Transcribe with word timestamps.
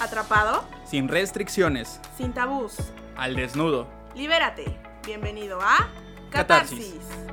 Atrapado, 0.00 0.64
Sin 0.84 1.08
restricciones. 1.08 2.00
sin 2.16 2.32
tabús. 2.32 2.74
Al 3.16 3.36
desnudo. 3.36 3.86
Libérate. 4.16 4.64
Bienvenido 5.06 5.58
a 5.60 5.88
Catarsis. 6.30 6.94
Catarsis. 6.94 7.30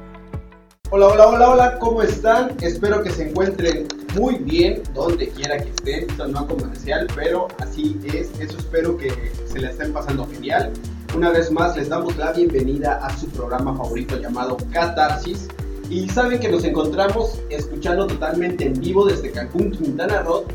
Hola, 0.89 1.07
hola, 1.07 1.27
hola, 1.27 1.49
hola, 1.49 1.79
¿cómo 1.79 2.01
están? 2.01 2.55
Espero 2.61 3.03
que 3.03 3.09
se 3.11 3.29
encuentren 3.29 3.87
muy 4.15 4.35
bien 4.35 4.83
donde 4.93 5.29
quiera 5.29 5.57
que 5.57 5.69
estén. 5.69 6.09
Esto 6.09 6.27
no 6.27 6.41
es 6.41 6.45
comercial, 6.47 7.07
pero 7.15 7.47
así 7.59 7.99
es. 8.13 8.31
Eso 8.39 8.57
espero 8.57 8.97
que 8.97 9.11
se 9.45 9.59
la 9.59 9.69
estén 9.69 9.93
pasando 9.93 10.27
genial. 10.27 10.71
Una 11.15 11.31
vez 11.31 11.49
más, 11.51 11.75
les 11.77 11.87
damos 11.89 12.15
la 12.17 12.33
bienvenida 12.33 12.99
a 13.05 13.15
su 13.17 13.27
programa 13.29 13.75
favorito 13.77 14.17
llamado 14.17 14.57
Catarsis. 14.71 15.47
Y 15.89 16.09
saben 16.09 16.39
que 16.41 16.49
nos 16.49 16.65
encontramos 16.65 17.39
escuchando 17.49 18.07
totalmente 18.07 18.65
en 18.65 18.73
vivo 18.73 19.05
desde 19.05 19.31
Cancún, 19.31 19.71
Quintana 19.71 20.21
Roo. 20.21 20.45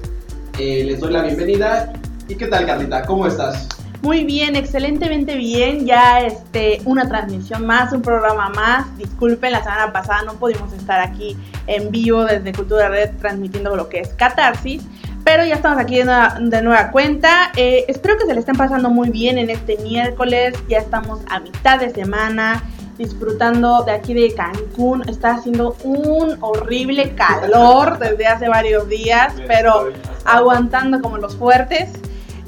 Eh, 0.59 0.85
les 0.85 1.01
doy 1.01 1.13
la 1.13 1.23
bienvenida. 1.23 1.93
¿Y 2.29 2.35
qué 2.35 2.47
tal, 2.47 2.67
Carlita? 2.67 3.03
¿Cómo 3.07 3.27
estás? 3.27 3.69
Muy 4.03 4.25
bien, 4.25 4.55
excelentemente 4.55 5.37
bien. 5.37 5.87
Ya 5.87 6.21
este, 6.21 6.83
una 6.85 7.09
transmisión 7.09 7.65
más, 7.65 7.93
un 7.93 8.03
programa 8.03 8.51
más. 8.51 8.99
Disculpen, 8.99 9.53
la 9.53 9.63
semana 9.63 9.93
pasada 9.93 10.23
no 10.25 10.35
pudimos 10.35 10.73
estar 10.73 11.01
aquí 11.01 11.37
en 11.67 11.91
vivo 11.91 12.25
desde 12.25 12.53
Cultura 12.53 12.89
Red 12.89 13.13
transmitiendo 13.19 13.75
lo 13.77 13.89
que 13.89 14.01
es 14.01 14.09
Catarsis. 14.11 14.83
Pero 15.25 15.45
ya 15.45 15.55
estamos 15.55 15.79
aquí 15.79 15.97
de 15.97 16.05
nueva, 16.05 16.37
de 16.39 16.63
nueva 16.63 16.91
cuenta. 16.91 17.53
Eh, 17.57 17.85
espero 17.89 18.19
que 18.19 18.27
se 18.27 18.35
le 18.35 18.41
estén 18.41 18.57
pasando 18.57 18.91
muy 18.91 19.09
bien 19.11 19.39
en 19.39 19.51
este 19.51 19.79
miércoles. 19.79 20.55
Ya 20.69 20.79
estamos 20.79 21.21
a 21.31 21.41
mitad 21.41 21.79
de 21.79 21.91
semana 21.91 22.63
disfrutando 22.99 23.83
de 23.85 23.93
aquí 23.93 24.15
de 24.15 24.35
Cancún. 24.35 25.09
Está 25.09 25.35
haciendo 25.35 25.77
un 25.85 26.37
horrible 26.41 27.15
calor 27.15 27.99
desde 27.99 28.27
hace 28.27 28.49
varios 28.49 28.89
días, 28.89 29.35
pero 29.47 29.91
aguantando 30.25 31.01
como 31.01 31.19
los 31.19 31.37
fuertes. 31.37 31.91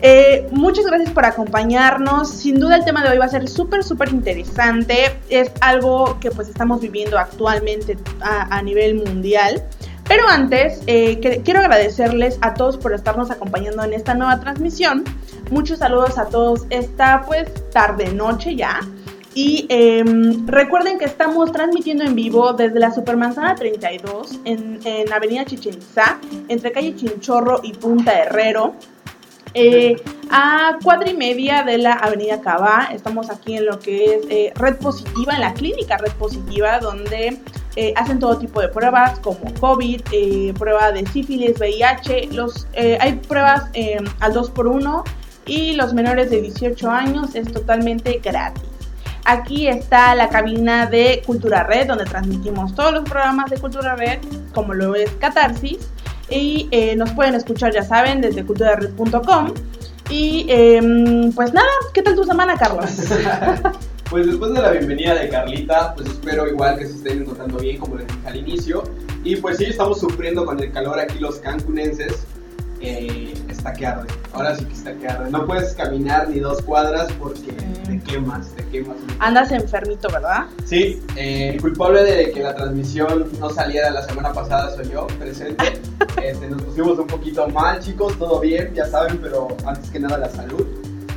Eh, 0.07 0.47
muchas 0.51 0.85
gracias 0.85 1.11
por 1.11 1.25
acompañarnos. 1.25 2.29
Sin 2.31 2.61
duda 2.61 2.77
el 2.77 2.85
tema 2.85 3.03
de 3.03 3.11
hoy 3.11 3.19
va 3.19 3.25
a 3.25 3.29
ser 3.29 3.49
súper, 3.49 3.83
súper 3.85 4.11
interesante. 4.11 5.17
Es 5.31 5.51
algo 5.61 6.19
que 6.21 6.31
pues 6.31 6.49
estamos 6.49 6.81
viviendo 6.81 7.19
actualmente 7.19 7.97
a, 8.21 8.55
a 8.55 8.63
nivel 8.63 8.97
mundial. 8.97 9.63
Pero 10.07 10.29
antes, 10.29 10.83
eh, 10.87 11.19
que- 11.21 11.41
quiero 11.43 11.61
agradecerles 11.61 12.37
a 12.43 12.53
todos 12.53 12.77
por 12.77 12.93
estarnos 12.93 13.31
acompañando 13.31 13.83
en 13.85 13.95
esta 13.95 14.13
nueva 14.13 14.39
transmisión. 14.41 15.05
Muchos 15.51 15.79
saludos 15.79 16.19
a 16.19 16.27
todos 16.27 16.67
esta 16.69 17.23
pues 17.27 17.49
tarde-noche 17.71 18.55
ya. 18.57 18.81
Y 19.35 19.67
em, 19.69 20.47
recuerden 20.47 20.99
que 20.99 21.05
estamos 21.05 21.51
transmitiendo 21.51 22.05
en 22.05 22.15
vivo 22.15 22.53
desde 22.53 22.79
la 22.79 22.93
Supermanzana 22.93 23.57
32 23.57 24.41
en, 24.45 24.79
en 24.85 25.13
Avenida 25.13 25.45
Chichen 25.45 25.75
Itzá, 25.75 26.19
entre 26.49 26.71
calle 26.71 26.95
Chinchorro 26.95 27.61
y 27.63 27.73
Punta 27.73 28.13
Herrero. 28.13 28.75
Eh, 29.57 29.97
a 30.31 30.79
cuadra 30.83 31.09
y 31.09 31.15
media 31.15 31.63
de 31.63 31.79
la 31.79 31.93
Avenida 31.93 32.41
Cabá, 32.41 32.89
estamos 32.93 33.31
aquí 33.31 33.57
en 33.57 33.67
lo 33.67 33.79
que 33.79 34.17
es 34.17 34.23
eh, 34.29 34.53
Red 34.57 34.77
Positiva, 34.79 35.35
en 35.35 35.41
la 35.41 35.55
clínica 35.55 35.97
Red 35.97 36.13
Positiva, 36.13 36.81
donde 36.81 37.39
eh, 37.77 37.95
hacen 37.97 38.19
todo 38.19 38.37
tipo 38.39 38.61
de 38.61 38.69
pruebas 38.69 39.21
como 39.21 39.55
COVID, 39.61 40.01
prueba 40.59 40.91
de 40.91 41.07
sífilis, 41.07 41.59
VIH, 41.59 42.31
los, 42.33 42.67
hay 42.99 43.13
pruebas 43.29 43.71
eh, 43.75 43.99
al 44.19 44.35
2x1 44.35 45.05
y 45.47 45.75
los 45.75 45.95
menores 45.95 46.31
de 46.31 46.41
18 46.41 46.91
años 46.91 47.35
es 47.35 47.53
totalmente 47.53 48.21
gratis. 48.23 48.74
Aquí 49.25 49.69
está 49.69 50.15
la 50.15 50.29
cabina 50.29 50.87
de 50.87 51.23
Cultura 51.25 51.65
Red, 51.65 51.87
donde 51.87 52.05
transmitimos 52.05 52.75
todos 52.75 52.93
los 52.93 53.05
programas 53.05 53.51
de 53.51 53.59
Cultura 53.59 53.97
Red, 53.97 54.19
como 54.53 54.75
lo 54.75 54.95
es 54.95 55.11
Catarsis. 55.13 55.91
Y 56.29 56.69
eh, 56.71 56.95
nos 56.97 57.11
pueden 57.13 57.35
escuchar, 57.35 57.73
ya 57.73 57.83
saben, 57.83 58.21
desde 58.21 58.45
culturared.com. 58.45 59.55
Y 60.11 60.47
em, 60.49 61.33
pues 61.33 61.53
nada, 61.55 61.69
¿qué 61.95 62.03
tal 62.03 62.15
tu 62.15 62.25
semana, 62.25 62.57
Carlos? 62.57 62.91
Pues 64.11 64.27
después 64.27 64.53
de 64.53 64.61
la 64.61 64.71
bienvenida 64.71 65.15
de 65.15 65.29
Carlita, 65.29 65.95
pues 65.95 66.09
espero 66.09 66.47
igual 66.47 66.79
que 66.79 66.87
se 66.87 66.93
estén 66.93 67.23
encontrando 67.23 67.59
bien, 67.59 67.79
como 67.79 67.97
les 67.97 68.07
dije 68.07 68.29
al 68.29 68.37
inicio. 68.37 68.85
Y 69.25 69.37
pues 69.37 69.57
sí, 69.57 69.65
estamos 69.65 69.99
sufriendo 69.99 70.45
con 70.45 70.63
el 70.63 70.71
calor 70.71 71.01
aquí 71.01 71.19
los 71.19 71.37
cancunenses. 71.37 72.25
Eh, 72.81 73.35
está 73.65 73.73
que 73.73 73.87
arde. 73.87 74.09
Ahora 74.35 74.55
sí 74.55 74.65
que 74.67 74.75
está 74.75 74.93
que 74.95 75.09
arde. 75.09 75.31
No 75.31 75.47
puedes 75.47 75.73
caminar 75.75 76.29
ni 76.29 76.39
dos 76.39 76.61
cuadras 76.63 77.11
porque 77.15 77.53
te 77.87 77.99
quemas, 78.01 78.51
te 78.51 78.65
quemas. 78.67 78.97
Andas 79.21 79.51
enfermito, 79.53 80.09
¿verdad? 80.13 80.45
Sí, 80.67 81.03
eh, 81.17 81.53
el 81.55 81.63
culpable 81.63 82.03
de 82.03 82.31
que 82.31 82.43
la 82.43 82.55
transmisión 82.55 83.31
no 83.41 83.49
saliera 83.49 83.91
la 83.91 84.03
semana 84.03 84.33
pasada 84.33 84.75
soy 84.77 84.91
yo, 84.91 85.07
presente. 85.19 85.81
Este, 86.23 86.49
nos 86.49 86.63
pusimos 86.63 86.99
un 86.99 87.07
poquito 87.07 87.47
mal, 87.49 87.81
chicos, 87.81 88.19
todo 88.19 88.41
bien, 88.41 88.73
ya 88.73 88.87
saben, 88.87 89.19
pero 89.19 89.49
antes 89.67 89.91
que 89.91 90.01
nada 90.01 90.17
la 90.17 90.31
salud. 90.31 90.65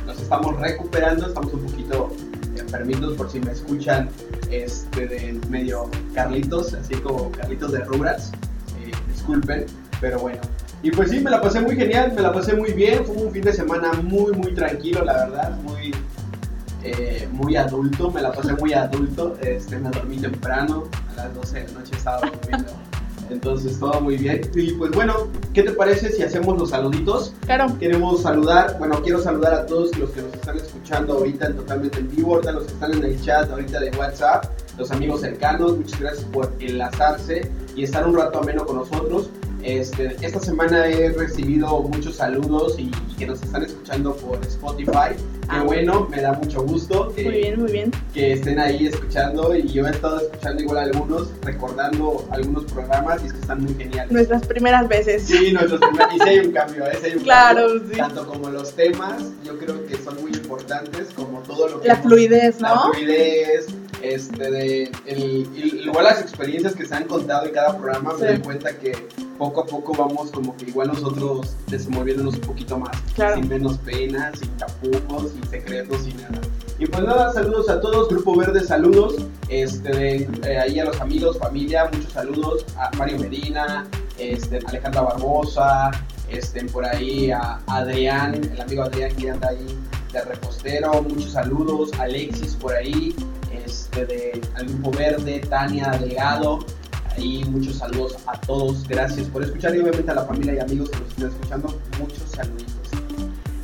Nos 0.04 0.20
estamos 0.20 0.58
recuperando, 0.60 1.28
estamos 1.28 1.54
un 1.54 1.64
poquito 1.64 2.10
enfermitos 2.54 3.16
por 3.16 3.30
si 3.30 3.40
me 3.40 3.52
escuchan 3.52 4.10
este, 4.50 5.06
de 5.06 5.40
medio 5.48 5.88
Carlitos, 6.14 6.74
así 6.74 6.94
como 6.96 7.32
Carlitos 7.32 7.72
de 7.72 7.84
Rugrats. 7.84 8.32
Eh, 8.82 8.90
disculpen, 9.10 9.64
pero 9.98 10.18
bueno. 10.18 10.40
Y 10.82 10.90
pues 10.92 11.10
sí, 11.10 11.20
me 11.20 11.30
la 11.30 11.40
pasé 11.40 11.60
muy 11.60 11.74
genial, 11.74 12.12
me 12.14 12.22
la 12.22 12.32
pasé 12.32 12.54
muy 12.54 12.72
bien, 12.72 13.04
fue 13.04 13.16
un 13.16 13.32
fin 13.32 13.42
de 13.42 13.52
semana 13.52 13.92
muy, 13.94 14.32
muy 14.32 14.54
tranquilo, 14.54 15.04
la 15.04 15.26
verdad, 15.26 15.58
muy, 15.62 15.92
eh, 16.84 17.28
muy 17.32 17.56
adulto, 17.56 18.10
me 18.12 18.22
la 18.22 18.32
pasé 18.32 18.52
muy 18.54 18.72
adulto, 18.72 19.36
este, 19.42 19.76
me 19.78 19.90
dormí 19.90 20.18
temprano, 20.18 20.84
a 21.10 21.16
las 21.16 21.34
12 21.34 21.60
de 21.60 21.66
la 21.66 21.80
noche 21.80 21.96
estaba 21.96 22.20
durmiendo, 22.20 22.72
entonces 23.30 23.80
todo 23.80 24.00
muy 24.00 24.18
bien. 24.18 24.40
Y 24.54 24.72
pues 24.74 24.92
bueno, 24.92 25.26
¿qué 25.52 25.64
te 25.64 25.72
parece 25.72 26.12
si 26.12 26.22
hacemos 26.22 26.56
los 26.56 26.70
saluditos? 26.70 27.34
Claro. 27.44 27.76
Queremos 27.80 28.22
saludar, 28.22 28.76
bueno, 28.78 29.02
quiero 29.02 29.20
saludar 29.20 29.54
a 29.54 29.66
todos 29.66 29.98
los 29.98 30.10
que 30.10 30.22
nos 30.22 30.32
están 30.32 30.58
escuchando 30.58 31.14
ahorita 31.14 31.46
en 31.46 31.56
totalmente 31.56 31.98
en 31.98 32.08
vivo, 32.14 32.34
ahorita 32.34 32.52
los 32.52 32.64
que 32.66 32.72
están 32.74 32.94
en 32.94 33.04
el 33.04 33.20
chat 33.20 33.50
ahorita 33.50 33.80
de 33.80 33.90
WhatsApp, 33.98 34.44
los 34.78 34.92
amigos 34.92 35.22
cercanos, 35.22 35.76
muchas 35.76 35.98
gracias 35.98 36.24
por 36.26 36.52
enlazarse 36.60 37.50
y 37.74 37.82
estar 37.82 38.06
un 38.06 38.16
rato 38.16 38.38
ameno 38.38 38.64
con 38.64 38.76
nosotros. 38.76 39.28
Este, 39.68 40.16
esta 40.22 40.40
semana 40.40 40.86
he 40.86 41.10
recibido 41.10 41.80
muchos 41.82 42.16
saludos 42.16 42.76
y, 42.78 42.84
y 42.84 43.14
que 43.18 43.26
nos 43.26 43.42
están 43.42 43.62
escuchando 43.64 44.16
por 44.16 44.40
Spotify. 44.46 45.14
Qué 45.14 45.46
Ah. 45.50 45.62
bueno, 45.64 46.06
me 46.10 46.20
da 46.22 46.32
mucho 46.32 46.62
gusto 46.62 47.12
que, 47.14 47.24
Muy 47.24 47.32
bien, 47.34 47.60
muy 47.60 47.72
bien. 47.72 47.90
que 48.14 48.32
estén 48.34 48.58
ahí 48.58 48.86
escuchando 48.86 49.54
y 49.54 49.66
yo 49.68 49.86
he 49.86 49.90
estado 49.90 50.20
escuchando 50.20 50.62
igual 50.62 50.78
algunos, 50.78 51.28
recordando 51.42 52.26
algunos 52.30 52.64
programas 52.64 53.22
y 53.22 53.26
es 53.28 53.32
que 53.34 53.40
están 53.40 53.62
muy 53.62 53.74
geniales. 53.74 54.10
Nuestras 54.12 54.46
primeras 54.46 54.88
veces. 54.88 55.22
Sí, 55.24 55.52
nuestros 55.52 55.80
primeros- 55.80 56.14
y 56.14 56.18
sí 56.18 56.28
hay 56.28 56.38
un 56.40 56.52
cambio, 56.52 56.86
¿eh? 56.86 56.92
Sí 57.00 57.06
hay 57.06 57.14
un 57.16 57.22
Claro, 57.22 57.66
cambio. 57.66 57.88
sí. 57.90 57.96
Tanto 57.98 58.26
como 58.26 58.50
los 58.50 58.72
temas, 58.74 59.22
yo 59.44 59.58
creo 59.58 59.86
que 59.86 59.96
son 59.96 60.20
muy 60.20 60.32
importantes, 60.32 61.08
como 61.14 61.40
todo 61.40 61.68
lo 61.68 61.80
que... 61.80 61.88
La 61.88 61.94
hemos- 61.94 62.06
fluidez, 62.06 62.60
La 62.60 62.74
¿no? 62.74 62.92
fluidez, 62.92 63.66
este, 64.02 64.50
de, 64.50 64.90
el- 65.06 65.48
igual 65.84 66.04
las 66.04 66.20
experiencias 66.20 66.74
que 66.74 66.86
se 66.86 66.94
han 66.94 67.04
contado 67.04 67.46
en 67.46 67.52
cada 67.52 67.76
programa, 67.76 68.12
me 68.14 68.18
Sí. 68.18 68.24
doy 68.26 68.38
cuenta 68.38 68.76
que 68.78 68.92
poco 69.38 69.60
a 69.62 69.66
poco 69.66 69.92
vamos 69.94 70.30
como 70.30 70.56
que 70.56 70.66
igual 70.66 70.88
nosotros 70.88 71.54
desenvolviéndonos 71.68 72.34
un 72.34 72.40
poquito 72.40 72.78
más, 72.78 72.96
Claro. 73.14 73.36
sin 73.36 73.48
menos 73.48 73.78
penas, 73.78 74.38
sin 74.38 74.48
tapujos, 74.56 75.32
sin 75.32 75.44
secretos, 75.48 76.02
sin 76.02 76.16
nada. 76.16 76.40
Y 76.80 76.86
pues 76.86 77.02
nada, 77.04 77.32
saludos 77.32 77.68
a 77.68 77.80
todos, 77.80 78.08
Grupo 78.08 78.36
Verde, 78.36 78.62
saludos, 78.64 79.16
este, 79.48 79.90
de, 79.90 80.28
eh, 80.44 80.58
ahí 80.58 80.78
a 80.78 80.84
los 80.84 81.00
amigos, 81.00 81.38
familia, 81.38 81.88
muchos 81.92 82.12
saludos, 82.12 82.64
a 82.76 82.90
Mario 82.96 83.18
Medina, 83.18 83.86
este, 84.18 84.58
Alejandra 84.66 85.00
Barbosa, 85.02 85.90
este, 86.28 86.64
por 86.66 86.84
ahí 86.84 87.30
a 87.30 87.60
Adrián, 87.66 88.34
el 88.34 88.60
amigo 88.60 88.82
Adrián 88.84 89.14
que 89.16 89.30
anda 89.30 89.48
ahí 89.48 89.78
de 90.12 90.22
repostero, 90.22 91.02
muchos 91.02 91.32
saludos, 91.32 91.90
Alexis 91.98 92.54
por 92.54 92.74
ahí, 92.74 93.14
este, 94.02 94.14
de 94.14 94.42
al 94.54 94.66
Grupo 94.66 94.90
Verde, 94.92 95.40
Tania 95.48 95.90
Delgado, 95.90 96.60
ahí 97.16 97.44
muchos 97.44 97.76
saludos 97.76 98.16
a 98.26 98.38
todos, 98.40 98.86
gracias 98.86 99.26
por 99.28 99.42
escuchar 99.42 99.74
y 99.74 99.80
obviamente 99.80 100.10
a 100.10 100.14
la 100.14 100.24
familia 100.24 100.54
y 100.54 100.58
amigos 100.58 100.90
que 100.90 100.98
nos 100.98 101.08
están 101.08 101.28
escuchando, 101.28 101.80
muchos 101.98 102.30
saluditos. 102.30 102.74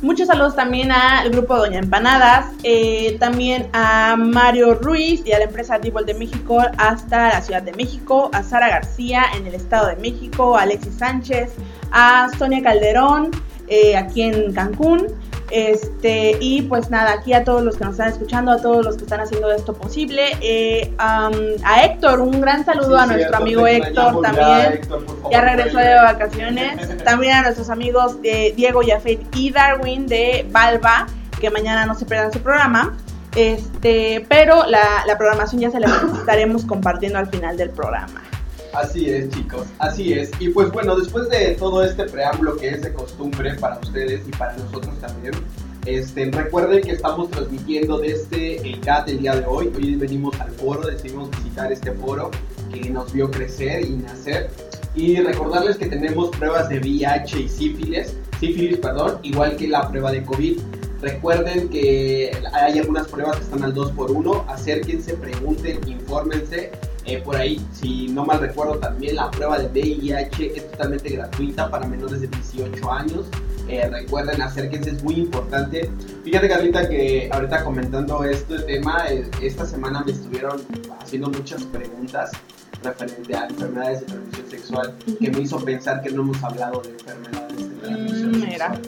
Muchos 0.01 0.27
saludos 0.27 0.55
también 0.55 0.91
al 0.91 1.31
grupo 1.31 1.57
Doña 1.57 1.79
Empanadas, 1.79 2.47
eh, 2.63 3.17
también 3.19 3.69
a 3.73 4.15
Mario 4.15 4.75
Ruiz 4.75 5.23
y 5.25 5.31
a 5.31 5.39
la 5.39 5.45
empresa 5.45 5.79
Dibol 5.79 6.05
de 6.05 6.13
México 6.13 6.59
hasta 6.77 7.29
la 7.29 7.41
Ciudad 7.41 7.63
de 7.63 7.73
México, 7.73 8.29
a 8.33 8.43
Sara 8.43 8.69
García 8.69 9.23
en 9.35 9.47
el 9.47 9.55
Estado 9.55 9.87
de 9.87 9.95
México, 9.95 10.57
a 10.57 10.63
Alexis 10.63 10.95
Sánchez, 10.95 11.53
a 11.91 12.29
Sonia 12.37 12.61
Calderón 12.61 13.31
eh, 13.67 13.97
aquí 13.97 14.21
en 14.21 14.53
Cancún. 14.53 15.07
Este, 15.51 16.37
y 16.39 16.63
pues 16.63 16.89
nada, 16.89 17.13
aquí 17.13 17.33
a 17.33 17.43
todos 17.43 17.63
los 17.63 17.77
que 17.77 17.83
nos 17.85 17.93
están 17.93 18.09
escuchando, 18.09 18.51
a 18.51 18.61
todos 18.61 18.83
los 18.83 18.97
que 18.97 19.03
están 19.03 19.21
haciendo 19.21 19.51
esto 19.51 19.73
posible, 19.73 20.37
eh, 20.41 20.91
am, 20.97 21.33
a 21.63 21.85
Héctor, 21.85 22.19
un 22.21 22.41
gran 22.41 22.65
saludo 22.65 22.97
Sí, 22.97 23.03
a 23.03 23.05
nuestro 23.05 23.37
amigo 23.37 23.67
Héctor 23.67 24.21
también. 24.21 24.73
Héctor, 24.73 25.05
favor, 25.05 25.31
Ya 25.31 25.41
regresó 25.41 25.77
de 25.77 25.95
vacaciones. 25.95 27.03
También 27.03 27.33
a 27.35 27.41
nuestros 27.43 27.69
amigos 27.69 28.21
de 28.21 28.53
Diego 28.55 28.81
Yafet 28.81 29.19
y 29.35 29.51
Darwin 29.51 30.07
de 30.07 30.47
Balba, 30.51 31.05
que 31.39 31.49
mañana 31.51 31.85
no 31.85 31.95
se 31.95 32.05
pierdan 32.05 32.33
su 32.33 32.39
programa. 32.39 32.97
Este, 33.35 34.25
pero 34.29 34.65
la, 34.65 35.03
la 35.05 35.17
programación 35.17 35.61
ya 35.61 35.69
se 35.69 35.79
la 35.79 35.87
estaremos 36.17 36.65
compartiendo 36.65 37.19
al 37.19 37.27
final 37.27 37.57
del 37.57 37.69
programa. 37.69 38.21
Así 38.75 39.09
es, 39.09 39.29
chicos, 39.29 39.67
así 39.79 40.13
es. 40.13 40.31
Y 40.39 40.49
pues 40.49 40.69
bueno, 40.71 40.97
después 40.97 41.29
de 41.29 41.55
todo 41.55 41.83
este 41.83 42.03
preámbulo 42.03 42.57
que 42.57 42.69
es 42.69 42.81
de 42.81 42.93
costumbre 42.93 43.53
para 43.55 43.79
ustedes 43.79 44.27
y 44.27 44.31
para 44.31 44.55
nosotros 44.57 44.99
también, 44.99 45.33
este, 45.85 46.29
recuerden 46.31 46.81
que 46.81 46.91
estamos 46.91 47.29
transmitiendo 47.31 47.99
desde 47.99 48.57
el 48.67 48.81
CAT 48.81 49.07
el 49.09 49.19
día 49.19 49.35
de 49.35 49.45
hoy. 49.45 49.71
Hoy 49.75 49.95
venimos 49.95 50.37
al 50.41 50.49
foro, 50.51 50.87
decidimos 50.87 51.29
visitar 51.31 51.71
este 51.71 51.91
foro 51.93 52.31
que 52.73 52.89
nos 52.89 53.13
vio 53.13 53.31
crecer 53.31 53.85
y 53.85 53.91
nacer. 53.91 54.49
Y 54.93 55.17
recordarles 55.21 55.77
que 55.77 55.85
tenemos 55.85 56.35
pruebas 56.35 56.67
de 56.67 56.79
VIH 56.79 57.41
y 57.41 57.49
sífilis, 57.49 58.13
sífilis, 58.39 58.77
perdón, 58.79 59.19
igual 59.23 59.55
que 59.55 59.67
la 59.67 59.87
prueba 59.89 60.11
de 60.11 60.23
COVID. 60.23 60.59
Recuerden 61.01 61.69
que 61.69 62.35
hay 62.51 62.79
algunas 62.79 63.07
pruebas 63.07 63.37
que 63.37 63.43
están 63.43 63.63
al 63.63 63.73
2x1. 63.73 64.45
Acérquense, 64.47 65.13
pregunten, 65.13 65.79
infórmense. 65.87 66.71
Eh, 67.05 67.21
por 67.23 67.35
ahí, 67.35 67.63
si 67.71 68.07
no 68.07 68.25
mal 68.25 68.39
recuerdo, 68.39 68.75
también 68.79 69.15
la 69.17 69.29
prueba 69.29 69.59
de 69.59 69.67
VIH 69.67 70.57
es 70.57 70.71
totalmente 70.71 71.09
gratuita 71.09 71.69
para 71.69 71.85
menores 71.85 72.21
de 72.21 72.27
18 72.27 72.91
años. 72.91 73.27
Eh, 73.67 73.87
recuerden, 73.89 74.41
acérquense, 74.41 74.91
es 74.91 75.03
muy 75.03 75.15
importante. 75.15 75.89
Fíjate, 76.23 76.49
Carlita, 76.49 76.87
que 76.89 77.29
ahorita 77.31 77.63
comentando 77.63 78.23
este 78.23 78.59
tema, 78.59 79.05
eh, 79.09 79.29
esta 79.41 79.65
semana 79.65 80.03
me 80.03 80.11
estuvieron 80.13 80.61
haciendo 80.99 81.29
muchas 81.29 81.63
preguntas 81.65 82.31
referente 82.83 83.35
a 83.35 83.47
enfermedades 83.47 84.01
de 84.01 84.05
transmisión 84.07 84.49
sexual 84.49 84.93
que 85.19 85.31
me 85.31 85.39
hizo 85.41 85.57
pensar 85.63 86.01
que 86.03 86.11
no 86.11 86.21
hemos 86.23 86.43
hablado 86.43 86.81
de 86.81 86.89
enfermedades 86.91 87.57
de 87.69 87.75
transmisión 87.87 88.31
Mm, 88.31 88.33
sexual. 88.33 88.49
mira. 88.51 88.81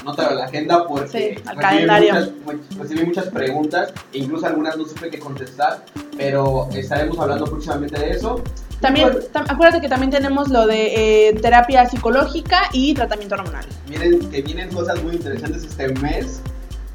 Anótalo 0.00 0.30
en 0.32 0.36
la 0.38 0.44
agenda 0.46 0.86
porque 0.86 1.08
Sí, 1.08 1.42
al 1.46 1.56
recibí, 1.56 1.60
calendario. 1.60 2.14
muchas, 2.14 2.30
mu- 2.76 2.82
recibí 2.82 3.04
muchas 3.06 3.24
preguntas 3.26 3.92
e 4.12 4.18
incluso 4.18 4.46
algunas 4.46 4.76
no 4.76 4.84
supe 4.84 5.08
qué 5.10 5.18
contestar, 5.18 5.84
pero 6.16 6.68
estaremos 6.74 7.18
hablando 7.18 7.44
próximamente 7.46 7.98
de 7.98 8.10
eso. 8.10 8.42
También, 8.80 9.08
tam- 9.32 9.44
acuérdate 9.48 9.80
que 9.80 9.88
también 9.88 10.10
tenemos 10.10 10.48
lo 10.48 10.66
de 10.66 11.28
eh, 11.28 11.34
terapia 11.34 11.86
psicológica 11.88 12.62
y 12.72 12.94
tratamiento 12.94 13.34
hormonal. 13.36 13.64
Miren 13.88 14.18
que 14.30 14.42
vienen 14.42 14.68
cosas 14.72 15.02
muy 15.02 15.14
interesantes 15.14 15.64
este 15.64 15.88
mes. 15.94 16.40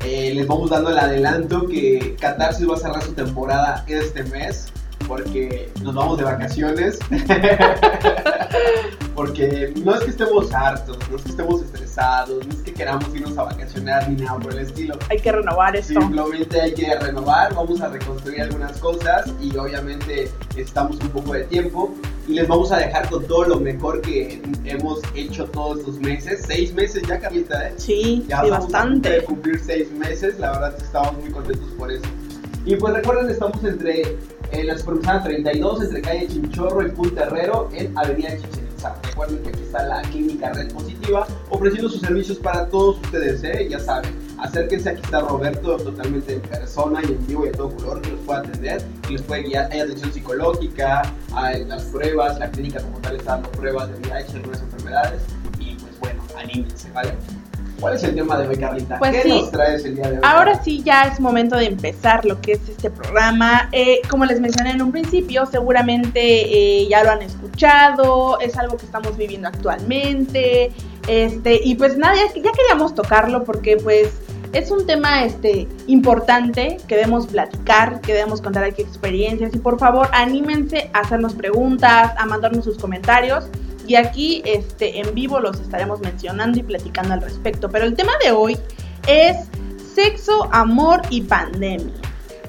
Eh, 0.05 0.33
les 0.35 0.45
vamos 0.47 0.69
dando 0.69 0.89
el 0.89 0.99
adelanto 0.99 1.65
que 1.67 2.17
Catarsis 2.19 2.69
va 2.69 2.75
a 2.75 2.77
cerrar 2.79 3.01
su 3.03 3.13
temporada 3.13 3.85
este 3.87 4.23
mes 4.23 4.72
porque 5.07 5.71
nos 5.81 5.93
vamos 5.95 6.17
de 6.17 6.23
vacaciones. 6.23 6.99
porque 9.15 9.73
no 9.83 9.93
es 9.95 10.01
que 10.03 10.09
estemos 10.09 10.51
hartos, 10.53 10.97
no 11.09 11.17
es 11.17 11.23
que 11.23 11.29
estemos 11.29 11.61
estresados, 11.61 12.45
no 12.45 12.53
es 12.53 12.59
que 12.61 12.73
queramos 12.73 13.05
irnos 13.13 13.37
a 13.37 13.43
vacacionar 13.43 14.09
ni 14.09 14.21
nada 14.23 14.39
por 14.39 14.53
el 14.53 14.59
estilo. 14.59 14.95
Hay 15.09 15.19
que 15.19 15.31
renovar 15.31 15.75
esto. 15.75 15.99
Simplemente 15.99 16.59
hay 16.61 16.73
que 16.73 16.95
renovar, 16.99 17.53
vamos 17.53 17.81
a 17.81 17.89
reconstruir 17.89 18.41
algunas 18.41 18.77
cosas 18.79 19.31
y 19.39 19.55
obviamente 19.55 20.29
estamos 20.55 20.97
un 20.99 21.09
poco 21.09 21.33
de 21.33 21.43
tiempo 21.45 21.93
y 22.27 22.33
les 22.33 22.47
vamos 22.47 22.71
a 22.71 22.77
dejar 22.77 23.09
con 23.09 23.25
todo 23.27 23.43
lo 23.45 23.59
mejor 23.59 24.01
que 24.01 24.41
hemos 24.65 25.01
hecho 25.13 25.45
todos 25.45 25.79
estos 25.79 25.99
meses. 25.99 26.43
Seis 26.47 26.73
meses 26.73 27.03
ya, 27.07 27.19
Carlita, 27.19 27.67
¿eh? 27.69 27.73
Sí, 27.77 28.25
Ya 28.27 28.39
sí, 28.39 28.45
de 28.45 28.51
bastante. 28.51 29.23
cumplir 29.23 29.59
seis 29.63 29.91
meses, 29.91 30.39
la 30.39 30.51
verdad 30.53 30.75
estamos 30.81 31.13
muy 31.21 31.29
contentos 31.31 31.69
por 31.77 31.91
eso. 31.91 32.05
Y 32.65 32.77
pues 32.77 32.93
recuerden, 32.93 33.29
estamos 33.29 33.61
entre 33.65 34.17
en 34.53 34.67
la 34.67 34.77
Supervisana 34.77 35.23
32, 35.23 35.83
entre 35.83 36.01
calle 36.01 36.27
Chinchorro 36.27 36.85
y 36.85 36.91
Punta 36.91 37.23
Herrero, 37.23 37.69
en 37.73 37.97
Avenida 37.97 38.37
Chichen. 38.37 38.63
Recuerden 39.03 39.41
que 39.43 39.49
aquí 39.49 39.61
está 39.61 39.83
la 39.83 40.01
clínica 40.01 40.51
Red 40.51 40.73
Positiva, 40.73 41.25
ofreciendo 41.49 41.89
sus 41.89 42.01
servicios 42.01 42.37
para 42.37 42.67
todos 42.67 42.97
ustedes, 43.01 43.41
¿eh? 43.43 43.67
ya 43.69 43.79
saben. 43.79 44.11
Acérquense, 44.37 44.89
aquí 44.89 45.01
está 45.01 45.21
Roberto, 45.21 45.77
totalmente 45.77 46.33
en 46.33 46.41
persona 46.41 46.99
y 47.01 47.13
en 47.13 47.27
vivo 47.27 47.45
y 47.45 47.49
a 47.49 47.51
todo 47.53 47.73
color, 47.77 48.01
que 48.01 48.11
los 48.11 48.19
puede 48.21 48.39
atender 48.39 48.83
y 49.07 49.13
los 49.13 49.21
puede 49.21 49.43
guiar. 49.43 49.71
Hay 49.71 49.79
atención 49.79 50.11
psicológica, 50.11 51.01
hay 51.33 51.63
las 51.63 51.83
pruebas, 51.83 52.37
la 52.39 52.51
clínica 52.51 52.81
como 52.81 52.99
tal 52.99 53.15
está 53.15 53.33
dando 53.33 53.51
pruebas 53.51 53.87
de 53.89 53.95
VIH, 54.09 54.33
algunas 54.35 54.61
enfermedades. 54.61 55.21
Y 55.59 55.75
pues 55.75 55.97
bueno, 56.01 56.21
anímense, 56.37 56.91
¿vale? 56.91 57.13
¿Cuál 57.83 57.95
es 57.95 58.03
el 58.05 58.15
tema 58.15 58.37
de 58.37 58.47
hoy, 58.47 58.55
Carlita? 58.55 58.97
Pues 58.97 59.11
¿Qué 59.11 59.23
sí. 59.23 59.29
nos 59.29 59.51
traes 59.51 59.83
el 59.83 59.97
día 59.97 60.09
de 60.09 60.15
hoy? 60.15 60.21
Ahora 60.23 60.63
sí 60.63 60.81
ya 60.85 61.03
es 61.03 61.19
momento 61.19 61.57
de 61.57 61.65
empezar 61.65 62.23
lo 62.23 62.39
que 62.39 62.53
es 62.53 62.69
este 62.69 62.89
programa. 62.89 63.67
Eh, 63.73 63.99
como 64.09 64.23
les 64.23 64.39
mencioné 64.39 64.71
en 64.71 64.81
un 64.81 64.93
principio, 64.93 65.45
seguramente 65.45 66.21
eh, 66.21 66.87
ya 66.87 67.03
lo 67.03 67.11
han 67.11 67.21
escuchado, 67.21 68.39
es 68.39 68.57
algo 68.57 68.77
que 68.77 68.85
estamos 68.85 69.17
viviendo 69.17 69.49
actualmente. 69.49 70.71
Este, 71.09 71.59
y 71.61 71.75
pues 71.75 71.97
nada, 71.97 72.15
ya, 72.15 72.41
ya 72.41 72.51
queríamos 72.53 72.95
tocarlo 72.95 73.43
porque 73.43 73.75
pues 73.75 74.13
es 74.53 74.71
un 74.71 74.87
tema 74.87 75.25
este, 75.25 75.67
importante 75.87 76.77
que 76.87 76.95
debemos 76.95 77.27
platicar, 77.27 77.99
que 77.99 78.13
debemos 78.13 78.41
contar 78.41 78.63
aquí 78.63 78.81
experiencias. 78.81 79.53
Y 79.53 79.59
por 79.59 79.77
favor, 79.77 80.07
anímense 80.13 80.89
a 80.93 80.99
hacernos 80.99 81.33
preguntas, 81.33 82.13
a 82.17 82.25
mandarnos 82.27 82.63
sus 82.63 82.77
comentarios. 82.77 83.49
Y 83.87 83.95
aquí 83.95 84.41
este, 84.45 84.99
en 84.99 85.13
vivo 85.13 85.39
los 85.39 85.59
estaremos 85.59 85.99
mencionando 85.99 86.59
y 86.59 86.63
platicando 86.63 87.13
al 87.13 87.21
respecto. 87.21 87.69
Pero 87.69 87.85
el 87.85 87.95
tema 87.95 88.13
de 88.23 88.31
hoy 88.31 88.57
es 89.07 89.47
sexo, 89.93 90.47
amor 90.51 91.01
y 91.09 91.21
pandemia. 91.21 91.93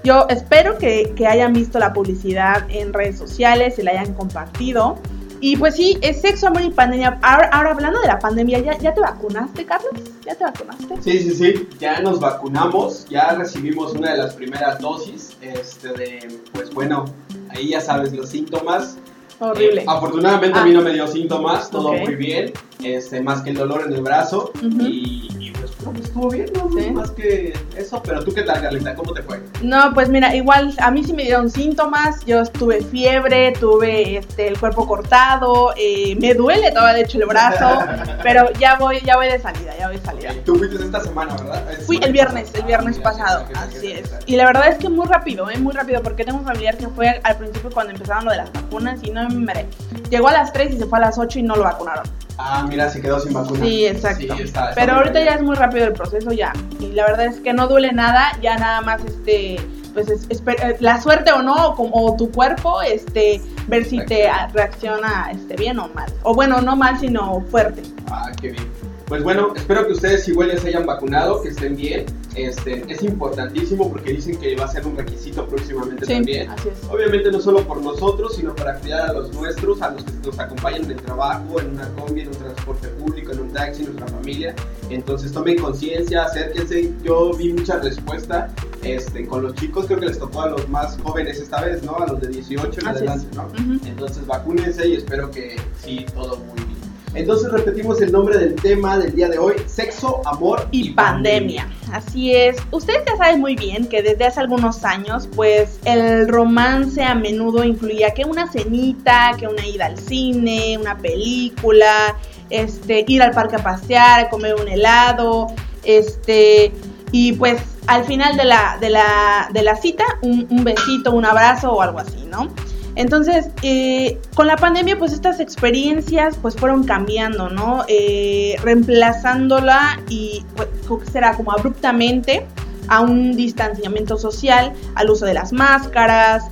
Yo 0.04 0.26
espero 0.28 0.76
que, 0.78 1.12
que 1.16 1.26
hayan 1.26 1.52
visto 1.52 1.78
la 1.78 1.92
publicidad 1.92 2.66
en 2.68 2.92
redes 2.92 3.18
sociales 3.18 3.78
y 3.78 3.82
la 3.82 3.92
hayan 3.92 4.14
compartido. 4.14 4.98
Y 5.40 5.56
pues 5.56 5.74
sí, 5.74 5.98
es 6.00 6.20
sexo, 6.20 6.46
amor 6.46 6.62
y 6.62 6.70
pandemia. 6.70 7.18
Ahora, 7.22 7.48
ahora 7.52 7.72
hablando 7.72 8.00
de 8.00 8.06
la 8.06 8.18
pandemia, 8.18 8.60
¿ya, 8.60 8.78
¿ya 8.78 8.94
te 8.94 9.00
vacunaste, 9.00 9.66
Carlos? 9.66 9.92
¿Ya 10.24 10.34
te 10.34 10.44
vacunaste? 10.44 11.02
Sí, 11.02 11.18
sí, 11.18 11.30
sí, 11.34 11.68
ya 11.78 12.00
nos 12.00 12.18
vacunamos, 12.20 13.06
ya 13.10 13.34
recibimos 13.34 13.92
una 13.92 14.12
de 14.12 14.18
las 14.18 14.34
primeras 14.34 14.78
dosis, 14.78 15.36
este 15.42 15.92
de, 15.92 16.40
pues 16.52 16.72
bueno, 16.72 17.04
ahí 17.50 17.70
ya 17.70 17.80
sabes 17.80 18.12
los 18.12 18.30
síntomas. 18.30 18.96
Horrible. 19.40 19.82
Eh, 19.82 19.84
afortunadamente 19.86 20.58
a 20.58 20.62
Ah. 20.62 20.64
mí 20.64 20.72
no 20.72 20.80
me 20.82 20.92
dio 20.92 21.06
síntomas, 21.06 21.70
todo 21.70 21.92
muy 21.92 22.14
bien, 22.14 22.52
este, 22.82 23.20
más 23.22 23.42
que 23.42 23.50
el 23.50 23.56
dolor 23.56 23.84
en 23.86 23.92
el 23.94 24.02
brazo 24.02 24.52
y, 24.80 25.52
pues 25.92 25.92
creo 25.92 25.92
que 25.94 26.00
estuvo 26.00 26.30
bien, 26.30 26.52
¿no? 26.54 26.80
Sí. 26.80 26.90
más 26.90 27.10
que 27.10 27.54
eso, 27.76 28.02
pero 28.04 28.24
tú 28.24 28.32
qué 28.32 28.42
tal, 28.42 28.60
Carlita, 28.62 28.94
¿cómo 28.94 29.12
te 29.12 29.22
fue? 29.22 29.40
No, 29.62 29.92
pues 29.94 30.08
mira, 30.08 30.34
igual 30.34 30.74
a 30.78 30.90
mí 30.90 31.04
sí 31.04 31.12
me 31.12 31.24
dieron 31.24 31.50
síntomas. 31.50 32.24
Yo 32.24 32.44
tuve 32.44 32.82
fiebre, 32.82 33.52
tuve 33.52 34.18
este, 34.18 34.48
el 34.48 34.58
cuerpo 34.58 34.86
cortado, 34.86 35.72
eh, 35.76 36.16
me 36.20 36.34
duele 36.34 36.70
todavía 36.70 36.94
de 36.94 37.02
hecho 37.02 37.18
el 37.18 37.26
brazo, 37.26 37.84
pero 38.22 38.52
ya 38.52 38.76
voy, 38.76 39.00
ya 39.00 39.16
voy 39.16 39.26
de 39.26 39.38
salida, 39.38 39.76
ya 39.78 39.88
voy 39.88 39.96
de 39.96 40.04
salida. 40.04 40.32
Tú 40.44 40.56
fuiste 40.56 40.76
esta 40.76 41.00
semana, 41.00 41.34
¿verdad? 41.36 41.64
Fui 41.86 41.98
el 42.02 42.12
viernes, 42.12 42.54
el 42.54 42.62
viernes 42.62 42.84
Ah, 42.84 42.98
mira, 42.98 43.02
pasado, 43.02 43.46
así 43.56 43.92
es. 43.92 44.10
Y 44.26 44.36
la 44.36 44.46
verdad 44.46 44.68
es 44.68 44.78
que 44.78 44.88
muy 44.88 45.06
rápido, 45.06 45.50
¿eh? 45.50 45.58
muy 45.58 45.72
rápido, 45.72 46.02
porque 46.02 46.24
tengo 46.24 46.38
un 46.38 46.44
familiar 46.44 46.76
que 46.76 46.88
fue 46.88 47.20
al 47.22 47.36
principio 47.36 47.70
cuando 47.70 47.92
empezaron 47.92 48.24
lo 48.24 48.30
de 48.30 48.38
las 48.38 48.52
vacunas 48.52 49.00
y 49.02 49.10
no 49.10 49.28
me 49.28 49.66
Llegó 50.10 50.28
a 50.28 50.32
las 50.32 50.52
3 50.52 50.74
y 50.74 50.78
se 50.78 50.86
fue 50.86 50.98
a 50.98 51.02
las 51.02 51.18
8 51.18 51.38
y 51.38 51.42
no 51.42 51.56
lo 51.56 51.64
vacunaron. 51.64 52.04
Ah, 52.38 52.66
mira, 52.68 52.88
se 52.90 53.00
quedó 53.00 53.20
sin 53.20 53.32
vacuna. 53.32 53.64
Sí, 53.64 53.86
exacto. 53.86 54.36
Sí, 54.36 54.42
está- 54.42 54.70
está 54.70 54.74
Pero 54.74 54.94
ahorita 54.94 55.12
bien. 55.20 55.24
ya 55.26 55.34
es 55.34 55.42
muy 55.42 55.54
rápido 55.54 55.84
el 55.86 55.92
proceso 55.92 56.32
ya. 56.32 56.52
Y 56.80 56.88
la 56.92 57.04
verdad 57.06 57.26
es 57.26 57.40
que 57.40 57.52
no 57.52 57.68
duele 57.68 57.92
nada, 57.92 58.36
ya 58.42 58.56
nada 58.56 58.80
más 58.80 59.04
este 59.04 59.56
pues 59.94 60.08
es- 60.08 60.26
eh, 60.28 60.76
la 60.80 61.00
suerte 61.00 61.30
o 61.30 61.40
no, 61.40 61.76
o, 61.78 62.16
tu 62.16 62.28
cuerpo, 62.32 62.82
este, 62.82 63.40
ver 63.68 63.84
si 63.84 64.04
te 64.06 64.28
reacciona 64.52 65.30
este, 65.30 65.54
bien 65.54 65.78
o 65.78 65.86
mal. 65.94 66.12
O 66.24 66.34
bueno, 66.34 66.60
no 66.60 66.74
mal, 66.74 66.98
sino 66.98 67.40
fuerte. 67.48 67.82
Ah, 68.10 68.32
qué 68.40 68.48
bien. 68.48 68.64
Pues 69.06 69.22
bueno, 69.22 69.52
espero 69.54 69.86
que 69.86 69.92
ustedes 69.92 70.26
igual 70.26 70.58
se 70.58 70.68
hayan 70.70 70.84
vacunado, 70.84 71.40
que 71.42 71.50
estén 71.50 71.76
bien. 71.76 72.06
Este, 72.34 72.84
es 72.92 73.02
importantísimo 73.02 73.90
porque 73.90 74.12
dicen 74.12 74.36
que 74.38 74.56
va 74.56 74.64
a 74.64 74.68
ser 74.68 74.86
un 74.86 74.96
requisito 74.96 75.46
próximamente 75.46 76.04
Sí, 76.04 76.14
también. 76.14 76.50
así 76.50 76.68
es. 76.68 76.88
Obviamente 76.90 77.30
no 77.30 77.40
solo 77.40 77.66
por 77.66 77.80
nosotros, 77.80 78.34
sino 78.36 78.54
para 78.54 78.78
cuidar 78.80 79.10
a 79.10 79.12
los 79.12 79.32
nuestros, 79.32 79.80
a 79.82 79.90
los 79.90 80.02
que 80.04 80.12
nos 80.24 80.38
acompañan 80.38 80.84
en 80.84 80.90
el 80.92 80.96
trabajo, 81.02 81.60
en 81.60 81.70
una 81.70 81.88
combi, 81.90 82.22
en 82.22 82.28
un 82.28 82.34
transporte 82.34 82.88
público, 82.88 83.32
en 83.32 83.40
un 83.40 83.52
taxi, 83.52 83.84
nuestra 83.84 84.06
familia. 84.08 84.54
Entonces 84.90 85.32
tomen 85.32 85.58
conciencia, 85.58 86.24
acérquense. 86.24 86.92
Yo 87.02 87.32
vi 87.34 87.52
mucha 87.52 87.78
respuesta 87.78 88.52
este, 88.82 89.26
con 89.26 89.42
los 89.42 89.54
chicos, 89.54 89.86
creo 89.86 90.00
que 90.00 90.06
les 90.06 90.18
tocó 90.18 90.42
a 90.42 90.50
los 90.50 90.68
más 90.68 90.98
jóvenes 91.02 91.38
esta 91.38 91.62
vez, 91.62 91.82
¿no? 91.82 91.96
A 91.96 92.06
los 92.06 92.20
de 92.20 92.28
18 92.28 92.80
en 92.80 92.88
adelante. 92.88 93.26
¿no? 93.34 93.48
Entonces 93.86 94.26
vacúnense 94.26 94.86
y 94.88 94.94
espero 94.94 95.30
que 95.30 95.56
sí, 95.82 96.04
todo 96.14 96.36
muy 96.38 96.56
bien. 96.64 96.73
Entonces 97.14 97.50
repetimos 97.52 98.00
el 98.00 98.10
nombre 98.10 98.36
del 98.38 98.54
tema 98.56 98.98
del 98.98 99.14
día 99.14 99.28
de 99.28 99.38
hoy, 99.38 99.54
sexo, 99.66 100.20
amor 100.26 100.66
y 100.72 100.90
pandemia. 100.90 101.68
Así 101.92 102.34
es. 102.34 102.56
Ustedes 102.72 103.02
ya 103.06 103.16
saben 103.16 103.40
muy 103.40 103.54
bien 103.54 103.86
que 103.86 104.02
desde 104.02 104.24
hace 104.24 104.40
algunos 104.40 104.84
años, 104.84 105.28
pues 105.34 105.78
el 105.84 106.28
romance 106.28 107.02
a 107.02 107.14
menudo 107.14 107.62
incluía 107.62 108.10
que 108.10 108.24
una 108.24 108.50
cenita, 108.50 109.32
que 109.38 109.46
una 109.46 109.66
ida 109.66 109.86
al 109.86 109.98
cine, 109.98 110.76
una 110.78 110.98
película, 110.98 112.16
este, 112.50 113.04
ir 113.06 113.22
al 113.22 113.30
parque 113.30 113.56
a 113.56 113.62
pasear, 113.62 114.20
a 114.20 114.28
comer 114.28 114.56
un 114.56 114.66
helado, 114.66 115.46
este, 115.84 116.72
y 117.12 117.32
pues 117.34 117.62
al 117.86 118.04
final 118.04 118.36
de 118.36 118.44
la, 118.44 118.78
de 118.80 118.90
la, 118.90 119.50
de 119.52 119.62
la 119.62 119.76
cita, 119.76 120.04
un, 120.22 120.46
un 120.50 120.64
besito, 120.64 121.12
un 121.12 121.24
abrazo 121.24 121.72
o 121.72 121.80
algo 121.80 122.00
así, 122.00 122.26
¿no? 122.28 122.48
Entonces, 122.96 123.48
eh, 123.62 124.20
con 124.34 124.46
la 124.46 124.56
pandemia, 124.56 124.98
pues 124.98 125.12
estas 125.12 125.40
experiencias 125.40 126.36
pues 126.40 126.54
fueron 126.54 126.84
cambiando, 126.84 127.48
¿no? 127.48 127.84
Eh, 127.88 128.56
reemplazándola 128.62 130.00
y 130.08 130.44
pues, 130.56 130.68
¿cómo 130.86 131.04
será 131.04 131.36
como 131.36 131.52
abruptamente 131.52 132.46
a 132.86 133.00
un 133.00 133.34
distanciamiento 133.34 134.18
social, 134.18 134.72
al 134.94 135.10
uso 135.10 135.24
de 135.24 135.34
las 135.34 135.52
máscaras, 135.52 136.44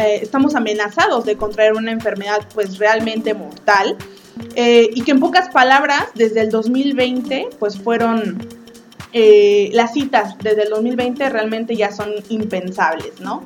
eh, 0.00 0.20
estamos 0.22 0.54
amenazados 0.54 1.24
de 1.24 1.36
contraer 1.36 1.74
una 1.74 1.90
enfermedad 1.90 2.46
pues 2.54 2.78
realmente 2.78 3.34
mortal 3.34 3.96
y 4.54 5.00
que 5.02 5.10
en 5.10 5.18
pocas 5.18 5.48
palabras 5.48 6.04
desde 6.14 6.42
el 6.42 6.50
2020 6.50 7.48
pues 7.58 7.78
fueron 7.78 8.46
las 9.12 9.94
citas 9.94 10.36
desde 10.42 10.64
el 10.64 10.70
2020 10.70 11.28
realmente 11.30 11.74
ya 11.74 11.90
son 11.90 12.12
impensables, 12.28 13.20
¿no? 13.20 13.42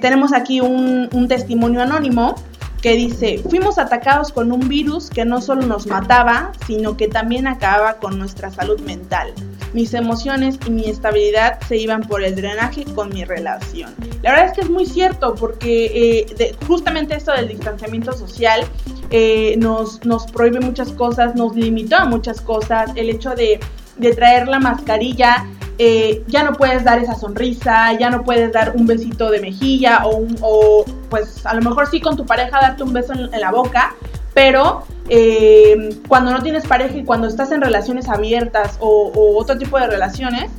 Tenemos 0.00 0.32
aquí 0.32 0.60
un, 0.60 1.26
testimonio 1.28 1.82
anónimo 1.82 2.34
que 2.80 2.92
dice, 2.92 3.42
fuimos 3.50 3.76
atacados 3.76 4.32
con 4.32 4.52
un 4.52 4.68
virus 4.68 5.10
que 5.10 5.24
no 5.24 5.40
solo 5.40 5.66
nos 5.66 5.86
mataba, 5.86 6.52
sino 6.66 6.96
que 6.96 7.08
también 7.08 7.46
acababa 7.46 7.94
con 7.94 8.18
nuestra 8.18 8.50
salud 8.50 8.80
mental. 8.80 9.34
Mis 9.74 9.92
emociones 9.94 10.58
y 10.64 10.70
mi 10.70 10.84
estabilidad 10.84 11.58
se 11.68 11.76
iban 11.76 12.02
por 12.02 12.22
el 12.22 12.34
drenaje 12.34 12.84
con 12.84 13.10
mi 13.10 13.24
relación. 13.24 13.94
La 14.22 14.30
verdad 14.30 14.46
es 14.46 14.52
que 14.52 14.60
es 14.62 14.70
muy 14.70 14.86
cierto 14.86 15.34
porque 15.34 16.24
eh, 16.38 16.56
justamente 16.66 17.14
esto 17.16 17.32
del 17.32 17.48
distanciamiento 17.48 18.12
social 18.12 18.64
eh, 19.10 19.56
nos, 19.58 20.04
nos 20.06 20.26
prohíbe 20.26 20.60
muchas 20.60 20.92
cosas, 20.92 21.34
nos 21.34 21.54
limitó 21.56 21.96
a 21.96 22.04
muchas 22.04 22.40
cosas, 22.40 22.92
el 22.94 23.10
hecho 23.10 23.34
de, 23.34 23.60
de 23.96 24.14
traer 24.14 24.48
la 24.48 24.60
mascarilla 24.60 25.46
eh, 25.78 26.24
ya 26.26 26.42
no 26.42 26.54
puedes 26.54 26.82
dar 26.82 26.98
esa 26.98 27.14
sonrisa, 27.14 27.96
ya 27.96 28.10
no 28.10 28.24
puedes 28.24 28.52
dar 28.52 28.74
un 28.74 28.86
besito 28.86 29.30
de 29.30 29.40
mejilla 29.40 30.02
o, 30.06 30.26
o 30.40 30.84
pues 31.08 31.46
a 31.46 31.54
lo 31.54 31.62
mejor 31.62 31.88
sí 31.88 32.00
con 32.00 32.16
tu 32.16 32.26
pareja 32.26 32.58
darte 32.60 32.82
un 32.82 32.92
beso 32.92 33.12
en, 33.12 33.30
la 33.30 33.52
boca, 33.52 33.94
pero 34.34 34.82
eh, 35.08 36.00
cuando 36.08 36.32
no 36.32 36.42
tienes 36.42 36.66
pareja 36.66 36.96
y 36.96 37.04
cuando 37.04 37.28
estás 37.28 37.52
en 37.52 37.60
relaciones 37.60 38.08
abiertas 38.08 38.76
o, 38.80 39.36
otro 39.36 39.56
tipo 39.56 39.78
de 39.78 39.86
relaciones, 39.86 40.50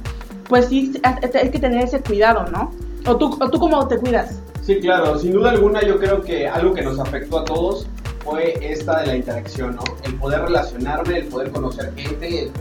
pues 0.48 0.68
sí 0.68 0.94
hay 1.04 1.50
que 1.52 1.60
tener 1.60 1.84
ese 1.84 2.00
cuidado, 2.00 2.50
¿no? 2.50 2.72
¿O 3.06 3.18
tú, 3.18 3.38
¿O 3.42 3.50
tú 3.50 3.60
cómo 3.60 3.88
te 3.88 3.98
cuidas? 3.98 4.40
Sí, 4.62 4.80
claro, 4.80 5.20
sin 5.20 5.34
duda 5.34 5.52
alguna 5.52 5.82
yo 5.82 6.00
creo 6.00 6.22
que 6.22 6.48
algo 6.48 6.74
que 6.74 6.82
nos 6.82 6.98
afectó 6.98 7.40
a 7.40 7.46
todos 7.46 7.88
fue 8.24 8.58
esta 8.62 9.02
de 9.02 9.08
la 9.08 9.16
interacción, 9.16 9.76
¿no? 9.76 9.84
El 10.04 10.16
poder 10.16 10.42
relacionarme, 10.42 11.18
el 11.20 11.28
poder 11.28 11.52
conocer 11.52 11.94
gente, 11.96 12.52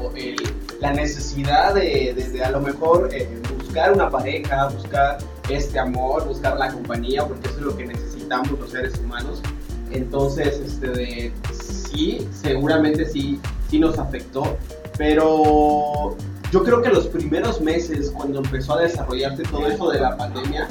la 0.81 0.93
necesidad 0.93 1.75
de, 1.75 2.43
a 2.45 2.51
lo 2.51 2.61
mejor 2.61 3.09
eh, 3.13 3.29
buscar 3.59 3.93
una 3.93 4.09
pareja, 4.11 4.69
buscar 4.69 5.19
este 5.49 5.79
amor, 5.79 6.27
buscar 6.27 6.57
la 6.57 6.73
compañía, 6.73 7.27
porque 7.27 7.49
eso 7.49 7.59
es 7.59 7.65
lo 7.65 7.77
que 7.77 7.87
necesitamos 7.87 8.51
los 8.59 8.71
seres 8.71 8.99
humanos. 8.99 9.43
Entonces, 9.91 10.61
este, 10.61 10.89
de, 10.89 11.33
sí, 11.53 12.29
seguramente 12.33 13.07
sí, 13.07 13.41
sí 13.71 13.79
nos 13.79 13.99
afectó, 13.99 14.57
pero 14.97 16.17
yo 16.53 16.65
creo 16.65 16.81
que 16.83 16.91
los 16.91 17.07
primeros 17.07 17.61
meses, 17.61 18.11
cuando 18.15 18.39
empezó 18.39 18.75
a 18.75 18.83
desarrollarse 18.83 19.43
todo 19.45 19.67
eso 19.67 19.91
de 19.91 20.01
la 20.01 20.17
pandemia, 20.17 20.69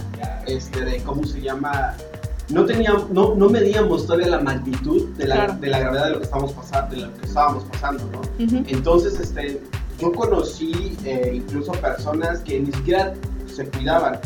este, 0.47 0.81
de 0.81 0.97
cómo 1.03 1.23
se 1.23 1.41
llama, 1.41 1.95
no 2.49 2.65
teníamos, 2.65 3.09
no, 3.09 3.35
no 3.35 3.49
medíamos 3.49 4.05
todavía 4.05 4.29
la 4.29 4.39
magnitud 4.39 5.09
de 5.17 5.27
la, 5.27 5.47
de 5.47 5.67
la 5.67 5.79
gravedad 5.79 6.05
de 6.05 6.11
lo 6.11 6.17
que 6.19 6.25
estábamos 6.25 6.53
pasando, 6.53 6.95
de 6.95 7.01
lo 7.01 7.13
que 7.17 7.25
estábamos 7.25 7.63
pasando, 7.65 8.03
¿no? 8.11 8.21
Entonces, 8.67 9.19
este, 9.19 9.61
yo 9.99 10.11
conocí 10.13 10.97
eh, 11.03 11.31
incluso 11.35 11.73
personas 11.73 12.39
que 12.39 12.59
ni 12.59 12.71
siquiera 12.71 13.13
se 13.53 13.67
cuidaban. 13.67 14.19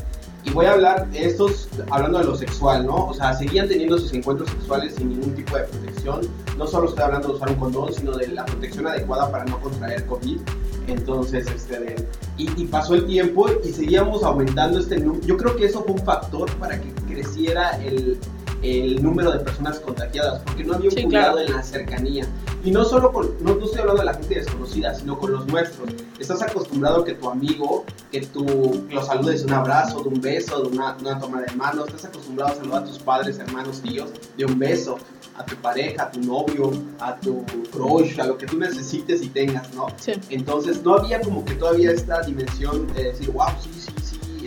Y 0.44 0.50
voy 0.52 0.66
a 0.66 0.74
hablar, 0.74 1.08
estos, 1.14 1.70
hablando 1.92 2.20
de 2.20 2.26
lo 2.26 2.36
sexual, 2.36 2.86
¿no? 2.86 3.08
O 3.08 3.14
sea, 3.14 3.34
seguían 3.34 3.68
teniendo 3.68 3.98
sus 3.98 4.12
encuentros 4.14 4.50
sexuales 4.50 4.96
sin 4.96 5.10
ningún 5.10 5.36
tipo 5.36 5.56
de 5.56 5.64
protección. 5.64 6.22
No 6.58 6.66
solo 6.66 6.90
estoy 6.90 7.04
hablando 7.04 7.30
de 7.30 7.34
usar 7.36 7.50
un 7.50 7.56
condón, 7.56 7.94
sino 7.94 8.12
de 8.18 8.28
la 8.28 8.46
protección 8.46 8.88
adecuada 8.88 9.32
para 9.32 9.46
no 9.46 9.60
contraer 9.62 10.06
COVID. 10.08 10.40
Entonces, 10.88 11.48
este, 11.48 11.96
y, 12.38 12.50
y, 12.60 12.66
pasó 12.66 12.96
el 12.96 13.06
tiempo 13.06 13.48
y 13.64 13.70
seguíamos 13.70 14.24
aumentando 14.24 14.80
este 14.80 15.00
número. 15.00 15.24
Yo 15.26 15.38
creo 15.38 15.56
que 15.56 15.66
eso 15.66 15.84
fue 15.84 15.94
un 15.94 16.04
factor 16.04 16.52
para 16.56 16.82
que 16.82 16.92
creciera 17.12 17.72
el, 17.84 18.20
el 18.62 19.02
número 19.02 19.32
de 19.32 19.40
personas 19.40 19.80
contagiadas, 19.80 20.42
porque 20.44 20.64
no 20.64 20.76
había 20.76 20.90
un 20.90 21.04
cuidado 21.04 21.40
en 21.40 21.52
la 21.52 21.64
cercanía. 21.64 22.26
Y 22.64 22.70
no 22.70 22.86
solo 22.86 23.12
con, 23.12 23.32
no, 23.42 23.54
estoy 23.64 23.80
hablando 23.80 24.02
de 24.02 24.06
la 24.06 24.14
gente 24.14 24.36
desconocida, 24.36 24.94
sino 24.94 25.18
con 25.18 25.32
los 25.32 25.48
nuestros. 25.48 25.90
Estás 26.20 26.44
acostumbrado 26.44 27.04
que 27.04 27.14
tu 27.16 27.30
amigo, 27.30 27.86
que 28.12 28.22
tú 28.22 28.86
lo 28.90 29.04
saludes 29.04 29.42
de 29.42 29.48
un 29.48 29.54
abrazo, 29.54 30.04
de 30.04 30.10
un 30.10 30.22
beso, 30.22 30.62
de 30.62 30.68
una, 30.68 30.96
una 31.00 31.20
toma 31.20 31.42
de 31.42 31.56
mano. 31.56 31.86
Estás 31.86 32.06
acostumbrado 32.06 32.52
a 32.52 32.56
saludar 32.56 32.84
a 32.84 32.86
tus 32.86 33.00
padres, 33.00 33.40
hermanos, 33.40 33.82
tíos, 33.82 34.12
de 34.38 34.46
un 34.46 34.60
beso 34.60 34.98
a 35.38 35.46
tu 35.46 35.56
pareja, 35.56 36.04
a 36.04 36.12
tu 36.12 36.20
novio, 36.22 36.72
a 37.00 37.16
tu 37.16 37.44
crush, 37.72 38.20
a 38.20 38.28
lo 38.28 38.38
que 38.38 38.46
tú 38.46 38.58
necesites 38.58 39.24
y 39.24 39.30
tengas, 39.30 39.74
¿no? 39.74 39.88
Sí. 39.98 40.14
Entonces 40.30 40.84
no 40.84 40.96
había 40.96 41.20
como 41.22 41.44
que 41.44 41.56
todavía 41.56 41.92
esta 41.92 42.22
dimensión 42.22 42.86
de 42.94 43.06
decir, 43.06 43.32
wow, 43.32 43.48
sí, 43.60 43.70
sí, 43.74 43.92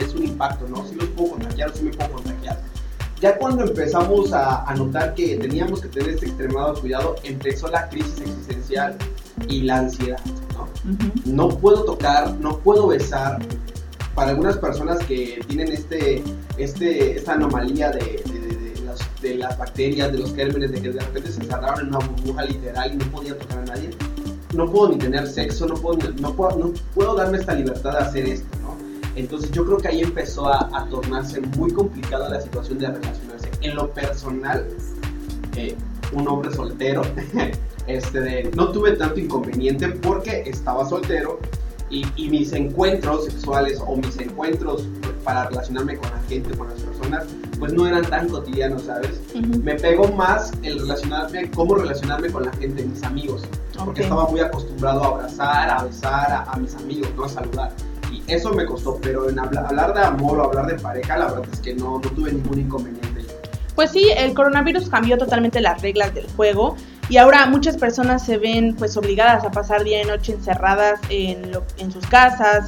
es 0.00 0.14
un 0.14 0.24
impacto, 0.24 0.66
¿no? 0.68 0.86
Sí 0.86 0.94
los 0.94 1.06
puedo 1.08 1.30
contagiar, 1.32 1.72
sí 1.74 1.84
me 1.84 1.90
puedo 1.90 2.12
contagiar. 2.12 2.60
Ya 3.20 3.38
cuando 3.38 3.64
empezamos 3.64 4.32
a, 4.32 4.72
notar 4.76 5.14
que 5.14 5.36
teníamos 5.36 5.80
que 5.80 5.88
tener 5.88 6.10
este 6.10 6.26
extremado 6.26 6.74
cuidado, 6.74 7.16
empezó 7.22 7.68
la 7.68 7.88
crisis 7.88 8.20
existencial 8.20 8.96
y 9.48 9.62
la 9.62 9.78
ansiedad. 9.78 10.20
¿no? 10.52 10.68
no 11.24 11.48
puedo 11.48 11.84
tocar, 11.84 12.34
no 12.38 12.58
puedo 12.58 12.88
besar. 12.88 13.38
Para 14.14 14.30
algunas 14.30 14.58
personas 14.58 14.98
que 15.06 15.42
tienen 15.48 15.72
este, 15.72 16.22
este, 16.56 17.16
esta 17.16 17.32
anomalía 17.32 17.90
de, 17.90 18.22
de, 19.22 19.34
las, 19.36 19.58
bacterias, 19.58 20.12
de 20.12 20.18
los 20.18 20.34
gérmenes, 20.34 20.70
de 20.70 20.82
que 20.82 20.90
de 20.90 21.00
repente 21.00 21.32
se 21.32 21.40
encerraron 21.40 21.80
en 21.80 21.88
una 21.88 21.98
burbuja 21.98 22.44
literal 22.44 22.92
y 22.92 22.96
no 22.96 23.04
podían 23.06 23.38
tocar 23.38 23.58
a 23.60 23.64
nadie, 23.64 23.90
no 24.54 24.70
puedo 24.70 24.90
ni 24.90 24.98
tener 24.98 25.26
sexo, 25.26 25.66
no 25.66 25.74
puedo, 25.74 25.98
no 26.20 26.34
puedo, 26.34 26.58
no 26.58 26.72
puedo 26.94 27.14
darme 27.14 27.38
esta 27.38 27.54
libertad 27.54 27.92
de 27.92 27.98
hacer 27.98 28.26
esto. 28.26 28.63
Entonces 29.16 29.50
yo 29.52 29.64
creo 29.64 29.78
que 29.78 29.88
ahí 29.88 30.00
empezó 30.00 30.48
a, 30.48 30.86
tornarse 30.90 31.40
muy 31.56 31.72
complicada 31.72 32.28
la 32.28 32.40
situación 32.40 32.78
de 32.78 32.88
relacionarse. 32.88 33.48
En 33.60 33.76
lo 33.76 33.90
personal, 33.90 34.66
eh, 35.56 35.76
un 36.12 36.28
hombre 36.28 36.52
soltero, 36.52 37.02
este 37.86 38.50
no 38.56 38.70
tuve 38.72 38.92
tanto 38.92 39.20
inconveniente 39.20 39.88
porque 39.88 40.42
estaba 40.46 40.88
soltero 40.88 41.38
y, 41.90 42.04
mis 42.28 42.52
encuentros 42.52 43.26
sexuales 43.26 43.80
o 43.86 43.96
mis 43.96 44.18
encuentros 44.18 44.88
para 45.22 45.48
relacionarme 45.48 45.96
con 45.96 46.10
la 46.10 46.20
gente, 46.28 46.56
con 46.56 46.68
las 46.68 46.80
personas, 46.80 47.26
pues 47.58 47.72
no 47.72 47.86
eran 47.86 48.04
tan 48.04 48.28
cotidianos, 48.28 48.82
¿sabes? 48.82 49.20
Me 49.62 49.76
pegó 49.76 50.08
más 50.08 50.52
el 50.62 50.80
relacionarme, 50.80 51.50
cómo 51.52 51.76
relacionarme 51.76 52.30
con 52.30 52.46
la 52.46 52.52
gente, 52.54 52.84
mis 52.84 53.02
amigos, 53.04 53.42
porque 53.84 54.02
estaba 54.02 54.26
muy 54.28 54.40
acostumbrado 54.40 55.04
a 55.04 55.06
abrazar, 55.06 55.70
a 55.70 55.84
besar 55.84 56.32
a, 56.32 56.42
a 56.50 56.56
mis 56.56 56.74
amigos, 56.74 57.08
no 57.16 57.24
a 57.24 57.28
saludar 57.28 57.72
eso 58.26 58.52
me 58.52 58.64
costó, 58.64 58.98
pero 59.02 59.28
en 59.28 59.38
hablar 59.38 59.94
de 59.94 60.00
amor 60.00 60.38
o 60.38 60.44
hablar 60.44 60.66
de 60.66 60.74
pareja, 60.74 61.16
la 61.16 61.26
verdad 61.26 61.48
es 61.52 61.60
que 61.60 61.74
no, 61.74 61.98
no 61.98 62.10
tuve 62.10 62.32
ningún 62.32 62.60
inconveniente. 62.60 63.24
Pues 63.74 63.90
sí, 63.90 64.08
el 64.16 64.34
coronavirus 64.34 64.88
cambió 64.88 65.18
totalmente 65.18 65.60
las 65.60 65.82
reglas 65.82 66.14
del 66.14 66.26
juego 66.36 66.76
y 67.08 67.16
ahora 67.16 67.46
muchas 67.46 67.76
personas 67.76 68.24
se 68.24 68.38
ven 68.38 68.76
pues 68.76 68.96
obligadas 68.96 69.44
a 69.44 69.50
pasar 69.50 69.82
día 69.82 70.00
y 70.00 70.06
noche 70.06 70.32
encerradas 70.32 71.00
en, 71.08 71.50
en 71.78 71.92
sus 71.92 72.06
casas, 72.06 72.66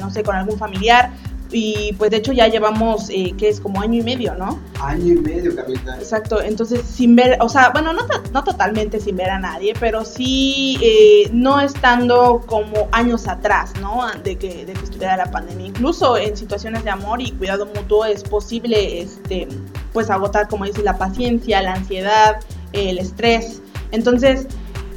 no 0.00 0.10
sé, 0.10 0.22
con 0.22 0.36
algún 0.36 0.56
familiar 0.56 1.10
y 1.52 1.92
pues 1.98 2.10
de 2.10 2.18
hecho 2.18 2.32
ya 2.32 2.48
llevamos, 2.48 3.08
eh, 3.10 3.34
que 3.38 3.48
es 3.48 3.60
como 3.60 3.80
año 3.80 4.00
y 4.00 4.02
medio, 4.02 4.34
¿no? 4.34 4.58
Año 4.80 5.14
y 5.14 5.16
medio, 5.16 5.54
capitán. 5.54 5.98
Exacto, 5.98 6.42
entonces 6.42 6.82
sin 6.82 7.14
ver, 7.14 7.38
o 7.40 7.48
sea, 7.48 7.70
bueno, 7.70 7.92
no, 7.92 8.02
no 8.32 8.44
totalmente 8.44 9.00
sin 9.00 9.16
ver 9.16 9.30
a 9.30 9.38
nadie, 9.38 9.74
pero 9.78 10.04
sí 10.04 10.78
eh, 10.82 11.30
no 11.32 11.60
estando 11.60 12.42
como 12.46 12.88
años 12.92 13.28
atrás, 13.28 13.72
¿no? 13.80 14.06
De 14.24 14.36
que, 14.36 14.66
de 14.66 14.72
que 14.72 14.84
estuviera 14.84 15.16
la 15.16 15.30
pandemia. 15.30 15.66
Incluso 15.66 16.16
en 16.16 16.36
situaciones 16.36 16.84
de 16.84 16.90
amor 16.90 17.20
y 17.20 17.30
cuidado 17.32 17.66
mutuo 17.66 18.04
es 18.04 18.24
posible, 18.24 19.02
este, 19.02 19.48
pues 19.92 20.10
agotar, 20.10 20.48
como 20.48 20.64
dice, 20.64 20.82
la 20.82 20.98
paciencia, 20.98 21.62
la 21.62 21.74
ansiedad, 21.74 22.40
el 22.72 22.98
estrés. 22.98 23.62
Entonces, 23.92 24.46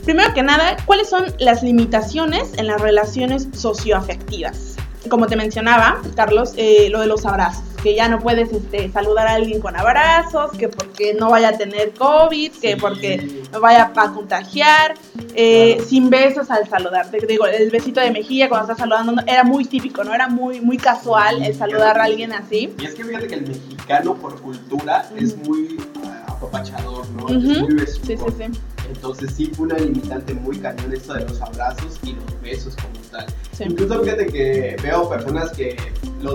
primero 0.04 0.34
que 0.34 0.44
nada, 0.44 0.78
¿cuáles 0.86 1.10
son 1.10 1.26
las 1.40 1.62
limitaciones 1.64 2.52
en 2.58 2.68
las 2.68 2.82
relaciones 2.82 3.48
socioafectivas? 3.54 4.69
Como 5.08 5.28
te 5.28 5.36
mencionaba, 5.36 6.02
Carlos, 6.16 6.54
eh, 6.58 6.90
lo 6.90 7.00
de 7.00 7.08
los 7.08 7.26
abrazos, 7.26 7.64
que 7.82 7.96
ya 7.96 8.10
no 8.10 8.20
puedes 8.20 8.52
este, 8.52 8.92
saludar 8.92 9.28
a 9.28 9.34
alguien 9.36 9.62
con 9.62 9.76
abrazos, 9.76 10.52
que 10.58 10.68
porque 10.68 11.14
no 11.14 11.30
vaya 11.30 11.50
a 11.50 11.58
tener 11.58 11.94
COVID, 11.94 12.52
que 12.54 12.76
porque 12.76 13.44
no 13.54 13.62
vaya 13.62 13.92
a 13.96 14.12
contagiar, 14.12 14.96
eh, 15.36 15.82
sin 15.88 16.10
besos 16.10 16.52
al 16.52 16.68
saludar. 16.68 17.10
Te 17.10 17.26
digo, 17.26 17.46
el 17.46 17.70
besito 17.70 18.02
de 18.02 18.12
mejilla 18.12 18.50
cuando 18.50 18.66
estás 18.66 18.80
saludando 18.80 19.22
era 19.26 19.44
muy 19.44 19.64
típico, 19.64 20.04
¿no? 20.04 20.14
Era 20.14 20.28
muy, 20.28 20.60
muy 20.60 20.78
casual 20.78 21.44
el 21.44 21.56
saludar 21.56 21.98
a 22.00 22.04
alguien 22.04 22.34
así. 22.34 22.74
Y 22.78 22.86
es 22.86 22.96
que 22.96 23.06
fíjate 23.06 23.28
que 23.28 23.36
el 23.36 23.48
mexicano 23.48 24.16
por 24.16 24.42
cultura 24.42 25.10
es 25.16 25.38
muy 25.38 25.78
apapachador, 26.28 27.08
¿no? 27.12 27.30
Es 27.30 27.36
muy. 27.36 27.80
Sí, 27.88 28.18
sí, 28.18 28.18
sí. 28.18 28.60
Entonces 28.90 29.32
sí 29.36 29.52
fue 29.56 29.68
una 29.68 29.78
limitante 29.78 30.34
muy 30.34 30.58
cañón 30.58 30.94
esto 30.94 31.14
de 31.14 31.22
los 31.22 31.42
abrazos 31.42 32.00
y 32.04 32.14
los 32.14 32.42
besos 32.42 32.76
como 32.76 33.00
tal. 33.12 33.26
Incluso 33.60 34.04
fíjate 34.04 34.26
que 34.28 34.76
veo 34.82 35.10
personas 35.10 35.52
que 35.52 35.78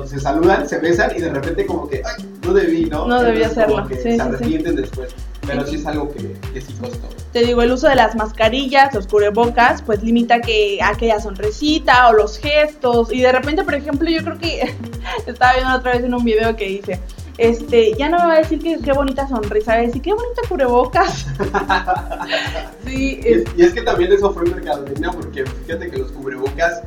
se 0.06 0.20
saludan, 0.20 0.68
se 0.68 0.78
besan 0.78 1.16
y 1.16 1.20
de 1.20 1.30
repente 1.30 1.66
como 1.66 1.88
que, 1.88 2.02
ay, 2.04 2.24
no 2.44 2.52
debí, 2.52 2.86
¿no? 2.86 3.06
No 3.06 3.22
debí 3.22 3.42
hacerlo. 3.42 3.86
Que 3.86 3.96
se 3.96 4.20
arrepienten 4.20 4.76
después. 4.76 5.14
Pero 5.46 5.66
sí 5.66 5.76
es 5.76 5.86
algo 5.86 6.10
que, 6.10 6.34
que, 6.54 6.60
sí 6.60 6.72
costó. 6.80 7.08
Te 7.32 7.40
digo, 7.44 7.60
el 7.60 7.70
uso 7.70 7.86
de 7.86 7.96
las 7.96 8.16
mascarillas, 8.16 8.94
los 8.94 9.06
cubrebocas, 9.06 9.82
pues 9.82 10.02
limita 10.02 10.40
que 10.40 10.78
aquella 10.82 11.20
sonrisita 11.20 12.08
o 12.08 12.14
los 12.14 12.38
gestos. 12.38 13.12
Y 13.12 13.20
de 13.20 13.30
repente, 13.30 13.62
por 13.62 13.74
ejemplo, 13.74 14.08
yo 14.08 14.22
creo 14.22 14.38
que 14.38 14.74
estaba 15.26 15.54
viendo 15.54 15.74
otra 15.74 15.92
vez 15.92 16.04
en 16.04 16.14
un 16.14 16.24
video 16.24 16.56
que 16.56 16.66
dice, 16.66 16.98
este, 17.38 17.94
ya 17.94 18.08
no 18.08 18.18
me 18.18 18.26
va 18.26 18.32
a 18.34 18.38
decir 18.38 18.60
que 18.60 18.78
qué 18.78 18.92
bonita 18.92 19.26
sonrisa, 19.28 19.72
va 19.72 19.78
a 19.78 19.82
decir 19.82 20.02
qué 20.02 20.12
bonita 20.12 20.42
cubrebocas. 20.48 21.26
sí, 22.86 23.20
Y 23.24 23.28
es, 23.28 23.44
y 23.56 23.62
es 23.62 23.72
que 23.72 23.82
también 23.82 24.12
eso 24.12 24.32
fue 24.32 24.44
mercadotecnia 24.44 25.10
porque 25.10 25.44
fíjate 25.44 25.90
que 25.90 25.98
los 25.98 26.12
cubrebocas 26.12 26.82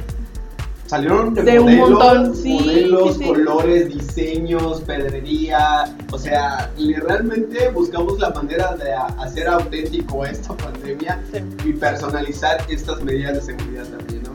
salieron 0.87 1.33
de, 1.33 1.43
De 1.43 1.59
un 1.59 1.65
modelos, 1.65 1.89
montón, 1.89 2.35
sí, 2.35 2.59
modelos, 2.59 3.13
sí, 3.13 3.19
sí. 3.19 3.25
colores, 3.25 3.93
diseños, 3.93 4.81
pedrería, 4.81 5.95
o 6.11 6.17
sea, 6.17 6.71
realmente 7.05 7.69
buscamos 7.69 8.17
la 8.19 8.29
manera 8.29 8.75
de 8.75 8.93
hacer 8.93 9.47
auténtico 9.47 10.25
esta 10.25 10.55
pandemia 10.55 11.21
y 11.65 11.73
personalizar 11.73 12.65
estas 12.69 13.03
medidas 13.03 13.35
de 13.35 13.53
seguridad 13.53 13.85
también, 13.85 14.23
¿no? 14.23 14.31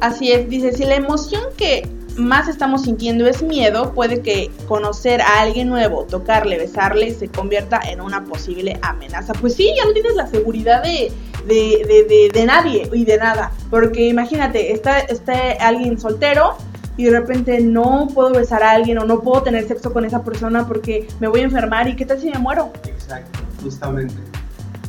Así 0.00 0.32
es, 0.32 0.48
dice, 0.48 0.72
si 0.72 0.84
la 0.84 0.96
emoción 0.96 1.44
que 1.56 1.88
más 2.16 2.48
estamos 2.48 2.82
sintiendo 2.82 3.26
es 3.26 3.42
miedo, 3.42 3.92
puede 3.94 4.20
que 4.22 4.50
conocer 4.68 5.20
a 5.22 5.40
alguien 5.40 5.68
nuevo, 5.68 6.04
tocarle, 6.04 6.58
besarle, 6.58 7.12
se 7.14 7.28
convierta 7.28 7.80
en 7.88 8.00
una 8.00 8.24
posible 8.24 8.78
amenaza. 8.82 9.32
Pues 9.34 9.54
sí, 9.54 9.72
ya 9.76 9.84
no 9.84 9.92
tienes 9.92 10.14
la 10.14 10.26
seguridad 10.26 10.82
de, 10.82 11.12
de, 11.46 11.84
de, 11.86 12.04
de- 12.08 12.30
de 12.32 12.46
nadie 12.46 12.88
y 12.92 13.04
de 13.04 13.16
nada. 13.18 13.50
Porque 13.70 14.06
imagínate, 14.08 14.72
está, 14.72 14.98
está 15.00 15.32
alguien 15.60 15.98
soltero 15.98 16.56
y 16.96 17.04
de 17.04 17.10
repente 17.18 17.60
no 17.60 18.08
puedo 18.12 18.32
besar 18.32 18.62
a 18.62 18.72
alguien 18.72 18.98
o 18.98 19.04
no 19.04 19.20
puedo 19.20 19.42
tener 19.42 19.66
sexo 19.66 19.92
con 19.92 20.04
esa 20.04 20.22
persona 20.22 20.66
porque 20.66 21.08
me 21.20 21.28
voy 21.28 21.40
a 21.40 21.44
enfermar 21.44 21.88
y 21.88 21.96
qué 21.96 22.04
tal 22.04 22.20
si 22.20 22.28
me 22.30 22.38
muero. 22.38 22.70
Exacto, 22.86 23.40
justamente. 23.62 24.14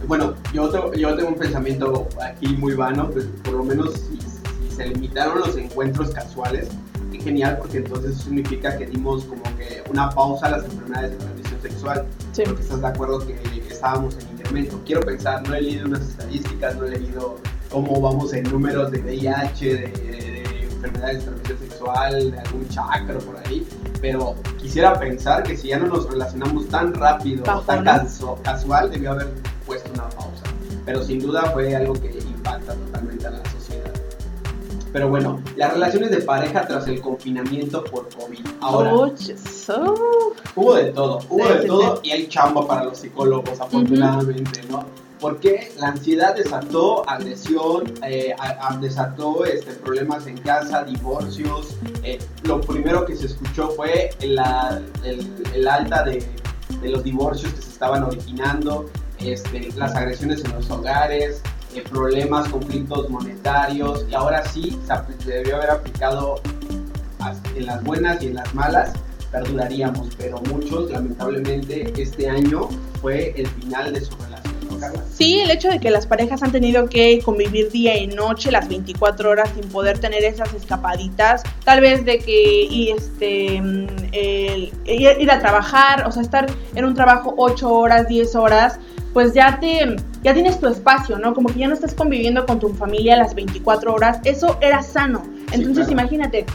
Bueno, 0.05 0.33
yo, 0.53 0.67
tengo- 0.69 0.93
yo 0.93 1.15
tengo 1.15 1.29
un 1.29 1.35
pensamiento 1.35 2.09
aquí 2.21 2.47
muy 2.57 2.73
vano, 2.73 3.09
pues 3.09 3.25
por 3.43 3.53
lo 3.53 3.63
menos 3.63 3.93
si, 3.93 4.17
si 4.19 4.75
se 4.75 4.85
limitaron 4.87 5.39
los 5.39 5.55
encuentros 5.55 6.09
casuales, 6.11 6.67
genial, 7.23 7.57
porque 7.59 7.77
entonces 7.77 8.17
significa 8.17 8.77
que 8.77 8.85
dimos 8.87 9.23
como 9.25 9.43
que 9.57 9.83
una 9.89 10.09
pausa 10.09 10.47
a 10.47 10.51
las 10.51 10.65
enfermedades 10.65 11.11
de 11.11 11.17
transmisión 11.17 11.61
sexual. 11.61 12.05
Sí. 12.33 12.43
Porque 12.45 12.61
estás 12.61 12.81
de 12.81 12.87
acuerdo 12.87 13.25
que 13.25 13.37
estábamos 13.69 14.15
en 14.17 14.29
incremento. 14.37 14.79
Quiero 14.85 15.01
pensar, 15.01 15.47
no 15.47 15.53
he 15.55 15.61
leído 15.61 15.85
unas 15.87 16.01
estadísticas, 16.01 16.75
no 16.75 16.85
he 16.85 16.91
leído 16.97 17.37
cómo 17.71 17.99
vamos 18.01 18.33
en 18.33 18.43
números 18.43 18.91
de 18.91 18.99
VIH, 19.01 19.65
de, 19.65 19.87
de 19.87 20.63
enfermedades 20.73 21.19
de 21.19 21.23
transmisión 21.31 21.57
sexual, 21.59 22.31
de 22.31 22.39
algún 22.39 22.67
chakra 22.69 23.17
por 23.19 23.37
ahí, 23.45 23.65
pero 24.01 24.35
quisiera 24.59 24.99
pensar 24.99 25.43
que 25.43 25.55
si 25.57 25.69
ya 25.69 25.79
no 25.79 25.87
nos 25.87 26.09
relacionamos 26.09 26.67
tan 26.67 26.93
rápido, 26.93 27.43
o 27.43 27.61
tan 27.61 27.85
casu- 27.85 28.41
casual, 28.41 28.91
debió 28.91 29.11
haber 29.11 29.29
puesto 29.65 29.89
una 29.93 30.09
pausa. 30.09 30.43
Pero 30.85 31.01
sin 31.03 31.19
duda 31.21 31.43
fue 31.53 31.73
algo 31.75 31.93
que 31.93 32.09
impacta 32.19 32.73
totalmente 32.73 33.25
a 33.25 33.31
la 33.31 33.37
sociedad. 33.37 33.62
Pero 34.93 35.09
bueno, 35.09 35.41
las 35.57 35.73
relaciones 35.73 36.11
de 36.11 36.21
pareja 36.21 36.65
tras 36.67 36.87
el 36.87 37.01
confinamiento 37.01 37.83
por 37.83 38.07
COVID. 38.15 38.45
Ahora, 38.61 38.93
Oh, 38.93 39.07
eso. 39.07 39.93
Hubo 40.55 40.75
de 40.75 40.85
todo, 40.91 41.19
hubo 41.29 41.47
de 41.47 41.65
todo 41.67 41.99
y 42.03 42.11
hay 42.11 42.27
chamba 42.27 42.65
para 42.67 42.83
los 42.85 42.99
psicólogos, 42.99 43.59
afortunadamente, 43.59 44.61
¿no? 44.69 44.85
Porque 45.19 45.71
la 45.79 45.87
ansiedad 45.87 46.35
desató 46.35 47.07
agresión, 47.09 47.91
eh, 48.05 48.35
a- 48.37 48.67
a- 48.73 48.77
desató 48.77 49.45
este, 49.45 49.71
problemas 49.73 50.27
en 50.27 50.37
casa, 50.37 50.83
divorcios. 50.83 51.75
eh, 52.03 52.19
lo 52.43 52.59
primero 52.61 53.05
que 53.05 53.15
se 53.15 53.27
escuchó 53.27 53.69
fue 53.69 54.09
la- 54.21 54.81
el, 55.03 55.25
el 55.55 55.67
alta 55.67 56.03
de, 56.03 56.23
de 56.81 56.89
los 56.89 57.03
divorcios 57.03 57.51
que 57.53 57.61
se 57.61 57.69
estaban 57.69 58.03
originando, 58.03 58.89
este, 59.19 59.69
las 59.77 59.95
agresiones 59.95 60.43
en 60.43 60.51
los 60.51 60.69
hogares, 60.69 61.41
eh, 61.75 61.83
problemas, 61.89 62.47
conflictos 62.49 63.09
monetarios 63.09 64.05
y 64.09 64.13
ahora 64.13 64.43
sí 64.45 64.77
se 65.23 65.29
debió 65.31 65.57
haber 65.57 65.71
aplicado 65.71 66.41
en 67.55 67.65
las 67.65 67.83
buenas 67.83 68.21
y 68.21 68.27
en 68.27 68.35
las 68.35 68.53
malas 68.53 68.93
perduraríamos, 69.31 70.09
pero 70.17 70.39
muchos 70.51 70.91
lamentablemente 70.91 71.91
este 72.01 72.29
año 72.29 72.67
fue 73.01 73.33
el 73.35 73.47
final 73.47 73.93
de 73.93 74.01
su 74.01 74.11
relación, 74.17 74.53
¿no? 74.69 75.03
Sí, 75.09 75.39
el 75.39 75.49
hecho 75.49 75.69
de 75.69 75.79
que 75.79 75.89
las 75.89 76.05
parejas 76.05 76.43
han 76.43 76.51
tenido 76.51 76.87
que 76.89 77.19
convivir 77.23 77.71
día 77.71 77.97
y 77.97 78.07
noche 78.07 78.51
las 78.51 78.67
24 78.67 79.29
horas 79.29 79.49
sin 79.55 79.67
poder 79.69 79.97
tener 79.99 80.23
esas 80.23 80.53
escapaditas, 80.53 81.41
tal 81.63 81.79
vez 81.81 82.03
de 82.05 82.19
que 82.19 82.63
y 82.65 82.89
este 82.91 83.61
mm, 83.61 83.87
el- 84.11 84.71
ir 84.85 85.31
a 85.31 85.39
trabajar, 85.39 86.05
o 86.07 86.11
sea, 86.11 86.21
estar 86.21 86.45
en 86.75 86.85
un 86.85 86.93
trabajo 86.93 87.33
8 87.37 87.71
horas, 87.71 88.07
10 88.07 88.35
horas, 88.35 88.79
pues 89.13 89.33
ya 89.33 89.59
te 89.59 89.95
ya 90.23 90.33
tienes 90.33 90.59
tu 90.59 90.67
espacio, 90.67 91.19
¿no? 91.19 91.33
Como 91.33 91.49
que 91.49 91.59
ya 91.59 91.67
no 91.67 91.73
estás 91.73 91.93
conviviendo 91.93 92.45
con 92.45 92.59
tu 92.59 92.69
familia 92.69 93.17
las 93.17 93.35
24 93.35 93.93
horas, 93.93 94.19
eso 94.23 94.57
era 94.61 94.81
sano. 94.81 95.23
Entonces, 95.51 95.87
claro. 95.87 95.91
imagínate, 95.91 96.45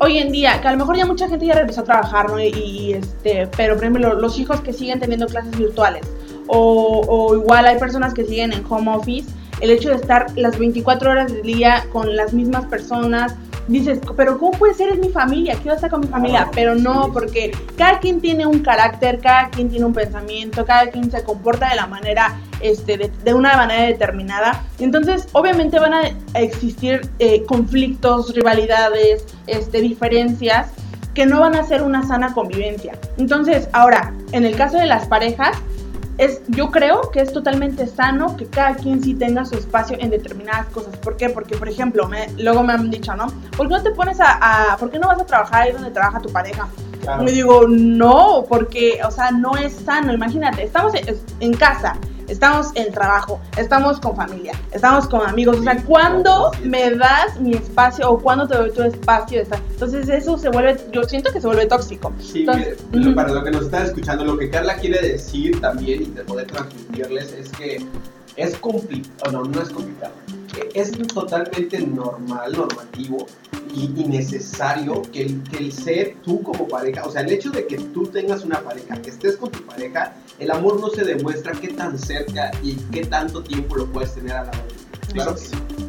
hoy 0.00 0.18
en 0.18 0.32
día, 0.32 0.60
que 0.60 0.68
a 0.68 0.72
lo 0.72 0.78
mejor 0.78 0.96
ya 0.96 1.06
mucha 1.06 1.28
gente 1.28 1.46
ya 1.46 1.54
regresó 1.54 1.82
a 1.82 1.84
trabajar, 1.84 2.30
¿no? 2.30 2.40
Y, 2.40 2.48
y, 2.48 2.92
este, 2.94 3.48
pero 3.56 3.74
por 3.74 3.84
ejemplo, 3.84 4.14
los 4.14 4.38
hijos 4.38 4.60
que 4.62 4.72
siguen 4.72 4.98
teniendo 4.98 5.26
clases 5.26 5.56
virtuales, 5.56 6.06
o, 6.46 7.02
o 7.06 7.36
igual 7.36 7.66
hay 7.66 7.78
personas 7.78 8.14
que 8.14 8.24
siguen 8.24 8.52
en 8.52 8.64
home 8.68 8.90
office, 8.90 9.30
el 9.60 9.70
hecho 9.70 9.90
de 9.90 9.96
estar 9.96 10.26
las 10.36 10.58
24 10.58 11.10
horas 11.10 11.32
del 11.32 11.42
día 11.42 11.86
con 11.92 12.16
las 12.16 12.32
mismas 12.32 12.66
personas, 12.66 13.34
dices, 13.68 14.00
pero 14.16 14.38
¿cómo 14.38 14.52
puede 14.52 14.74
ser? 14.74 14.90
Es 14.90 14.98
mi 14.98 15.10
familia, 15.10 15.54
quiero 15.60 15.74
estar 15.74 15.90
con 15.90 16.00
mi 16.00 16.06
familia, 16.06 16.38
Claro, 16.38 16.52
pero 16.54 16.74
no, 16.74 17.12
porque 17.12 17.52
cada 17.76 18.00
quien 18.00 18.20
tiene 18.20 18.46
un 18.46 18.60
carácter, 18.60 19.18
cada 19.20 19.50
quien 19.50 19.68
tiene 19.68 19.84
un 19.84 19.92
pensamiento, 19.92 20.64
cada 20.64 20.90
quien 20.90 21.10
se 21.10 21.22
comporta 21.22 21.68
de 21.68 21.76
la 21.76 21.86
manera, 21.86 22.40
este, 22.60 22.96
de, 22.96 23.12
de 23.24 23.34
una 23.34 23.56
manera 23.56 23.82
determinada. 23.84 24.64
Entonces, 24.78 25.28
obviamente 25.32 25.78
van 25.78 25.94
a 25.94 26.02
existir 26.34 27.02
eh, 27.18 27.44
conflictos, 27.44 28.34
rivalidades, 28.34 29.24
este, 29.46 29.80
diferencias 29.80 30.70
que 31.14 31.26
no 31.26 31.40
van 31.40 31.56
a 31.56 31.64
ser 31.64 31.82
una 31.82 32.06
sana 32.06 32.32
convivencia. 32.32 32.98
Entonces, 33.16 33.68
ahora, 33.72 34.14
en 34.32 34.44
el 34.44 34.56
caso 34.56 34.78
de 34.78 34.86
las 34.86 35.06
parejas, 35.06 35.56
es, 36.18 36.42
yo 36.48 36.70
creo 36.70 37.10
que 37.12 37.20
es 37.20 37.32
totalmente 37.32 37.86
sano 37.86 38.36
que 38.36 38.46
cada 38.46 38.74
quien 38.74 39.02
sí 39.02 39.14
tenga 39.14 39.44
su 39.44 39.54
espacio 39.56 39.96
en 40.00 40.10
determinadas 40.10 40.66
cosas. 40.66 40.96
¿Por 40.96 41.16
qué? 41.16 41.30
Porque, 41.30 41.56
por 41.56 41.68
ejemplo, 41.68 42.06
me- 42.08 42.28
luego 42.38 42.62
me 42.62 42.72
han 42.72 42.90
dicho, 42.90 43.14
¿no? 43.16 43.26
¿Por 43.56 43.68
qué 43.68 43.74
no 43.74 43.82
te 43.82 43.90
pones 43.92 44.20
a, 44.20 44.72
a- 44.72 44.76
¿Por 44.76 44.90
qué 44.90 44.98
no 44.98 45.08
vas 45.08 45.20
a 45.20 45.26
trabajar 45.26 45.62
ahí 45.62 45.72
donde 45.72 45.90
trabaja 45.90 46.20
tu 46.20 46.30
pareja? 46.30 46.68
Claro. 47.00 47.22
Me 47.22 47.30
digo, 47.30 47.66
no, 47.68 48.44
porque, 48.48 48.98
o 49.06 49.10
sea, 49.10 49.30
no 49.30 49.56
es 49.56 49.72
sano. 49.72 50.12
Imagínate, 50.12 50.64
estamos 50.64 50.92
en, 50.94 51.16
en 51.40 51.54
casa, 51.54 51.96
estamos 52.28 52.68
en 52.74 52.92
trabajo, 52.92 53.40
estamos 53.56 54.00
con 54.00 54.16
familia, 54.16 54.52
estamos 54.72 55.06
con 55.08 55.26
amigos. 55.26 55.58
O 55.58 55.62
sea, 55.62 55.82
¿cuándo 55.84 56.50
me 56.62 56.94
das 56.94 57.40
mi 57.40 57.54
espacio 57.54 58.10
o 58.10 58.18
cuándo 58.18 58.46
te 58.46 58.56
doy 58.56 58.70
tu 58.70 58.82
espacio? 58.82 59.42
Entonces, 59.42 60.08
eso 60.08 60.38
se 60.38 60.48
vuelve, 60.50 60.76
yo 60.92 61.02
siento 61.04 61.32
que 61.32 61.40
se 61.40 61.46
vuelve 61.46 61.66
tóxico. 61.66 62.12
Sí, 62.20 62.40
Entonces, 62.40 62.78
mire, 62.92 63.06
ujú. 63.08 63.14
para 63.14 63.32
lo 63.32 63.42
que 63.42 63.50
nos 63.50 63.64
están 63.64 63.84
escuchando, 63.84 64.24
lo 64.24 64.38
que 64.38 64.50
Carla 64.50 64.76
quiere 64.76 65.00
decir 65.00 65.60
también 65.60 66.02
y 66.02 66.06
de 66.06 66.22
poder 66.24 66.46
transmitirles 66.46 67.32
es 67.32 67.48
que 67.50 67.84
es 68.36 68.56
complicado, 68.58 69.32
no, 69.32 69.44
no 69.44 69.62
es 69.62 69.70
complicado, 69.70 70.12
es 70.74 70.92
totalmente 71.08 71.80
normal, 71.80 72.52
normativo 72.52 73.26
y, 73.74 73.84
y 73.96 74.04
necesario 74.04 75.02
que 75.12 75.22
el, 75.22 75.42
que 75.44 75.58
el 75.58 75.72
ser 75.72 76.16
tú 76.24 76.42
como 76.42 76.66
pareja, 76.68 77.04
o 77.04 77.10
sea, 77.10 77.22
el 77.22 77.32
hecho 77.32 77.50
de 77.50 77.66
que 77.66 77.78
tú 77.78 78.06
tengas 78.06 78.44
una 78.44 78.60
pareja, 78.60 79.00
que 79.00 79.10
estés 79.10 79.36
con 79.36 79.50
tu 79.50 79.64
pareja, 79.64 80.16
el 80.38 80.50
amor 80.50 80.80
no 80.80 80.88
se 80.90 81.04
demuestra 81.04 81.52
qué 81.52 81.68
tan 81.68 81.98
cerca 81.98 82.50
y 82.62 82.74
qué 82.92 83.04
tanto 83.06 83.42
tiempo 83.42 83.76
lo 83.76 83.86
puedes 83.86 84.14
tener 84.14 84.32
a 84.32 84.44
la 84.44 84.50
vez. 84.50 84.86
Claro 85.12 85.34
que 85.34 85.40
sí. 85.40 85.87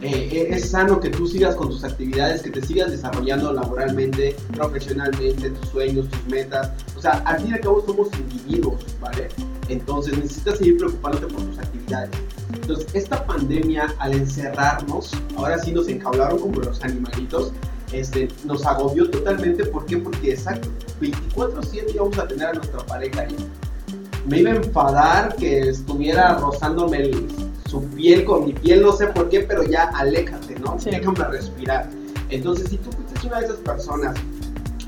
Eh, 0.00 0.46
es 0.50 0.70
sano 0.70 1.00
que 1.00 1.08
tú 1.10 1.26
sigas 1.26 1.56
con 1.56 1.70
tus 1.70 1.82
actividades, 1.82 2.42
que 2.42 2.50
te 2.50 2.64
sigas 2.64 2.92
desarrollando 2.92 3.52
laboralmente, 3.52 4.36
profesionalmente, 4.54 5.50
tus 5.50 5.68
sueños, 5.70 6.08
tus 6.08 6.24
metas. 6.32 6.70
O 6.96 7.00
sea, 7.00 7.14
al 7.24 7.40
fin 7.40 7.50
y 7.50 7.54
al 7.54 7.60
cabo 7.60 7.82
somos 7.84 8.08
individuos, 8.18 8.84
¿vale? 9.00 9.28
Entonces 9.68 10.16
necesitas 10.16 10.58
seguir 10.58 10.76
preocupándote 10.78 11.26
por 11.26 11.42
tus 11.42 11.58
actividades. 11.58 12.10
Entonces, 12.54 12.86
esta 12.94 13.24
pandemia, 13.26 13.92
al 13.98 14.14
encerrarnos, 14.14 15.10
ahora 15.36 15.58
sí 15.58 15.72
nos 15.72 15.88
enjaularon 15.88 16.38
como 16.38 16.60
los 16.60 16.80
animalitos, 16.82 17.52
este, 17.92 18.28
nos 18.44 18.64
agobió 18.66 19.10
totalmente. 19.10 19.64
¿Por 19.66 19.84
qué? 19.86 19.96
Porque, 19.98 20.32
exacto, 20.32 20.68
24-7 21.00 21.94
íbamos 21.94 22.18
a 22.18 22.28
tener 22.28 22.46
a 22.48 22.52
nuestra 22.52 22.78
pareja 22.86 23.22
ahí. 23.22 23.36
Me 24.28 24.40
iba 24.40 24.52
a 24.52 24.56
enfadar 24.56 25.34
que 25.36 25.70
estuviera 25.70 26.34
rozándome 26.38 26.98
el- 26.98 27.47
su 27.68 27.82
piel 27.90 28.24
con 28.24 28.46
mi 28.46 28.52
piel, 28.54 28.82
no 28.82 28.92
sé 28.92 29.08
por 29.08 29.28
qué, 29.28 29.40
pero 29.40 29.62
ya 29.64 29.84
aléjate, 29.94 30.58
¿no? 30.60 30.78
Sí. 30.78 30.90
Déjame 30.90 31.24
respirar. 31.24 31.88
Entonces, 32.30 32.68
si 32.70 32.76
tú 32.78 32.90
fuiste 32.92 33.26
una 33.26 33.40
de 33.40 33.46
esas 33.46 33.58
personas 33.58 34.16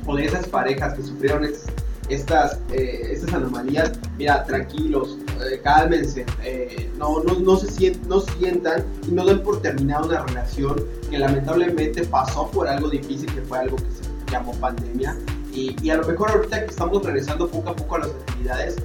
o 0.06 0.16
de 0.16 0.24
esas 0.26 0.46
parejas 0.46 0.94
que 0.94 1.02
sufrieron 1.02 1.44
es- 1.44 1.66
estas, 2.08 2.58
eh, 2.72 3.10
estas 3.12 3.34
anomalías, 3.34 3.92
mira, 4.18 4.44
tranquilos, 4.44 5.16
eh, 5.48 5.60
cálmense, 5.62 6.24
eh, 6.42 6.90
no, 6.98 7.22
no, 7.22 7.38
no, 7.38 7.56
se 7.56 7.96
no 8.08 8.20
sientan 8.20 8.84
y 9.06 9.12
no 9.12 9.24
den 9.26 9.42
por 9.42 9.60
terminada 9.62 10.06
una 10.06 10.26
relación 10.26 10.84
que 11.08 11.18
lamentablemente 11.18 12.04
pasó 12.04 12.50
por 12.50 12.66
algo 12.66 12.88
difícil, 12.90 13.32
que 13.32 13.42
fue 13.42 13.58
algo 13.58 13.76
que 13.76 13.82
se 13.84 14.32
llamó 14.32 14.52
pandemia. 14.54 15.16
Y, 15.52 15.76
y 15.82 15.90
a 15.90 15.96
lo 15.98 16.06
mejor 16.06 16.30
ahorita 16.30 16.64
que 16.64 16.70
estamos 16.70 17.04
regresando 17.04 17.48
poco 17.48 17.70
a 17.70 17.76
poco 17.76 17.96
a 17.96 17.98
las 18.00 18.08
actividades, 18.08 18.76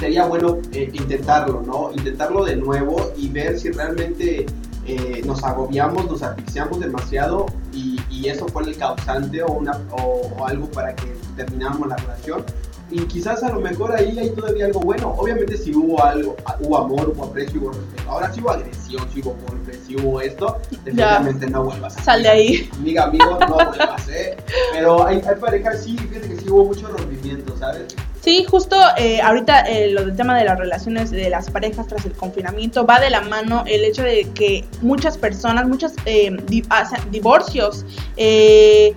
sería 0.00 0.24
bueno 0.26 0.58
eh, 0.72 0.90
intentarlo, 0.92 1.62
¿no? 1.64 1.92
Intentarlo 1.94 2.44
de 2.44 2.56
nuevo 2.56 3.12
y 3.16 3.28
ver 3.28 3.58
si 3.58 3.70
realmente 3.70 4.46
eh, 4.86 5.22
nos 5.24 5.44
agobiamos, 5.44 6.06
nos 6.06 6.22
asfixiamos 6.22 6.80
demasiado 6.80 7.46
y, 7.72 8.00
y 8.10 8.28
eso 8.28 8.48
fue 8.48 8.64
el 8.64 8.76
causante 8.76 9.42
o, 9.42 9.52
una, 9.52 9.78
o, 9.92 10.30
o 10.36 10.46
algo 10.46 10.66
para 10.70 10.96
que 10.96 11.14
termináramos 11.36 11.88
la 11.88 11.96
relación 11.96 12.44
Y 12.90 13.04
quizás 13.04 13.42
a 13.44 13.50
lo 13.52 13.60
mejor 13.60 13.92
ahí 13.94 14.18
hay 14.18 14.30
todavía 14.30 14.66
algo 14.66 14.80
bueno. 14.80 15.14
Obviamente 15.16 15.56
si 15.56 15.74
hubo 15.74 16.02
algo, 16.02 16.36
hubo 16.60 16.78
amor, 16.78 17.12
hubo 17.14 17.24
aprecio, 17.24 17.60
hubo 17.60 17.70
respeto. 17.70 18.10
Ahora 18.10 18.32
si 18.32 18.40
hubo 18.40 18.50
agresión, 18.50 19.08
si 19.12 19.20
hubo 19.20 19.36
golpes, 19.46 19.78
si 19.86 19.96
hubo 19.96 20.20
esto, 20.20 20.58
definitivamente 20.70 21.48
no 21.48 21.64
vuelvas 21.64 21.96
a 21.96 22.02
Sal 22.02 22.22
de 22.22 22.28
ahí. 22.28 22.70
Amiga, 22.72 23.04
amigo, 23.04 23.38
no 23.48 23.54
vuelvas, 23.54 24.08
¿eh? 24.08 24.36
Pero 24.72 25.06
hay, 25.06 25.22
hay 25.24 25.36
parejas, 25.36 25.84
sí, 25.84 25.96
fíjate 25.96 26.28
que 26.28 26.36
sí 26.36 26.50
hubo 26.50 26.64
mucho 26.64 26.88
rompimiento, 26.88 27.56
¿sabes? 27.56 27.94
Sí, 28.22 28.44
justo 28.50 28.76
eh, 28.98 29.20
ahorita 29.22 29.60
eh, 29.62 29.90
lo 29.92 30.04
del 30.04 30.14
tema 30.14 30.36
de 30.36 30.44
las 30.44 30.58
relaciones 30.58 31.10
de 31.10 31.30
las 31.30 31.50
parejas 31.50 31.86
tras 31.86 32.04
el 32.04 32.12
confinamiento 32.12 32.84
va 32.84 33.00
de 33.00 33.08
la 33.08 33.22
mano 33.22 33.64
el 33.66 33.82
hecho 33.82 34.02
de 34.02 34.28
que 34.34 34.64
muchas 34.82 35.16
personas, 35.16 35.66
muchos 35.66 35.92
eh, 36.04 36.30
di- 36.46 36.62
divorcios 37.10 37.86
eh, 38.18 38.94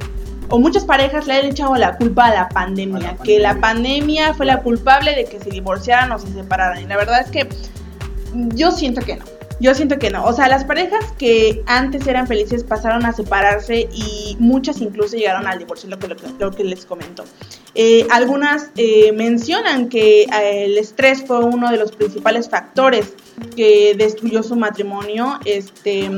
o 0.49 0.59
muchas 0.59 0.83
parejas 0.83 1.25
le 1.25 1.36
han 1.36 1.45
echado 1.45 1.73
la 1.75 1.95
culpa 1.95 2.25
a 2.25 2.33
la 2.36 2.49
pandemia, 2.49 3.12
A 3.12 3.13
la 3.13 3.23
que 3.23 3.39
la 3.39 3.55
pandemia. 3.55 3.62
pandemia 3.62 4.33
fue 4.33 4.45
la 4.45 4.59
culpable 4.62 5.15
de 5.15 5.23
que 5.23 5.39
se 5.39 5.49
divorciaran 5.49 6.12
o 6.12 6.19
se 6.19 6.27
separaran. 6.33 6.83
Y 6.83 6.88
la 6.88 6.97
verdad 6.97 7.21
es 7.21 7.31
que 7.31 7.47
yo 8.33 8.71
siento 8.71 8.99
que 9.01 9.15
no. 9.15 9.25
Yo 9.63 9.73
siento 9.73 9.97
que 9.97 10.10
no. 10.10 10.26
O 10.26 10.34
sea, 10.34 10.49
las 10.49 10.65
parejas 10.65 11.06
que 11.17 11.63
antes 11.67 12.06
eran 12.06 12.28
felices 12.28 12.65
pasaron 12.65 13.06
a 13.06 13.13
separarse 13.13 13.88
y 13.93 14.36
muchas 14.38 14.82
incluso 14.82 15.15
llegaron 15.15 15.47
al 15.47 15.58
divorcio, 15.58 15.89
lo 15.89 15.97
que, 15.97 16.10
lo, 16.38 16.52
que- 16.52 16.63
les 16.65 16.86
comento. 16.86 17.23
Eh, 17.73 18.06
algunas 18.12 18.71
eh, 18.76 19.13
mencionan 19.13 19.88
que 19.88 20.23
eh, 20.23 20.65
el 20.65 20.78
estrés 20.78 21.23
fue 21.26 21.39
uno 21.45 21.71
de 21.71 21.78
los 21.78 21.93
principales 21.93 22.49
factores 22.49 23.13
que 23.56 23.95
destruyó 23.97 24.43
su 24.43 24.58
matrimonio. 24.58 25.39
Este. 25.45 26.10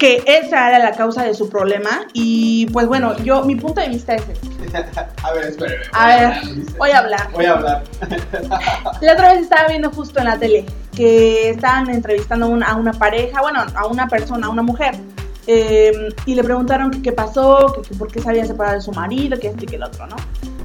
Que 0.00 0.24
esa 0.26 0.68
era 0.68 0.78
la 0.78 0.92
causa 0.92 1.24
de 1.24 1.34
su 1.34 1.50
problema 1.50 2.06
y 2.14 2.66
pues 2.72 2.86
bueno, 2.86 3.16
yo 3.18 3.44
mi 3.44 3.54
punto 3.54 3.82
de 3.82 3.90
vista 3.90 4.14
es 4.14 4.22
este. 4.30 4.78
a 5.22 5.32
ver, 5.32 5.44
espérame. 5.44 5.82
A 5.92 6.06
ver, 6.06 6.32
voy 6.78 6.90
a 6.90 6.98
hablar. 6.98 7.28
Voy 7.32 7.44
a 7.44 7.52
hablar. 7.52 7.84
La 9.02 9.12
otra 9.12 9.34
vez 9.34 9.42
estaba 9.42 9.68
viendo 9.68 9.90
justo 9.90 10.18
en 10.18 10.24
la 10.24 10.38
tele 10.38 10.64
que 10.96 11.50
estaban 11.50 11.90
entrevistando 11.90 12.46
a 12.46 12.48
una, 12.48 12.66
a 12.66 12.76
una 12.76 12.94
pareja, 12.94 13.42
bueno, 13.42 13.62
a 13.74 13.86
una 13.86 14.08
persona, 14.08 14.46
a 14.46 14.50
una 14.50 14.62
mujer, 14.62 14.94
eh, 15.46 16.08
y 16.24 16.34
le 16.34 16.44
preguntaron 16.44 17.02
qué 17.02 17.12
pasó, 17.12 17.70
que, 17.74 17.82
que 17.82 17.94
por 17.94 18.10
qué 18.10 18.20
se 18.20 18.30
había 18.30 18.46
separado 18.46 18.76
de 18.76 18.82
su 18.82 18.92
marido, 18.92 19.38
que 19.38 19.48
esto 19.48 19.64
y 19.64 19.66
que 19.66 19.76
el 19.76 19.82
otro, 19.82 20.06
¿no? 20.06 20.16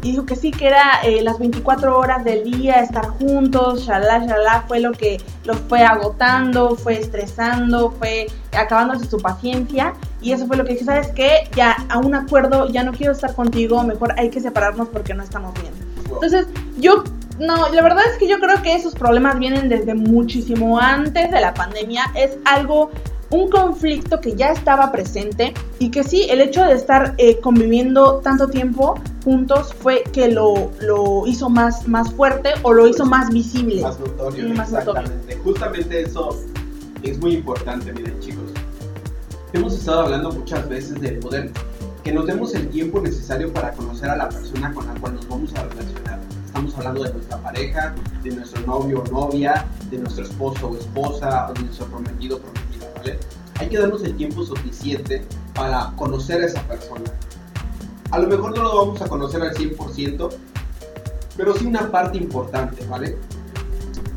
Y 0.05 0.11
dijo 0.11 0.23
que 0.23 0.35
sí, 0.35 0.51
que 0.51 0.67
era 0.67 1.01
eh, 1.03 1.23
las 1.23 1.39
24 1.39 1.97
horas 1.97 2.23
del 2.23 2.43
día, 2.43 2.75
estar 2.75 3.07
juntos, 3.07 3.87
shalá, 3.87 4.19
shalá, 4.19 4.63
fue 4.67 4.79
lo 4.79 4.91
que 4.91 5.17
los 5.45 5.57
fue 5.61 5.81
agotando, 5.81 6.75
fue 6.75 6.99
estresando, 6.99 7.89
fue 7.89 8.27
acabándose 8.55 9.07
su 9.07 9.17
paciencia. 9.17 9.95
Y 10.21 10.31
eso 10.31 10.45
fue 10.45 10.57
lo 10.57 10.63
que 10.63 10.73
dije, 10.73 10.85
¿sabes 10.85 11.07
qué? 11.07 11.49
Ya 11.55 11.75
a 11.89 11.97
un 11.97 12.13
acuerdo, 12.13 12.69
ya 12.69 12.83
no 12.83 12.91
quiero 12.91 13.13
estar 13.13 13.33
contigo, 13.33 13.81
mejor 13.81 14.13
hay 14.19 14.29
que 14.29 14.39
separarnos 14.39 14.89
porque 14.89 15.15
no 15.15 15.23
estamos 15.23 15.55
bien. 15.55 15.73
Entonces, 16.03 16.45
yo, 16.77 17.03
no, 17.39 17.67
la 17.69 17.81
verdad 17.81 18.03
es 18.11 18.19
que 18.19 18.27
yo 18.27 18.39
creo 18.39 18.61
que 18.61 18.75
esos 18.75 18.93
problemas 18.93 19.39
vienen 19.39 19.69
desde 19.69 19.95
muchísimo 19.95 20.79
antes 20.79 21.31
de 21.31 21.41
la 21.41 21.55
pandemia. 21.55 22.11
Es 22.13 22.37
algo, 22.45 22.91
un 23.31 23.49
conflicto 23.49 24.21
que 24.21 24.35
ya 24.35 24.51
estaba 24.51 24.91
presente 24.91 25.55
y 25.79 25.89
que 25.89 26.03
sí, 26.03 26.27
el 26.29 26.41
hecho 26.41 26.63
de 26.63 26.75
estar 26.75 27.15
eh, 27.17 27.39
conviviendo 27.39 28.19
tanto 28.19 28.49
tiempo 28.49 28.99
juntos 29.25 29.73
fue 29.73 30.03
que 30.13 30.29
lo, 30.29 30.71
lo 30.79 31.25
hizo 31.25 31.49
más, 31.49 31.87
más 31.87 32.13
fuerte 32.13 32.51
o 32.61 32.71
lo 32.71 32.87
hizo 32.87 33.05
más 33.05 33.29
visible. 33.31 33.81
Más 33.81 33.99
notorio, 33.99 34.49
más 34.49 34.71
notorio. 34.71 35.01
exactamente. 35.01 35.35
Justamente 35.43 36.01
eso 36.03 36.39
es 37.01 37.17
muy 37.17 37.33
importante, 37.33 37.91
miren 37.91 38.19
chicos. 38.19 38.51
Hemos 39.51 39.73
estado 39.73 40.01
hablando 40.01 40.31
muchas 40.31 40.69
veces 40.69 41.01
del 41.01 41.17
poder, 41.17 41.49
que 42.03 42.11
nos 42.11 42.27
demos 42.27 42.53
el 42.53 42.69
tiempo 42.69 43.01
necesario 43.01 43.51
para 43.51 43.71
conocer 43.71 44.11
a 44.11 44.15
la 44.15 44.29
persona 44.29 44.71
con 44.73 44.85
la 44.85 44.93
cual 44.93 45.15
nos 45.15 45.27
vamos 45.27 45.51
a 45.55 45.63
relacionar. 45.63 46.19
Estamos 46.45 46.77
hablando 46.77 47.03
de 47.03 47.13
nuestra 47.13 47.37
pareja, 47.37 47.95
de 48.21 48.29
nuestro 48.29 48.61
novio 48.67 49.03
o 49.07 49.11
novia, 49.11 49.65
de 49.89 49.97
nuestro 49.97 50.23
esposo 50.23 50.67
o 50.67 50.77
esposa, 50.77 51.47
o 51.49 51.53
de 51.53 51.61
nuestro 51.61 51.87
prometido 51.87 52.37
o 52.37 52.39
prometida, 52.41 52.91
¿vale? 52.95 53.19
Hay 53.59 53.69
que 53.69 53.79
darnos 53.79 54.03
el 54.03 54.15
tiempo 54.15 54.43
suficiente 54.43 55.25
para 55.55 55.91
conocer 55.95 56.43
a 56.43 56.45
esa 56.45 56.61
persona. 56.67 57.11
A 58.15 58.19
lo 58.19 58.29
mejor 58.29 58.55
no 58.55 58.63
lo 58.63 58.77
vamos 58.77 59.01
a 59.01 59.09
conocer 59.09 59.41
al 59.41 59.53
100%, 59.53 60.29
pero 61.35 61.53
sí 61.53 61.65
una 61.65 61.91
parte 61.91 62.17
importante, 62.17 62.85
¿vale? 62.85 63.17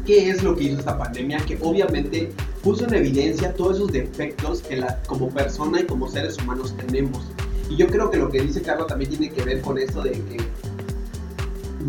¿Qué 0.06 0.30
es 0.30 0.44
lo 0.44 0.54
que 0.54 0.64
hizo 0.64 0.78
esta 0.78 0.96
pandemia? 0.96 1.38
Que 1.38 1.58
obviamente 1.60 2.30
puso 2.62 2.84
en 2.84 2.94
evidencia 2.94 3.52
todos 3.54 3.74
esos 3.74 3.90
defectos 3.90 4.62
que 4.62 4.76
la, 4.76 5.02
como 5.08 5.28
persona 5.30 5.80
y 5.80 5.84
como 5.84 6.08
seres 6.08 6.38
humanos 6.38 6.76
tenemos. 6.76 7.24
Y 7.68 7.74
yo 7.74 7.88
creo 7.88 8.08
que 8.08 8.18
lo 8.18 8.30
que 8.30 8.40
dice 8.40 8.62
Carlos 8.62 8.86
también 8.86 9.10
tiene 9.10 9.30
que 9.34 9.42
ver 9.42 9.60
con 9.62 9.76
esto 9.78 10.00
de 10.02 10.12
que 10.12 10.36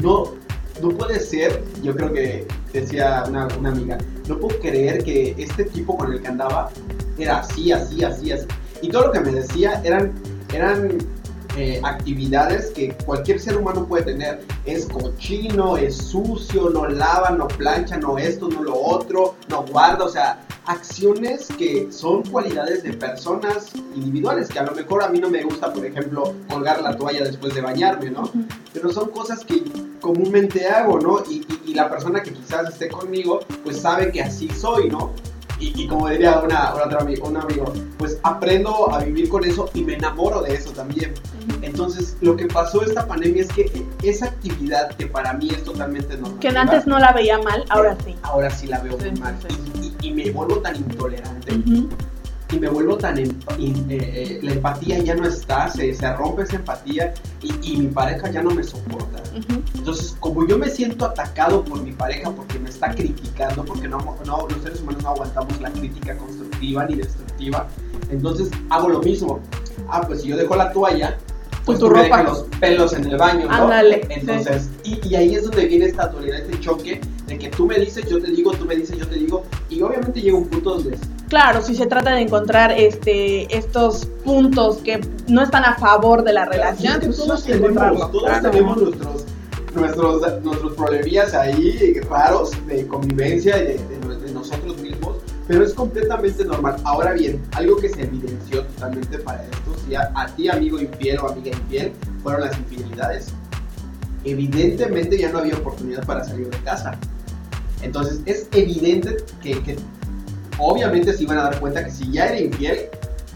no, 0.01 0.33
no 0.81 0.89
puede 0.89 1.19
ser, 1.19 1.63
yo 1.83 1.95
creo 1.95 2.11
que 2.11 2.47
decía 2.73 3.23
una, 3.27 3.47
una 3.59 3.69
amiga, 3.69 3.99
no 4.27 4.39
puedo 4.39 4.59
creer 4.59 5.03
que 5.03 5.35
este 5.37 5.65
tipo 5.65 5.95
con 5.95 6.11
el 6.11 6.23
que 6.23 6.27
andaba 6.27 6.71
era 7.19 7.41
así, 7.41 7.71
así, 7.71 8.03
así, 8.03 8.31
así. 8.31 8.47
Y 8.81 8.89
todo 8.89 9.05
lo 9.05 9.11
que 9.11 9.19
me 9.19 9.31
decía 9.31 9.79
eran, 9.85 10.11
eran 10.51 10.97
eh, 11.59 11.81
actividades 11.83 12.71
que 12.71 12.93
cualquier 13.05 13.39
ser 13.39 13.57
humano 13.57 13.85
puede 13.85 14.03
tener. 14.05 14.41
Es 14.65 14.85
cochino, 14.87 15.75
es 15.77 15.97
sucio, 15.97 16.69
no 16.69 16.87
lava, 16.87 17.31
no 17.31 17.47
plancha, 17.47 17.97
no 17.97 18.17
esto, 18.17 18.47
no 18.49 18.63
lo 18.63 18.75
otro, 18.75 19.35
no 19.49 19.63
guarda, 19.63 20.05
o 20.05 20.09
sea, 20.09 20.41
acciones 20.65 21.47
que 21.57 21.91
son 21.91 22.23
cualidades 22.23 22.83
de 22.83 22.93
personas 22.93 23.71
individuales, 23.95 24.47
que 24.49 24.59
a 24.59 24.63
lo 24.63 24.71
mejor 24.73 25.03
a 25.03 25.09
mí 25.09 25.19
no 25.19 25.29
me 25.29 25.43
gusta, 25.43 25.73
por 25.73 25.85
ejemplo, 25.85 26.33
colgar 26.49 26.81
la 26.81 26.95
toalla 26.95 27.23
después 27.25 27.53
de 27.55 27.61
bañarme, 27.61 28.11
¿no? 28.11 28.29
Pero 28.73 28.91
son 28.93 29.09
cosas 29.09 29.43
que 29.43 29.63
comúnmente 29.99 30.67
hago, 30.67 30.99
¿no? 30.99 31.23
Y, 31.29 31.37
y- 31.65 31.71
y 31.71 31.73
la 31.73 31.89
persona 31.89 32.21
que 32.23 32.31
quizás 32.33 32.69
esté 32.69 32.87
conmigo, 32.89 33.39
pues 33.63 33.81
sabe 33.81 34.11
que 34.11 34.21
así 34.21 34.47
soy, 34.49 34.89
¿no? 34.89 35.11
Y, 35.59 35.83
y 35.83 35.87
como 35.87 36.07
diría 36.09 36.39
una, 36.39 36.73
una 36.73 36.85
otra 36.85 36.99
un 37.23 37.37
amigo, 37.37 37.73
pues 37.97 38.17
aprendo 38.23 38.91
a 38.93 39.03
vivir 39.03 39.27
con 39.29 39.43
eso 39.43 39.69
y 39.73 39.83
me 39.83 39.95
enamoro 39.95 40.41
de 40.41 40.53
eso 40.53 40.71
también. 40.71 41.13
Entonces, 41.61 42.15
lo 42.21 42.35
que 42.37 42.45
pasó 42.47 42.81
esta 42.83 43.05
pandemia 43.05 43.41
es 43.43 43.49
que 43.49 43.85
esa 44.03 44.27
actividad 44.27 44.95
que 44.95 45.07
para 45.07 45.33
mí 45.33 45.49
es 45.49 45.63
totalmente 45.63 46.15
normal. 46.17 46.39
Que 46.39 46.47
antes 46.49 46.87
no 46.87 46.97
la 46.99 47.11
veía 47.11 47.37
mal, 47.39 47.65
ahora 47.69 47.97
sí. 48.05 48.15
Ahora 48.23 48.49
sí 48.49 48.67
la 48.67 48.79
veo 48.79 48.97
Sí, 49.01 49.09
muy 49.11 49.19
mal. 49.19 49.35
sí, 49.47 49.55
Y, 49.81 50.07
y- 50.07 50.09
y 50.09 50.13
me 50.13 50.31
vuelvo 50.31 50.57
tan 50.59 50.75
intolerante. 50.77 51.51
Y 52.51 52.59
me 52.59 52.67
vuelvo 52.67 52.97
tan 52.97 53.19
in- 53.19 53.39
eh, 53.57 53.97
eh, 53.99 54.39
la 54.41 54.53
empatía 54.53 54.99
ya 54.99 55.15
no 55.15 55.25
está, 55.27 55.69
se, 55.69 55.93
se 55.93 56.13
rompe 56.15 56.43
esa 56.43 56.55
empatía 56.55 57.13
y, 57.41 57.73
y 57.73 57.77
mi 57.77 57.87
pareja 57.87 58.29
ya 58.31 58.41
no 58.41 58.51
me 58.51 58.63
soporta. 58.63 59.21
Ujú. 59.37 59.61
Entonces, 59.75 60.15
como 60.19 60.47
yo 60.47 60.57
me 60.57 60.69
siento 60.69 61.05
atacado 61.05 61.63
por 61.63 61.81
mi 61.83 61.91
pareja 61.91 62.31
porque 62.31 62.57
me 62.59 62.69
está 62.69 62.93
criticando, 62.93 63.63
porque 63.63 63.87
no, 63.87 63.99
no, 64.25 64.47
los 64.47 64.61
seres 64.63 64.81
humanos 64.81 65.03
no 65.03 65.09
aguantamos 65.09 65.61
la 65.61 65.71
crítica 65.71 66.17
constructiva 66.17 66.85
ni 66.85 66.95
destructiva, 66.95 67.67
entonces 68.09 68.49
hago 68.69 68.89
lo 68.89 69.01
mismo. 69.01 69.39
Ah, 69.87 70.01
pues 70.05 70.21
si 70.21 70.29
yo 70.29 70.37
dejo 70.37 70.55
la 70.55 70.71
toalla, 70.71 71.17
pues 71.65 71.77
tu 71.79 71.87
ropa. 71.89 72.23
los 72.23 72.43
pelos 72.59 72.93
en 72.93 73.05
el 73.05 73.17
baño, 73.17 73.45
¿no? 73.45 73.51
Ándale, 73.53 74.01
Entonces, 74.09 74.69
y, 74.83 74.99
y 75.07 75.15
ahí 75.15 75.35
es 75.35 75.43
donde 75.43 75.67
viene 75.67 75.85
esta 75.85 76.07
dualidad, 76.07 76.39
este 76.39 76.59
choque 76.59 76.99
de 77.27 77.37
que 77.37 77.49
tú 77.49 77.67
me 77.67 77.77
dices, 77.77 78.05
yo 78.09 78.19
te 78.19 78.31
digo, 78.31 78.51
tú 78.53 78.65
me 78.65 78.75
dices, 78.75 78.97
yo 78.97 79.07
te 79.07 79.15
digo, 79.15 79.43
y 79.69 79.81
obviamente 79.83 80.19
llega 80.19 80.35
un 80.37 80.47
punto 80.47 80.75
donde 80.75 80.97
Claro, 81.29 81.61
si 81.61 81.75
se 81.75 81.85
trata 81.85 82.11
de 82.15 82.21
encontrar 82.21 82.71
este 82.71 83.55
estos 83.55 84.05
puntos 84.25 84.77
que 84.77 84.99
no 85.27 85.43
están 85.43 85.63
a 85.63 85.75
favor 85.75 86.23
de 86.23 86.33
la 86.33 86.45
relación, 86.45 86.93
Es 86.93 86.99
que 86.99 87.05
pues 87.05 87.17
todos 87.17 87.43
tenemos, 87.43 88.11
todos 88.11 88.23
Claro. 88.23 88.49
tenemos 88.49 88.77
nuestros, 88.81 89.25
nuestros, 89.75 90.43
nuestros 90.43 90.73
problemillas 90.73 91.33
ahí 91.35 91.99
raros 92.09 92.51
de 92.65 92.87
convivencia 92.87 93.57
y 93.61 93.65
de, 93.65 93.73
de 93.77 93.99
de 94.19 94.31
nosotros 94.33 94.77
mismos, 94.81 95.17
pero 95.47 95.63
es 95.63 95.73
completamente 95.73 96.43
normal. 96.45 96.75
Ahora 96.83 97.13
bien, 97.13 97.41
algo 97.53 97.77
que 97.77 97.89
se 97.89 98.01
evidenció 98.01 98.63
totalmente 98.65 99.19
para 99.19 99.43
esto, 99.43 99.75
si 99.87 99.95
a, 99.95 100.11
a 100.15 100.27
ti 100.35 100.49
amigo 100.49 100.79
infiel 100.79 101.19
o 101.19 101.29
amiga 101.29 101.51
infiel, 101.51 101.91
fueron 102.23 102.41
las 102.41 102.57
infidelidades. 102.57 103.27
Evidentemente 104.23 105.17
ya 105.17 105.31
no 105.31 105.39
había 105.39 105.55
oportunidad 105.55 106.05
para 106.05 106.23
salir 106.23 106.49
de 106.49 106.57
casa. 106.63 106.97
Entonces 107.81 108.19
es 108.25 108.47
evidente 108.51 109.17
que, 109.41 109.61
que 109.63 109.77
obviamente 110.59 111.13
se 111.13 111.23
iban 111.23 111.37
a 111.39 111.43
dar 111.43 111.59
cuenta 111.59 111.83
que 111.83 111.91
si 111.91 112.11
ya 112.11 112.27
era 112.27 112.39
infiel, 112.39 112.89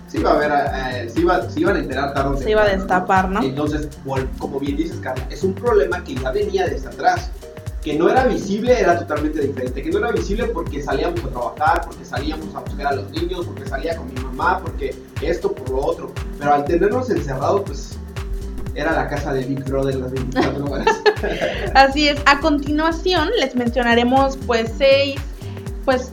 se 0.08 0.20
iba 0.20 0.32
a 0.32 0.38
ver, 0.38 0.52
eh, 0.52 1.10
se, 1.10 1.22
iba- 1.22 1.50
se 1.50 1.60
iban 1.60 1.76
a 1.76 1.80
enterar 1.80 2.14
tarde 2.14 2.44
Se 2.44 2.52
iba 2.52 2.64
a 2.64 2.68
destapar, 2.70 3.30
¿no? 3.30 3.42
Entonces, 3.42 3.88
como 4.38 4.60
bien 4.60 4.78
dices, 4.78 4.98
Carla, 5.02 5.26
es 5.32 5.44
un 5.44 5.54
problema 5.56 6.04
que 6.04 6.16
ya 6.16 6.32
venía 6.32 6.68
desde 6.68 6.88
atrás. 6.88 7.32
Que 7.82 7.96
no 7.98 8.08
era 8.10 8.24
visible 8.26 8.80
era 8.80 8.98
totalmente 8.98 9.42
diferente. 9.42 9.82
Que 9.84 9.90
no 9.90 9.98
era 9.98 10.12
visible 10.12 10.46
porque 10.46 10.82
salíamos 10.82 11.20
a 11.26 11.28
trabajar, 11.30 11.82
porque 11.86 12.06
salíamos 12.06 12.56
a 12.56 12.60
buscar 12.62 12.88
a 12.88 12.96
los 12.96 13.10
niños, 13.12 13.46
porque 13.46 13.66
salía 13.68 13.98
con 13.98 14.08
mi 14.14 14.22
mamá, 14.22 14.60
porque 14.64 14.96
esto, 15.22 15.52
por 15.52 15.70
lo 15.70 15.86
otro. 15.86 16.14
Pero 16.40 16.54
al 16.54 16.64
tenernos 16.64 17.10
encerrados, 17.10 17.64
pues 17.66 17.98
era 18.76 18.94
la 18.94 19.10
casa 19.10 19.34
de 19.34 19.44
Big 19.46 19.64
Brother 19.66 19.96
las 19.96 20.12
24 20.12 20.66
horas. 20.66 20.88
Así 21.76 22.08
es. 22.08 22.20
A 22.26 22.40
continuación 22.40 23.30
les 23.40 23.54
mencionaremos 23.56 24.38
pues 24.48 24.72
seis, 24.78 25.20
pues, 25.84 26.12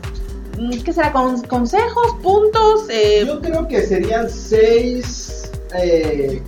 ¿qué 0.84 0.92
será? 0.92 1.12
Con- 1.12 1.42
consejos, 1.42 2.16
puntos. 2.22 2.86
eh, 2.90 3.24
Yo 3.26 3.40
creo 3.40 3.66
que 3.68 3.82
serían 3.86 4.28
seis 4.28 5.50
eh, 5.74 6.42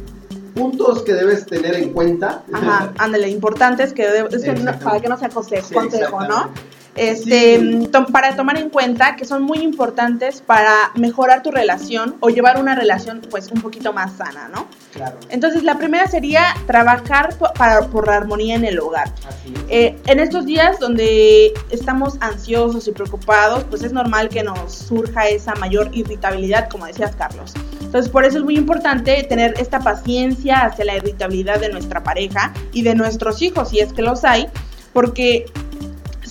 puntos 0.54 1.02
que 1.02 1.14
debes 1.14 1.46
tener 1.46 1.74
en 1.74 1.92
cuenta. 1.92 2.42
Ajá, 2.52 2.92
ándale, 2.98 3.28
importantes 3.28 3.92
que, 3.92 4.08
debe- 4.08 4.34
es 4.34 4.42
que 4.42 4.52
no- 4.54 4.78
para 4.80 5.00
que 5.00 5.08
no 5.08 5.16
sea 5.18 5.28
consejo, 5.28 5.66
Sí, 5.68 5.74
consejo 5.74 6.20
¿no? 6.24 6.50
Este, 6.94 7.58
Sí. 7.58 7.86
to- 7.90 8.06
para 8.06 8.36
tomar 8.36 8.58
en 8.58 8.68
cuenta 8.68 9.16
que 9.16 9.24
son 9.24 9.42
muy 9.42 9.58
importantes 9.60 10.42
para 10.42 10.90
mejorar 10.94 11.42
tu 11.42 11.50
relación 11.50 12.16
o 12.20 12.28
llevar 12.28 12.60
una 12.60 12.74
relación 12.74 13.22
pues 13.30 13.50
un 13.50 13.62
poquito 13.62 13.92
más 13.94 14.12
sana, 14.18 14.48
¿no? 14.54 14.66
Claro, 14.92 15.16
Entonces 15.30 15.62
la 15.62 15.78
primera 15.78 16.06
sería 16.06 16.44
trabajar 16.66 17.34
po- 17.38 17.50
para, 17.54 17.80
por 17.86 18.06
la 18.08 18.16
armonía 18.16 18.56
en 18.56 18.64
el 18.66 18.78
hogar. 18.78 19.08
así 19.26 19.54
es. 19.54 19.62
Eh, 19.70 19.96
en 20.06 20.20
estos 20.20 20.44
días 20.44 20.78
donde 20.78 21.54
estamos 21.70 22.18
ansiosos 22.20 22.86
y 22.86 22.92
preocupados, 22.92 23.64
pues 23.64 23.82
es 23.82 23.92
normal 23.92 24.28
que 24.28 24.42
nos 24.42 24.72
surja 24.74 25.28
esa 25.28 25.54
mayor 25.54 25.88
irritabilidad, 25.92 26.68
como 26.68 26.84
decías 26.86 27.16
Carlos. 27.16 27.54
Entonces 27.80 28.10
por 28.10 28.24
eso 28.26 28.38
es 28.38 28.44
muy 28.44 28.56
importante 28.56 29.22
tener 29.28 29.54
esta 29.58 29.80
paciencia 29.80 30.62
hacia 30.66 30.84
la 30.84 30.96
irritabilidad 30.96 31.58
de 31.58 31.70
nuestra 31.70 32.02
pareja 32.02 32.52
y 32.72 32.82
de 32.82 32.94
nuestros 32.94 33.40
hijos, 33.40 33.70
si 33.70 33.80
es 33.80 33.92
que 33.94 34.02
los 34.02 34.24
hay, 34.24 34.46
porque 34.92 35.46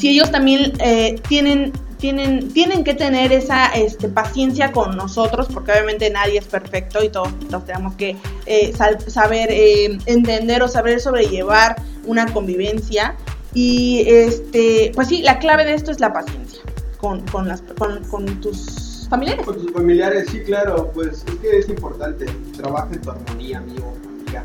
si 0.01 0.09
ellos 0.09 0.31
también 0.31 0.73
eh, 0.79 1.21
tienen, 1.29 1.73
tienen, 1.99 2.51
tienen 2.51 2.83
que 2.83 2.95
tener 2.95 3.31
esa 3.31 3.67
este, 3.67 4.07
paciencia 4.07 4.71
con 4.71 4.97
nosotros, 4.97 5.47
porque 5.53 5.73
obviamente 5.73 6.09
nadie 6.09 6.39
es 6.39 6.45
perfecto 6.45 7.03
y 7.03 7.09
todos, 7.09 7.31
tenemos 7.67 7.93
que 7.93 8.17
eh, 8.47 8.73
saber 9.05 9.49
eh, 9.51 9.99
entender 10.07 10.63
o 10.63 10.67
saber 10.67 10.99
sobrellevar 10.99 11.75
una 12.07 12.25
convivencia. 12.33 13.15
Y 13.53 14.03
este, 14.07 14.91
pues 14.95 15.07
sí, 15.07 15.21
la 15.21 15.37
clave 15.37 15.65
de 15.65 15.75
esto 15.75 15.91
es 15.91 15.99
la 15.99 16.11
paciencia 16.11 16.63
con, 16.97 17.21
con, 17.27 17.47
las, 17.47 17.61
con, 17.61 18.03
con 18.05 18.25
tus 18.41 19.05
familiares. 19.07 19.45
Con 19.45 19.57
tus 19.57 19.71
familiares, 19.71 20.29
sí, 20.31 20.41
claro, 20.41 20.89
pues 20.95 21.23
es 21.27 21.35
que 21.35 21.59
es 21.59 21.69
importante. 21.69 22.25
Trabaja 22.57 22.89
en 22.91 23.01
tu 23.01 23.11
armonía, 23.11 23.59
amigo, 23.59 23.93
amiga. 24.03 24.43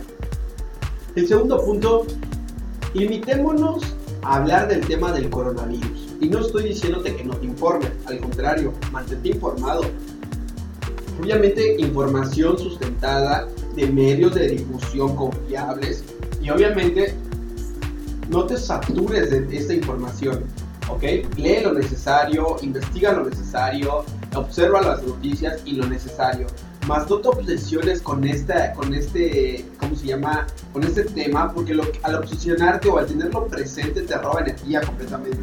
El 1.14 1.26
segundo 1.26 1.64
punto, 1.64 2.06
limitémonos 2.92 3.96
hablar 4.22 4.68
del 4.68 4.86
tema 4.86 5.12
del 5.12 5.30
coronavirus. 5.30 6.16
Y 6.20 6.28
no 6.28 6.40
estoy 6.40 6.64
diciéndote 6.64 7.14
que 7.14 7.24
no 7.24 7.34
te 7.36 7.46
informes, 7.46 7.90
al 8.06 8.20
contrario, 8.20 8.72
mantente 8.92 9.28
informado. 9.28 9.82
Obviamente, 11.20 11.76
información 11.78 12.58
sustentada 12.58 13.48
de 13.74 13.86
medios 13.86 14.34
de 14.34 14.48
difusión 14.48 15.14
confiables 15.16 16.04
y 16.42 16.50
obviamente 16.50 17.14
no 18.28 18.44
te 18.44 18.56
satures 18.56 19.30
de 19.30 19.56
esta 19.56 19.74
información. 19.74 20.44
¿ok? 20.88 21.02
Lee 21.36 21.60
lo 21.62 21.72
necesario, 21.72 22.56
investiga 22.62 23.12
lo 23.12 23.24
necesario, 23.24 24.04
observa 24.34 24.80
las 24.82 25.02
noticias 25.02 25.60
y 25.64 25.72
lo 25.72 25.86
necesario. 25.86 26.46
Más 26.86 27.08
no 27.10 27.18
te 27.18 27.28
obsesiones 27.28 28.00
con 28.00 28.24
esta, 28.24 28.72
con 28.74 28.94
este, 28.94 29.64
¿cómo 29.80 29.96
se 29.96 30.06
llama? 30.06 30.46
Con 30.72 30.84
este 30.84 31.04
tema, 31.04 31.52
porque 31.52 31.74
lo- 31.74 31.84
al 32.04 32.14
obsesionarte 32.16 32.88
o 32.88 32.98
al 32.98 33.06
tenerlo 33.06 33.46
presente 33.48 34.02
te 34.02 34.16
roba 34.18 34.40
energía 34.42 34.80
completamente. 34.82 35.38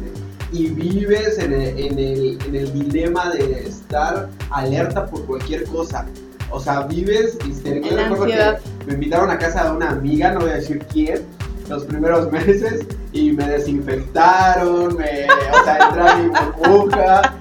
Y 0.52 0.68
vives 0.68 1.38
en 1.38 1.52
el, 1.52 1.78
en 1.78 1.98
el, 1.98 2.38
en 2.46 2.54
el 2.54 2.72
dilema 2.72 3.30
de 3.30 3.66
estar 3.66 4.28
alerta 4.50 5.04
por 5.06 5.24
cualquier 5.26 5.64
cosa. 5.64 6.06
O 6.50 6.60
sea, 6.60 6.82
vives 6.82 7.36
histérico. 7.46 7.88
Yo 7.88 7.92
En 7.98 7.98
recuerdo 8.04 8.26
que 8.26 8.32
ansiedad. 8.34 8.60
Me 8.86 8.94
invitaron 8.94 9.30
a 9.30 9.38
casa 9.38 9.64
de 9.64 9.76
una 9.76 9.90
amiga, 9.90 10.30
no 10.32 10.40
voy 10.40 10.50
a 10.50 10.54
decir 10.54 10.78
quién, 10.92 11.22
los 11.68 11.84
primeros 11.84 12.30
meses 12.32 12.86
y 13.12 13.32
me 13.32 13.46
desinfectaron, 13.48 14.96
me, 14.96 15.24
o 15.26 15.64
sea, 15.64 15.78
entré 15.88 16.00
a 16.08 16.16
mi 16.16 16.28
burbuja 16.28 17.34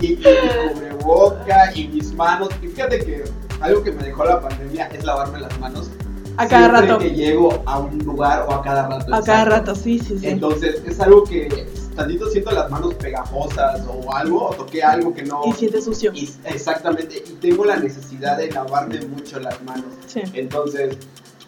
y, 0.00 0.06
y, 0.06 0.12
y 0.12 0.16
mi 0.16 0.72
cubreboca 0.72 1.72
y 1.74 1.88
mis 1.88 2.12
manos. 2.14 2.48
Y 2.62 2.68
fíjate 2.68 2.98
que 3.00 3.24
algo 3.64 3.82
que 3.82 3.92
me 3.92 4.02
dejó 4.04 4.24
la 4.24 4.40
pandemia 4.40 4.86
es 4.88 5.04
lavarme 5.04 5.40
las 5.40 5.58
manos. 5.58 5.90
A 6.36 6.46
cada 6.46 6.68
rato. 6.68 6.98
que 6.98 7.10
llego 7.10 7.62
a 7.64 7.78
un 7.78 7.98
lugar 7.98 8.44
o 8.48 8.52
a 8.52 8.62
cada 8.62 8.88
rato. 8.88 9.14
A 9.14 9.22
cada 9.22 9.44
rato, 9.44 9.74
sí, 9.74 9.98
sí, 9.98 10.18
sí. 10.18 10.26
Entonces 10.26 10.82
es 10.84 11.00
algo 11.00 11.24
que 11.24 11.66
tantito 11.96 12.28
siento 12.28 12.50
las 12.50 12.70
manos 12.70 12.92
pegajosas 12.94 13.82
o 13.88 14.14
algo, 14.14 14.48
o 14.48 14.54
toqué 14.54 14.82
algo 14.82 15.14
que 15.14 15.22
no... 15.22 15.42
y 15.46 15.52
sientes 15.52 15.84
sucio. 15.84 16.12
y- 16.12 16.28
exactamente, 16.44 17.22
y 17.24 17.32
tengo 17.34 17.64
la 17.64 17.76
necesidad 17.76 18.36
de 18.36 18.50
lavarme 18.50 19.00
mucho 19.06 19.38
las 19.40 19.62
manos. 19.62 19.86
Sí. 20.06 20.22
Entonces, 20.34 20.98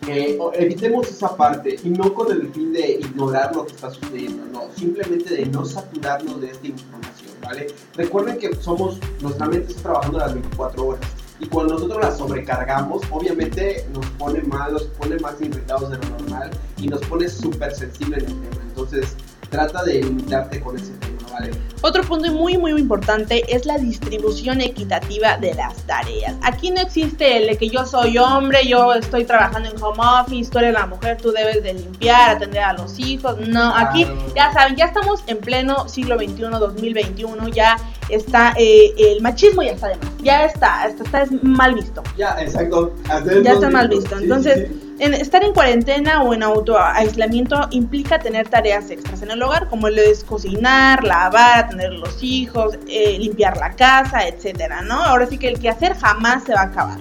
eh, 0.07 0.39
evitemos 0.55 1.09
esa 1.09 1.37
parte 1.37 1.77
y 1.83 1.89
no 1.91 2.15
con 2.15 2.31
el 2.31 2.49
fin 2.53 2.73
de 2.73 2.93
ignorar 2.93 3.55
lo 3.55 3.67
que 3.67 3.73
está 3.73 3.91
sucediendo, 3.91 4.45
no, 4.53 4.69
simplemente 4.77 5.35
de 5.35 5.47
no 5.47 5.65
saturarnos 5.65 6.41
de 6.41 6.53
esta 6.53 6.67
información, 6.67 7.33
¿vale? 7.43 7.67
Recuerden 7.95 8.39
que 8.39 8.55
somos, 8.55 9.01
nuestra 9.21 9.47
mente 9.47 9.73
está 9.73 9.83
trabajando 9.83 10.19
las 10.19 10.33
24 10.33 10.87
horas 10.87 11.01
y 11.41 11.47
cuando 11.47 11.75
nosotros 11.75 12.03
la 12.03 12.13
sobrecargamos, 12.13 13.03
obviamente 13.11 13.87
nos 13.93 14.07
pone 14.13 14.43
mal, 14.43 14.73
nos 14.73 14.85
pone 14.85 15.17
más 15.19 15.35
irritados 15.41 15.91
de 15.91 15.99
lo 15.99 16.09
normal 16.19 16.51
y 16.79 16.89
nos 16.89 17.01
pone 17.03 17.29
súper 17.29 17.75
sensible 17.75 18.19
en 18.19 18.25
el 18.25 18.41
tema. 18.41 18.63
Entonces, 18.69 19.17
trata 19.51 19.85
de 19.85 20.03
limitarte 20.03 20.61
con 20.61 20.77
ese 20.77 20.93
tema, 20.95 21.19
¿vale? 21.33 21.51
Otro 21.83 22.03
punto 22.03 22.33
muy 22.33 22.57
muy 22.57 22.73
importante 22.73 23.45
es 23.55 23.67
la 23.67 23.79
distribución 23.79 24.61
equitativa 24.61 25.37
de 25.37 25.55
las 25.55 25.77
tareas. 25.87 26.35
Aquí 26.43 26.71
no 26.71 26.81
existe 26.81 27.37
el 27.37 27.47
de 27.47 27.59
que 27.59 27.69
yo 27.69 27.85
soy 27.85 28.19
hombre, 28.19 28.67
yo 28.67 28.95
estoy 28.95 29.25
trabajando 29.25 29.69
en 29.69 29.83
home 29.83 30.03
office, 30.23 30.51
tú 30.51 30.59
eres 30.59 30.73
la 30.73 30.87
mujer, 30.87 31.19
tú 31.21 31.33
debes 31.33 31.63
de 31.63 31.75
limpiar, 31.75 32.31
atender 32.37 32.63
a 32.63 32.73
los 32.73 32.99
hijos. 32.99 33.39
No, 33.47 33.75
aquí 33.77 34.07
ya 34.35 34.53
saben, 34.53 34.77
ya 34.77 34.87
estamos 34.87 35.23
en 35.27 35.39
pleno 35.39 35.89
siglo 35.89 36.17
XXI, 36.17 36.43
2021, 36.59 37.49
ya 37.49 37.77
está 38.09 38.55
eh, 38.59 38.93
el 38.97 39.21
machismo 39.21 39.63
ya 39.63 39.73
está 39.73 39.89
de 39.89 39.97
más, 39.97 40.09
ya 40.23 40.45
está, 40.45 40.87
está, 40.87 41.05
está 41.05 41.23
es 41.23 41.43
mal 41.43 41.75
visto. 41.75 42.03
Ya, 42.17 42.37
exacto. 42.41 42.95
Ya 43.43 43.53
está 43.53 43.71
mal 43.71 43.89
visto. 43.89 44.17
Sí, 44.17 44.23
Entonces, 44.25 44.69
sí, 44.69 44.75
sí. 44.75 44.95
en 45.01 45.15
estar 45.15 45.43
en 45.45 45.53
cuarentena 45.53 46.23
o 46.23 46.33
en 46.35 46.43
auto 46.43 46.79
aislamiento 46.79 47.69
implica 47.71 48.19
tener 48.19 48.49
tareas 48.49 48.91
extras 48.91 49.23
en 49.23 49.31
el 49.31 49.43
hogar, 49.43 49.69
como 49.69 49.89
el 49.89 49.99
es 49.99 50.23
cocinar, 50.25 51.03
lavar, 51.05 51.65
atender 51.65 51.87
a 51.89 51.95
los 51.95 52.23
hijos, 52.23 52.79
eh, 52.89 53.17
limpiar 53.19 53.57
la 53.57 53.73
casa, 53.75 54.27
etcétera, 54.27 54.83
¿no? 54.83 54.95
Ahora 55.03 55.27
sí 55.27 55.39
que 55.39 55.49
el 55.49 55.59
quehacer 55.59 55.95
jamás 55.97 56.45
se 56.45 56.55
va 56.55 56.61
a 56.61 56.65
acabar. 56.65 56.99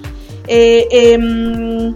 Eh, 0.48 0.88
em, 0.92 1.94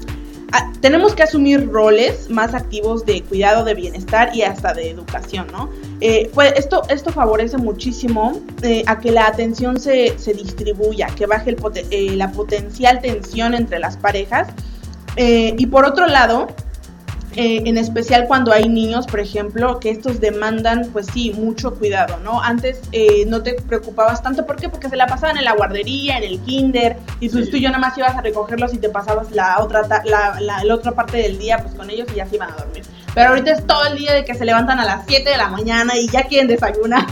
a- 0.51 0.71
tenemos 0.81 1.13
que 1.13 1.23
asumir 1.23 1.69
roles 1.71 2.29
más 2.29 2.53
activos 2.55 3.05
de 3.05 3.21
cuidado, 3.23 3.63
de 3.63 3.75
bienestar 3.75 4.35
y 4.35 4.41
hasta 4.41 4.73
de 4.73 4.89
educación, 4.89 5.47
¿no? 5.51 5.69
Eh, 6.01 6.29
pues 6.33 6.53
esto, 6.55 6.83
esto 6.89 7.11
favorece 7.11 7.57
muchísimo 7.57 8.39
eh, 8.61 8.83
a 8.87 8.99
que 8.99 9.11
la 9.11 9.27
atención 9.27 9.79
se, 9.79 10.17
se 10.17 10.33
distribuya, 10.33 11.07
que 11.07 11.25
baje 11.25 11.49
el 11.49 11.57
poten- 11.57 11.87
eh, 11.91 12.15
la 12.15 12.31
potencial 12.31 13.01
tensión 13.01 13.53
entre 13.53 13.79
las 13.79 13.97
parejas. 13.97 14.47
Eh, 15.17 15.55
y 15.57 15.65
por 15.65 15.83
otro 15.85 16.07
lado, 16.07 16.47
eh, 17.35 17.61
en 17.65 17.77
especial 17.77 18.25
cuando 18.27 18.51
hay 18.53 18.69
niños, 18.69 19.05
por 19.07 19.19
ejemplo, 19.19 19.79
que 19.79 19.89
estos 19.91 20.19
demandan, 20.21 20.89
pues 20.93 21.07
sí, 21.13 21.31
mucho 21.37 21.75
cuidado, 21.75 22.17
¿no? 22.23 22.41
Antes 22.41 22.79
eh, 22.91 23.25
no 23.27 23.43
te 23.43 23.53
preocupabas 23.55 24.23
tanto, 24.23 24.45
¿por 24.45 24.55
qué? 24.55 24.69
Porque 24.69 24.87
se 24.89 24.95
la 24.95 25.05
pasaban 25.05 25.37
en 25.37 25.43
la 25.45 25.53
guardería, 25.53 26.17
en 26.17 26.23
el 26.23 26.39
kinder, 26.39 26.97
y 27.19 27.27
pues 27.29 27.45
Sí. 27.45 27.51
tú 27.51 27.57
y 27.57 27.61
yo 27.61 27.69
nada 27.69 27.79
más 27.79 27.97
ibas 27.97 28.15
a 28.15 28.21
recogerlos 28.21 28.73
y 28.73 28.77
te 28.77 28.89
pasabas 28.89 29.31
la 29.31 29.57
otra, 29.59 29.81
la, 30.05 30.39
la, 30.39 30.63
la 30.63 30.73
otra 30.73 30.93
parte 30.93 31.17
del 31.17 31.37
día 31.37 31.57
pues 31.59 31.75
con 31.75 31.89
ellos 31.89 32.07
y 32.13 32.15
ya 32.17 32.25
se 32.25 32.35
iban 32.35 32.51
a 32.51 32.55
dormir. 32.55 32.83
Pero 33.15 33.29
ahorita 33.29 33.51
es 33.51 33.65
todo 33.67 33.85
el 33.87 33.97
día 33.97 34.13
de 34.13 34.25
que 34.25 34.33
se 34.35 34.45
levantan 34.45 34.79
a 34.79 34.85
las 34.85 35.05
7 35.07 35.29
de 35.29 35.37
la 35.37 35.49
mañana 35.49 35.97
y 35.97 36.07
ya 36.09 36.23
quieren 36.23 36.47
desayunar. 36.47 37.05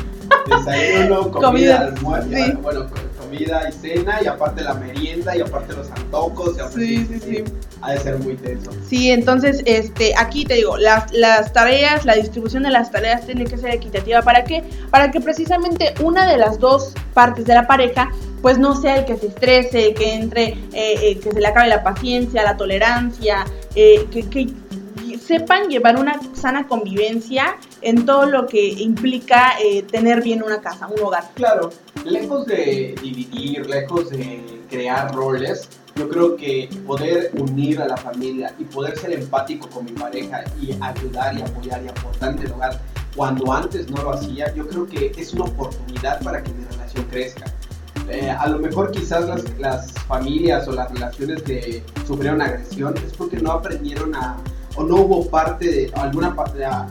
Desayuno, 0.45 1.31
comida, 1.31 1.47
Comida, 1.49 1.79
almuerzo, 1.79 2.29
sí. 2.33 2.51
bueno, 2.61 2.87
co- 2.89 2.95
comida 3.23 3.61
y 3.67 3.71
cena, 3.73 4.19
y 4.23 4.27
aparte 4.27 4.61
la 4.63 4.73
merienda, 4.73 5.35
y 5.35 5.41
aparte 5.41 5.73
los 5.73 5.89
antojos, 5.91 6.55
y 6.57 6.59
aparte- 6.59 6.79
Sí, 6.79 7.05
sí, 7.05 7.19
sí. 7.19 7.43
Ha 7.81 7.91
de 7.91 7.99
ser 7.99 8.17
muy 8.19 8.35
tenso. 8.35 8.71
Sí, 8.89 9.11
entonces, 9.11 9.61
este, 9.65 10.13
aquí 10.17 10.45
te 10.45 10.55
digo, 10.55 10.77
las, 10.77 11.11
las 11.13 11.53
tareas, 11.53 12.05
la 12.05 12.15
distribución 12.15 12.63
de 12.63 12.71
las 12.71 12.89
tareas 12.91 13.25
tiene 13.25 13.45
que 13.45 13.57
ser 13.57 13.71
equitativa. 13.71 14.21
¿Para 14.23 14.43
qué? 14.45 14.63
Para 14.89 15.11
que 15.11 15.21
precisamente 15.21 15.93
una 16.01 16.25
de 16.27 16.37
las 16.37 16.59
dos 16.59 16.93
partes 17.13 17.45
de 17.45 17.53
la 17.53 17.67
pareja, 17.67 18.09
pues 18.41 18.57
no 18.57 18.75
sea 18.79 18.97
el 18.97 19.05
que 19.05 19.15
se 19.17 19.27
estrese, 19.27 19.93
que 19.93 20.13
entre, 20.15 20.43
eh, 20.47 20.59
eh, 20.73 21.19
que 21.19 21.31
se 21.31 21.39
le 21.39 21.47
acabe 21.47 21.67
la 21.67 21.83
paciencia, 21.83 22.43
la 22.43 22.57
tolerancia, 22.57 23.45
eh, 23.75 24.07
que, 24.11 24.27
que 24.27 24.47
sepan 25.27 25.67
llevar 25.67 25.99
una 25.99 26.19
sana 26.33 26.67
convivencia 26.67 27.57
en 27.81 28.05
todo 28.05 28.25
lo 28.25 28.47
que 28.47 28.69
implica 28.69 29.59
eh, 29.61 29.83
tener 29.83 30.23
bien 30.23 30.41
una 30.41 30.61
casa, 30.61 30.87
un 30.87 31.03
hogar. 31.03 31.25
Claro, 31.35 31.69
lejos 32.05 32.45
de 32.45 32.95
dividir, 33.01 33.67
lejos 33.67 34.09
de 34.09 34.61
crear 34.69 35.13
roles, 35.13 35.67
yo 35.95 36.07
creo 36.07 36.37
que 36.37 36.69
poder 36.85 37.31
unir 37.37 37.81
a 37.81 37.87
la 37.87 37.97
familia 37.97 38.53
y 38.57 38.63
poder 38.63 38.97
ser 38.97 39.13
empático 39.13 39.67
con 39.69 39.85
mi 39.85 39.91
pareja 39.91 40.43
y 40.61 40.71
ayudar 40.79 41.37
y 41.37 41.41
apoyar 41.41 41.83
y 41.83 41.89
aportar 41.89 42.31
en 42.37 42.39
el 42.39 42.51
hogar 42.51 42.79
cuando 43.15 43.51
antes 43.51 43.89
no 43.89 44.01
lo 44.03 44.11
hacía, 44.11 44.53
yo 44.53 44.67
creo 44.67 44.87
que 44.87 45.11
es 45.17 45.33
una 45.33 45.45
oportunidad 45.45 46.21
para 46.21 46.41
que 46.43 46.53
mi 46.53 46.63
relación 46.65 47.03
crezca. 47.05 47.45
Eh, 48.09 48.29
a 48.29 48.47
lo 48.47 48.59
mejor 48.59 48.91
quizás 48.91 49.27
las, 49.27 49.57
las 49.57 49.91
familias 49.91 50.67
o 50.67 50.71
las 50.71 50.89
relaciones 50.91 51.41
que 51.41 51.83
sufrieron 52.05 52.41
agresión 52.41 52.95
es 52.97 53.11
porque 53.13 53.37
no 53.37 53.51
aprendieron 53.51 54.15
a 54.15 54.37
o 54.77 54.83
no 54.83 54.97
hubo 54.97 55.27
parte 55.27 55.69
de 55.69 55.91
alguna 55.95 56.35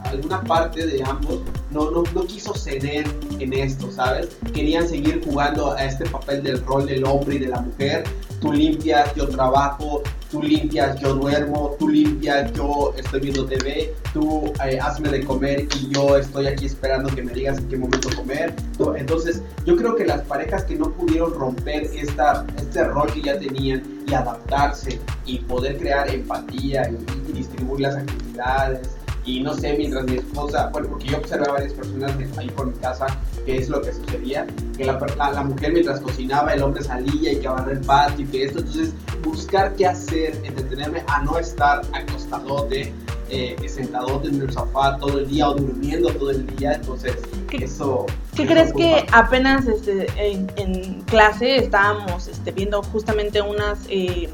alguna 0.05 0.43
parte 0.43 0.87
de 0.87 1.03
ambos 1.03 1.41
no, 1.71 1.91
no, 1.91 2.03
no 2.15 2.25
quiso 2.25 2.55
ceder 2.55 3.07
en 3.39 3.53
esto, 3.53 3.91
¿sabes? 3.91 4.37
Querían 4.55 4.89
seguir 4.89 5.23
jugando 5.25 5.73
a 5.73 5.85
este 5.85 6.05
papel 6.07 6.43
del 6.43 6.65
rol 6.65 6.87
del 6.87 7.05
hombre 7.05 7.37
y 7.37 7.39
de 7.41 7.49
la 7.49 7.61
mujer. 7.61 8.05
Tú 8.41 8.53
limpias, 8.53 9.15
yo 9.15 9.29
trabajo 9.29 10.03
tú 10.31 10.43
limpias, 10.43 10.99
yo 11.01 11.15
duermo, 11.15 11.77
tú 11.79 11.89
limpias, 11.89 12.53
yo 12.53 12.95
estoy 12.97 13.21
viendo 13.21 13.47
TV, 13.47 13.95
tú 14.13 14.53
eh, 14.65 14.79
hazme 14.81 15.09
de 15.11 15.25
comer 15.25 15.69
y 15.81 15.95
yo 15.95 16.17
estoy 16.17 16.47
aquí 16.47 16.67
esperando 16.67 17.15
que 17.15 17.23
me 17.23 17.33
digas 17.33 17.59
en 17.59 17.69
qué 17.69 17.77
momento 17.77 18.09
comer. 18.17 18.55
Entonces, 18.97 19.43
yo 19.65 19.77
creo 19.77 19.95
que 19.95 20.05
las 20.05 20.23
parejas 20.23 20.65
que 20.65 20.77
no 20.77 20.91
pudieron 20.91 21.35
romper 21.35 21.91
esta, 21.95 22.47
este 22.57 22.85
rol 22.85 23.13
que 23.13 23.23
ya 23.23 23.39
tenían 23.39 23.83
y 24.07 24.15
adaptarse 24.15 25.01
y 25.25 25.39
poder 25.39 25.79
crear 25.79 26.09
empatía 26.09 26.91
y, 26.91 27.33
distribuir 27.33 27.81
las 27.81 27.97
actividades, 27.97 28.96
y 29.27 29.41
no 29.41 29.55
sé, 29.55 29.75
mientras 29.77 30.05
mi 30.05 30.19
esposa, 30.19 30.69
bueno, 30.73 30.89
porque 30.89 31.09
yo 31.09 31.19
observé 31.19 31.47
a 31.49 31.53
varias 31.53 31.73
personas 31.73 32.13
ahí 32.39 32.49
por 32.51 32.67
mi 32.67 32.79
casa, 32.79 33.07
que 33.45 33.59
es 33.59 33.69
lo 33.69 33.83
que 33.83 33.93
sucedía, 33.93 34.47
que 34.77 34.85
la, 34.85 34.99
la, 35.33 35.43
mujer 35.43 35.73
mientras 35.73 36.01
cocinaba, 36.01 36.55
el 36.55 36.63
hombre 36.63 36.85
salía 36.85 37.33
y 37.33 37.41
que 37.41 37.49
agarraba 37.49 37.73
el 37.73 37.81
patio 37.81 38.25
y 38.25 38.29
que 38.29 38.45
esto, 38.45 38.61
entonces 38.61 38.95
buscar 39.25 39.75
qué 39.75 39.87
hacer, 39.87 40.41
entretenerme 40.45 41.03
a 41.09 41.23
no 41.23 41.39
estar 41.39 41.83
acostadote, 41.93 42.95
eh, 43.29 43.57
sentadote 43.69 44.29
en 44.29 44.43
el 44.43 44.53
sofá 44.53 44.97
todo 44.99 45.19
el 45.19 45.29
día 45.29 45.51
o 45.51 45.55
durmiendo 45.55 46.09
todo 46.11 46.31
el 46.31 46.47
día, 46.57 46.75
entonces 46.75 47.17
eso... 47.51 48.07
¿Qué 48.37 48.47
crees 48.47 48.73
que 48.73 49.07
apenas 49.13 49.67
este, 49.67 50.07
en, 50.17 51.03
clase 51.03 51.57
estábamos 51.57 52.29
este, 52.29 52.53
viendo 52.53 52.81
justamente 52.85 53.43
unas... 53.43 53.81
Eh, 53.89 54.31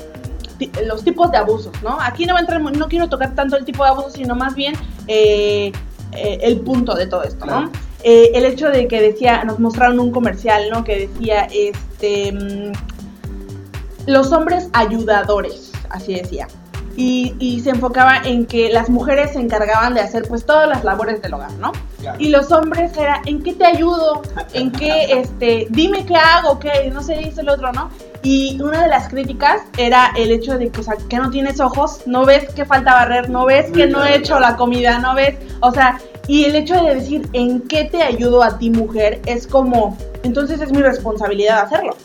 los 0.87 1.05
tipos 1.05 1.31
de 1.31 1.39
abusos, 1.39 1.73
¿no? 1.83 2.01
Aquí 2.01 2.27
no 2.27 2.35
va 2.35 2.41
a 2.41 2.43
entrar, 2.43 2.61
no 2.61 2.89
quiero 2.89 3.09
tocar 3.09 3.35
tanto 3.35 3.57
el 3.57 3.65
tipo 3.65 3.85
de 3.85 3.91
abuso, 3.91 4.11
sino 4.11 4.35
más 4.35 4.55
bien 4.55 4.75
eh, 5.07 5.73
eh, 6.13 6.39
el 6.43 6.61
punto 6.61 6.95
de 6.95 7.07
todo 7.07 7.23
esto, 7.23 7.47
¿no? 7.47 7.71
Eh, 8.05 8.33
el 8.35 8.45
hecho 8.45 8.69
de 8.69 8.89
que 8.89 9.01
decía, 9.01 9.45
nos 9.45 9.59
mostraron 9.59 10.01
un 10.01 10.11
comercial, 10.11 10.69
¿no? 10.71 10.85
Que 10.85 11.09
decía, 11.09 11.49
este, 11.53 12.33
mm, 12.33 12.73
los 14.07 14.33
hombres 14.33 14.69
ayudadores, 14.73 15.73
así 15.91 16.15
decía. 16.15 16.49
Y, 16.97 17.61
se 17.63 17.71
enfocaba 17.71 18.19
en 18.25 18.47
que 18.47 18.73
las 18.73 18.91
mujeres 18.91 19.33
se 19.33 19.41
encargaban 19.41 19.95
de 19.95 20.01
hacer 20.01 20.27
pues 20.29 20.45
todas 20.45 20.69
las 20.69 20.85
labores 20.85 21.23
del 21.23 21.35
hogar, 21.35 21.53
¿no? 21.53 21.73
Y 22.19 22.29
los 22.29 22.51
hombres 22.51 22.97
era, 22.97 23.23
¿en 23.27 23.43
qué 23.43 23.55
te 23.55 23.65
ayudo? 23.65 24.23
¿En 24.53 24.73
qué, 24.73 25.05
este, 25.11 25.69
dime 25.71 26.05
qué 26.05 26.17
hago? 26.17 26.59
¿Qué? 26.59 26.91
No 26.93 27.03
sé, 27.03 27.17
dice 27.19 27.41
el 27.41 27.49
otro, 27.49 27.73
¿no? 27.73 27.91
Y 28.23 28.61
una 28.61 28.83
de 28.83 28.89
las 28.89 29.09
críticas 29.09 29.63
era 29.77 30.13
el 30.17 30.31
hecho 30.31 30.59
de 30.59 30.71
que, 30.71 30.81
o 30.81 30.85
sea, 30.85 30.97
que 31.09 31.17
no 31.17 31.31
tienes 31.31 31.61
ojos, 31.61 32.01
no 32.07 32.25
ves 32.25 32.53
que 32.53 32.65
falta 32.65 32.95
barrer, 32.95 33.31
no 33.31 33.47
ves 33.47 33.71
que 33.71 33.87
no 33.87 34.05
he 34.05 34.17
hecho 34.17 34.39
la 34.39 34.57
comida, 34.57 34.99
no 34.99 35.15
ves, 35.15 35.37
o 35.61 35.73
sea, 35.73 35.99
y 36.29 36.45
el 36.45 36.55
hecho 36.55 36.81
de 36.83 36.95
decir 36.95 37.29
en 37.33 37.61
qué 37.63 37.85
te 37.85 38.03
ayudo 38.03 38.43
a 38.43 38.59
ti 38.59 38.71
mujer 38.71 39.21
es 39.27 39.47
como, 39.47 39.97
entonces 40.23 40.61
es 40.61 40.71
mi 40.71 40.81
responsabilidad 40.81 41.63
hacerlo. 41.63 41.97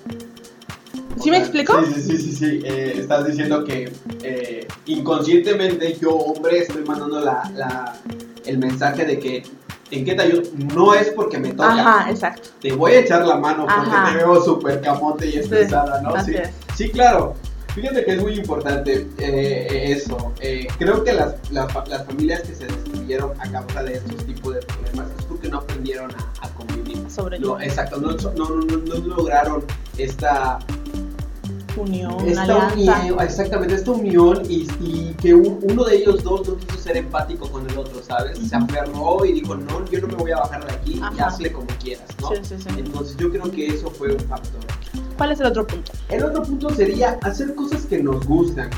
¿Sí 1.21 1.31
me 1.31 1.37
explico? 1.37 1.83
Sí, 1.85 2.01
sí, 2.01 2.17
sí, 2.17 2.31
sí, 2.33 2.61
eh, 2.63 2.93
estás 2.97 3.25
diciendo 3.25 3.63
que 3.63 3.91
eh, 4.23 4.67
inconscientemente 4.85 5.97
yo, 6.01 6.11
hombre, 6.11 6.59
estoy 6.59 6.83
mandando 6.83 7.19
la, 7.21 7.95
el 8.45 8.57
mensaje 8.57 9.05
de 9.05 9.19
que 9.19 9.43
¿En 9.89 10.03
qué 10.03 10.15
te 10.15 10.21
ayudo? 10.21 10.41
No 10.75 10.93
es 10.93 11.09
porque 11.11 11.37
me 11.37 11.51
toca. 11.51 11.69
Ajá, 11.71 12.11
exacto. 12.11 12.49
Te 12.61 12.73
voy 12.73 12.93
a 12.93 12.99
echar 12.99 13.25
la 13.25 13.37
mano 13.37 13.65
porque 13.65 14.11
te 14.11 14.17
veo 14.17 14.43
súper 14.43 14.81
camote 14.81 15.27
y 15.27 15.37
estresada, 15.37 16.01
¿no? 16.01 16.21
Sí, 16.23 16.33
sí, 16.75 16.89
claro. 16.89 17.35
Fíjate 17.73 18.03
que 18.03 18.13
es 18.13 18.21
muy 18.21 18.33
importante 18.33 19.07
eh, 19.19 19.91
eso. 19.95 20.33
Eh, 20.41 20.67
creo 20.79 21.03
que 21.03 21.13
las, 21.13 21.35
las, 21.51 21.71
familias 22.07 22.41
que 22.41 22.55
se 22.55 22.65
destruyeron 22.65 23.39
a 23.39 23.51
causa 23.51 23.83
de 23.83 23.93
estos 23.93 24.25
tipos 24.25 24.55
de 24.55 24.61
problemas 24.61 25.07
es 25.17 25.25
porque 25.25 25.47
no 25.47 25.59
aprendieron 25.59 26.11
a, 26.41 26.49
convivir. 26.49 27.09
Sobre 27.09 27.39
no, 27.39 27.61
Exacto, 27.61 27.97
no, 27.97 28.13
no, 28.13 28.31
no, 28.33 28.59
no 28.59 29.15
lograron 29.15 29.63
esta 29.97 30.57
unión, 31.81 32.15
esta 32.27 32.71
unión, 32.73 33.19
exactamente, 33.21 33.75
esta 33.75 33.91
unión 33.91 34.43
y, 34.49 34.67
y 34.79 35.13
que 35.21 35.33
uno 35.33 35.83
de 35.83 35.97
ellos 35.97 36.23
dos 36.23 36.47
no 36.47 36.57
quiso 36.57 36.77
ser 36.77 36.97
empático 36.97 37.49
con 37.49 37.69
el 37.69 37.77
otro, 37.77 38.01
¿sabes? 38.03 38.39
Se 38.39 38.55
aferró 38.55 39.25
y 39.25 39.33
dijo, 39.33 39.55
no, 39.55 39.85
yo 39.89 40.01
no 40.01 40.07
me 40.07 40.15
voy 40.15 40.31
a 40.31 40.37
bajar 40.37 40.65
de 40.65 40.73
aquí 40.73 41.01
y 41.15 41.19
hazle 41.19 41.51
como 41.51 41.67
quieras, 41.81 42.07
¿no? 42.21 42.29
Sí, 42.29 42.35
sí, 42.43 42.55
sí. 42.57 42.69
Entonces 42.77 43.17
yo 43.17 43.31
creo 43.31 43.49
que 43.51 43.67
eso 43.67 43.89
fue 43.89 44.13
un 44.13 44.19
factor. 44.21 44.61
¿Cuál 45.17 45.31
es 45.31 45.39
el 45.39 45.47
otro 45.47 45.65
punto? 45.65 45.91
El 46.09 46.23
otro 46.23 46.43
punto 46.43 46.69
sería 46.69 47.17
hacer 47.23 47.55
cosas 47.55 47.85
que 47.85 48.01
nos 48.01 48.25
gustan 48.25 48.69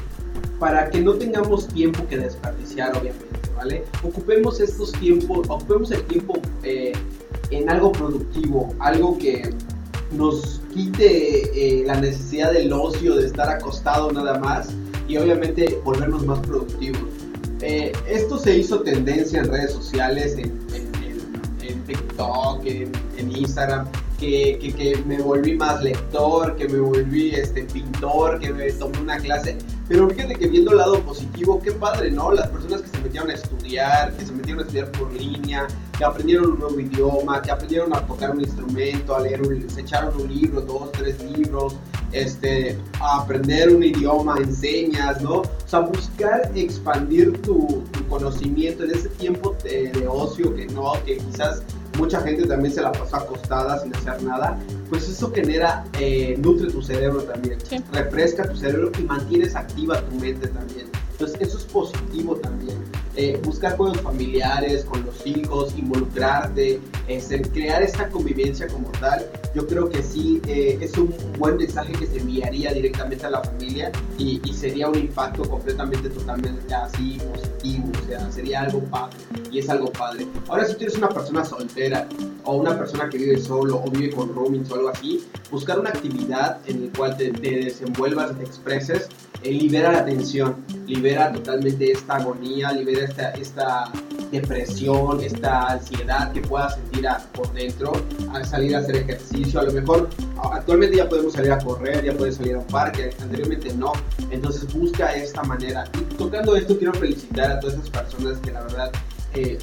para 0.59 0.89
que 0.89 1.01
no 1.01 1.13
tengamos 1.13 1.67
tiempo 1.67 2.05
que 2.07 2.17
desperdiciar, 2.17 2.91
obviamente, 2.97 3.39
¿vale? 3.55 3.85
Ocupemos 4.03 4.59
estos 4.59 4.91
tiempos, 4.93 5.47
ocupemos 5.49 5.91
el 5.91 6.03
tiempo 6.03 6.39
eh, 6.63 6.93
en 7.49 7.69
algo 7.69 7.91
productivo, 7.91 8.73
algo 8.79 9.17
que 9.17 9.53
nos 10.11 10.61
quite 10.73 11.01
eh, 11.53 11.83
la 11.85 11.99
necesidad 11.99 12.53
del 12.53 12.71
ocio, 12.73 13.15
de 13.15 13.27
estar 13.27 13.49
acostado 13.49 14.11
nada 14.11 14.39
más 14.39 14.69
y 15.07 15.17
obviamente 15.17 15.79
volvernos 15.83 16.25
más 16.25 16.39
productivos. 16.39 17.01
Eh, 17.61 17.91
esto 18.07 18.37
se 18.37 18.57
hizo 18.57 18.81
tendencia 18.81 19.39
en 19.39 19.49
redes 19.49 19.73
sociales, 19.73 20.37
en, 20.37 20.59
TikTok, 21.85 22.65
en, 22.65 22.91
Instagram, 23.35 23.87
que, 24.19 24.73
que, 24.77 25.01
me 25.05 25.17
volví 25.21 25.55
más 25.55 25.81
lector, 25.81 26.55
que 26.55 26.67
me 26.67 26.79
volví 26.79 27.31
este, 27.31 27.63
pintor, 27.63 28.39
que 28.39 28.51
me 28.51 28.71
tomé 28.73 28.99
una 28.99 29.17
clase. 29.17 29.57
Pero 29.87 30.09
fíjate 30.09 30.35
que 30.35 30.47
viendo 30.47 30.71
el 30.71 30.77
lado 30.77 30.99
positivo, 31.01 31.59
qué 31.63 31.71
padre, 31.71 32.11
¿no? 32.11 32.31
Las 32.31 32.47
personas 32.49 32.81
que 32.81 32.89
se 32.89 32.99
metieron 32.99 33.31
a 33.31 33.33
estudiar, 33.33 34.13
que 34.13 34.25
se 34.25 34.33
metieron 34.33 34.59
a 34.59 34.63
estudiar 34.63 34.91
por 34.91 35.11
línea, 35.13 35.67
que 35.97 36.03
aprendieron 36.03 36.51
un 36.51 36.59
nuevo 36.59 36.79
idioma, 36.79 37.41
que 37.41 37.51
aprendieron 37.51 37.95
a 37.95 38.05
tocar 38.05 38.31
un 38.31 38.41
instrumento, 38.41 39.15
a 39.15 39.21
leer 39.21 39.41
un, 39.41 39.69
se 39.69 39.81
echaron 39.81 40.15
un 40.21 40.27
libro, 40.33 40.61
dos, 40.61 40.91
tres 40.91 41.19
libros, 41.23 41.75
este, 42.11 42.77
a 42.99 43.21
aprender 43.21 43.69
un 43.69 43.83
idioma, 43.83 44.37
enseñas, 44.37 45.21
¿no? 45.21 45.41
O 45.41 45.47
sea, 45.65 45.79
buscar 45.79 46.51
expandir 46.55 47.41
tu, 47.41 47.83
conocimiento 48.09 48.83
en 48.83 48.91
ese 48.91 49.07
tiempo 49.09 49.55
de, 49.63 49.91
de, 49.91 50.07
ocio 50.07 50.55
que 50.55 50.65
no, 50.67 50.93
que 51.05 51.17
quizás 51.17 51.61
mucha 51.99 52.21
gente 52.21 52.47
también 52.47 52.73
se 52.73 52.81
la 52.81 52.91
pasa 52.91 53.17
acostada 53.17 53.77
sin 53.79 53.93
hacer 53.93 54.23
nada, 54.23 54.57
pues 54.89 55.07
eso 55.07 55.31
genera, 55.31 55.85
eh, 55.99 56.35
nutre 56.39 56.71
tu 56.71 56.81
cerebro 56.81 57.23
también, 57.23 57.59
refresca 57.91 58.47
tu 58.47 58.55
cerebro 58.55 58.91
y 58.97 59.03
mantienes 59.03 59.55
activa 59.55 60.01
tu 60.01 60.15
mente 60.15 60.47
también. 60.47 60.87
Entonces 61.11 61.41
eso 61.41 61.57
es 61.57 61.65
positivo 61.65 62.35
también. 62.37 62.77
Eh, 63.21 63.37
buscar 63.43 63.75
juegos 63.75 63.99
familiares 63.99 64.85
con 64.85 65.05
los 65.05 65.27
hijos, 65.27 65.77
involucrarte, 65.77 66.79
este, 67.09 67.41
crear 67.41 67.83
esta 67.83 68.07
convivencia 68.07 68.65
como 68.67 68.89
tal, 68.93 69.29
yo 69.53 69.67
creo 69.67 69.89
que 69.89 70.01
sí 70.01 70.41
eh, 70.47 70.77
es 70.79 70.97
un 70.97 71.13
buen 71.37 71.57
mensaje 71.57 71.91
que 71.91 72.07
se 72.07 72.19
enviaría 72.19 72.71
directamente 72.71 73.25
a 73.25 73.31
la 73.31 73.43
familia 73.43 73.91
y, 74.17 74.39
sería 74.53 74.87
un 74.87 74.97
impacto 74.97 75.43
completamente 75.43 76.09
totalmente 76.09 76.73
así 76.73 77.17
positivo, 77.33 77.91
o 78.03 78.07
sea, 78.07 78.31
sería 78.31 78.61
algo 78.61 78.81
padre 78.85 79.17
y 79.51 79.59
es 79.59 79.69
algo 79.69 79.91
padre. 79.91 80.25
Ahora 80.47 80.65
si 80.65 80.75
tú 80.75 80.83
eres 80.83 80.95
una 80.97 81.09
persona 81.09 81.43
soltera 81.43 82.07
o 82.45 82.55
una 82.55 82.77
persona 82.77 83.09
que 83.09 83.17
vive 83.17 83.37
solo 83.37 83.81
o 83.83 83.89
vive 83.89 84.15
con 84.15 84.33
roomings 84.33 84.71
o 84.71 84.75
algo 84.75 84.89
así, 84.89 85.25
buscar 85.51 85.77
una 85.77 85.89
actividad 85.89 86.59
en 86.67 86.87
la 86.87 86.97
cual 86.97 87.17
te, 87.17 87.31
te 87.31 87.51
desenvuelvas, 87.65 88.37
te 88.37 88.43
expreses, 88.43 89.09
eh, 89.43 89.51
libera 89.51 89.91
la 89.91 90.05
tensión, 90.05 90.57
libera 90.87 91.31
totalmente 91.31 91.91
esta 91.91 92.15
agonía, 92.15 92.71
libera 92.71 93.05
esta, 93.05 93.31
esta 93.31 93.91
depresión, 94.31 95.21
esta 95.21 95.73
ansiedad 95.73 96.31
que 96.31 96.41
puedas 96.41 96.75
sentir 96.75 96.99
por 97.33 97.51
dentro 97.53 97.91
al 98.33 98.45
salir 98.45 98.75
a 98.75 98.79
hacer 98.79 98.97
ejercicio. 98.97 99.59
A 99.59 99.63
lo 99.63 99.73
mejor 99.73 100.09
actualmente 100.51 100.97
ya 100.97 101.07
podemos 101.07 101.33
salir 101.33 101.51
a 101.51 101.59
correr, 101.59 102.03
ya 102.03 102.13
puedes 102.13 102.35
salir 102.35 102.55
a 102.55 102.59
un 102.59 102.67
parque, 102.67 103.11
anteriormente 103.21 103.73
no. 103.73 103.93
Entonces 104.31 104.71
busca 104.73 105.13
esta 105.15 105.43
manera. 105.43 105.85
Y 105.93 106.15
tocando 106.15 106.55
esto 106.55 106.77
quiero 106.77 106.93
felicitar 106.93 107.51
a 107.51 107.59
todas 107.59 107.75
esas 107.75 107.89
personas 107.89 108.37
que 108.39 108.51
la 108.51 108.61
verdad 108.63 108.91
eh, 109.33 109.57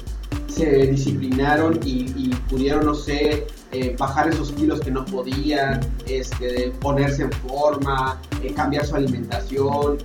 se 0.47 0.87
disciplinaron 0.87 1.79
y, 1.83 2.29
pudieron, 2.49 2.85
no 2.85 2.95
sé, 2.95 3.47
eh, 3.71 3.95
bajar 3.97 4.29
esos 4.29 4.51
kilos 4.53 4.79
que 4.79 4.91
no 4.91 5.03
podían, 5.05 5.81
este, 6.05 6.71
ponerse 6.79 7.23
en 7.23 7.31
forma, 7.31 8.19
eh, 8.41 8.53
cambiar 8.53 8.85
su 8.85 8.95
alimentación, 8.95 9.97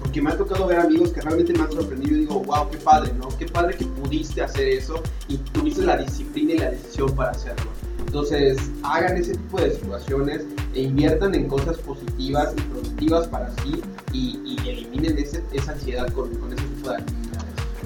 porque 0.00 0.20
me 0.20 0.30
ha 0.30 0.36
tocado 0.36 0.66
ver 0.66 0.80
amigos 0.80 1.10
que 1.10 1.20
realmente 1.20 1.52
me 1.52 1.60
han 1.60 1.72
sorprendido 1.72 2.16
y 2.16 2.20
digo, 2.20 2.42
wow, 2.42 2.68
qué 2.70 2.78
padre, 2.78 3.12
¿no? 3.14 3.28
Qué 3.38 3.46
padre 3.46 3.76
que 3.76 3.84
pudiste 3.84 4.42
hacer 4.42 4.68
eso 4.68 5.02
y 5.28 5.36
tuviste 5.36 5.82
la 5.82 5.98
disciplina 5.98 6.52
y 6.54 6.58
la 6.58 6.70
decisión 6.70 7.14
para 7.14 7.30
hacerlo. 7.30 7.70
Entonces, 8.06 8.58
hagan 8.82 9.16
ese 9.16 9.32
tipo 9.34 9.60
de 9.60 9.70
situaciones 9.70 10.44
e 10.74 10.82
inviertan 10.82 11.32
en 11.34 11.46
cosas 11.46 11.78
positivas 11.78 12.52
y 12.56 12.60
productivas 12.62 13.28
para 13.28 13.50
sí 13.62 13.80
y, 14.12 14.58
eliminen 14.68 15.16
esa 15.18 15.72
ansiedad 15.72 16.08
con, 16.12 16.34
con 16.36 16.52
ese 16.52 16.62
tipo 16.62 16.90
de 16.90 16.96
actividades. 16.96 17.29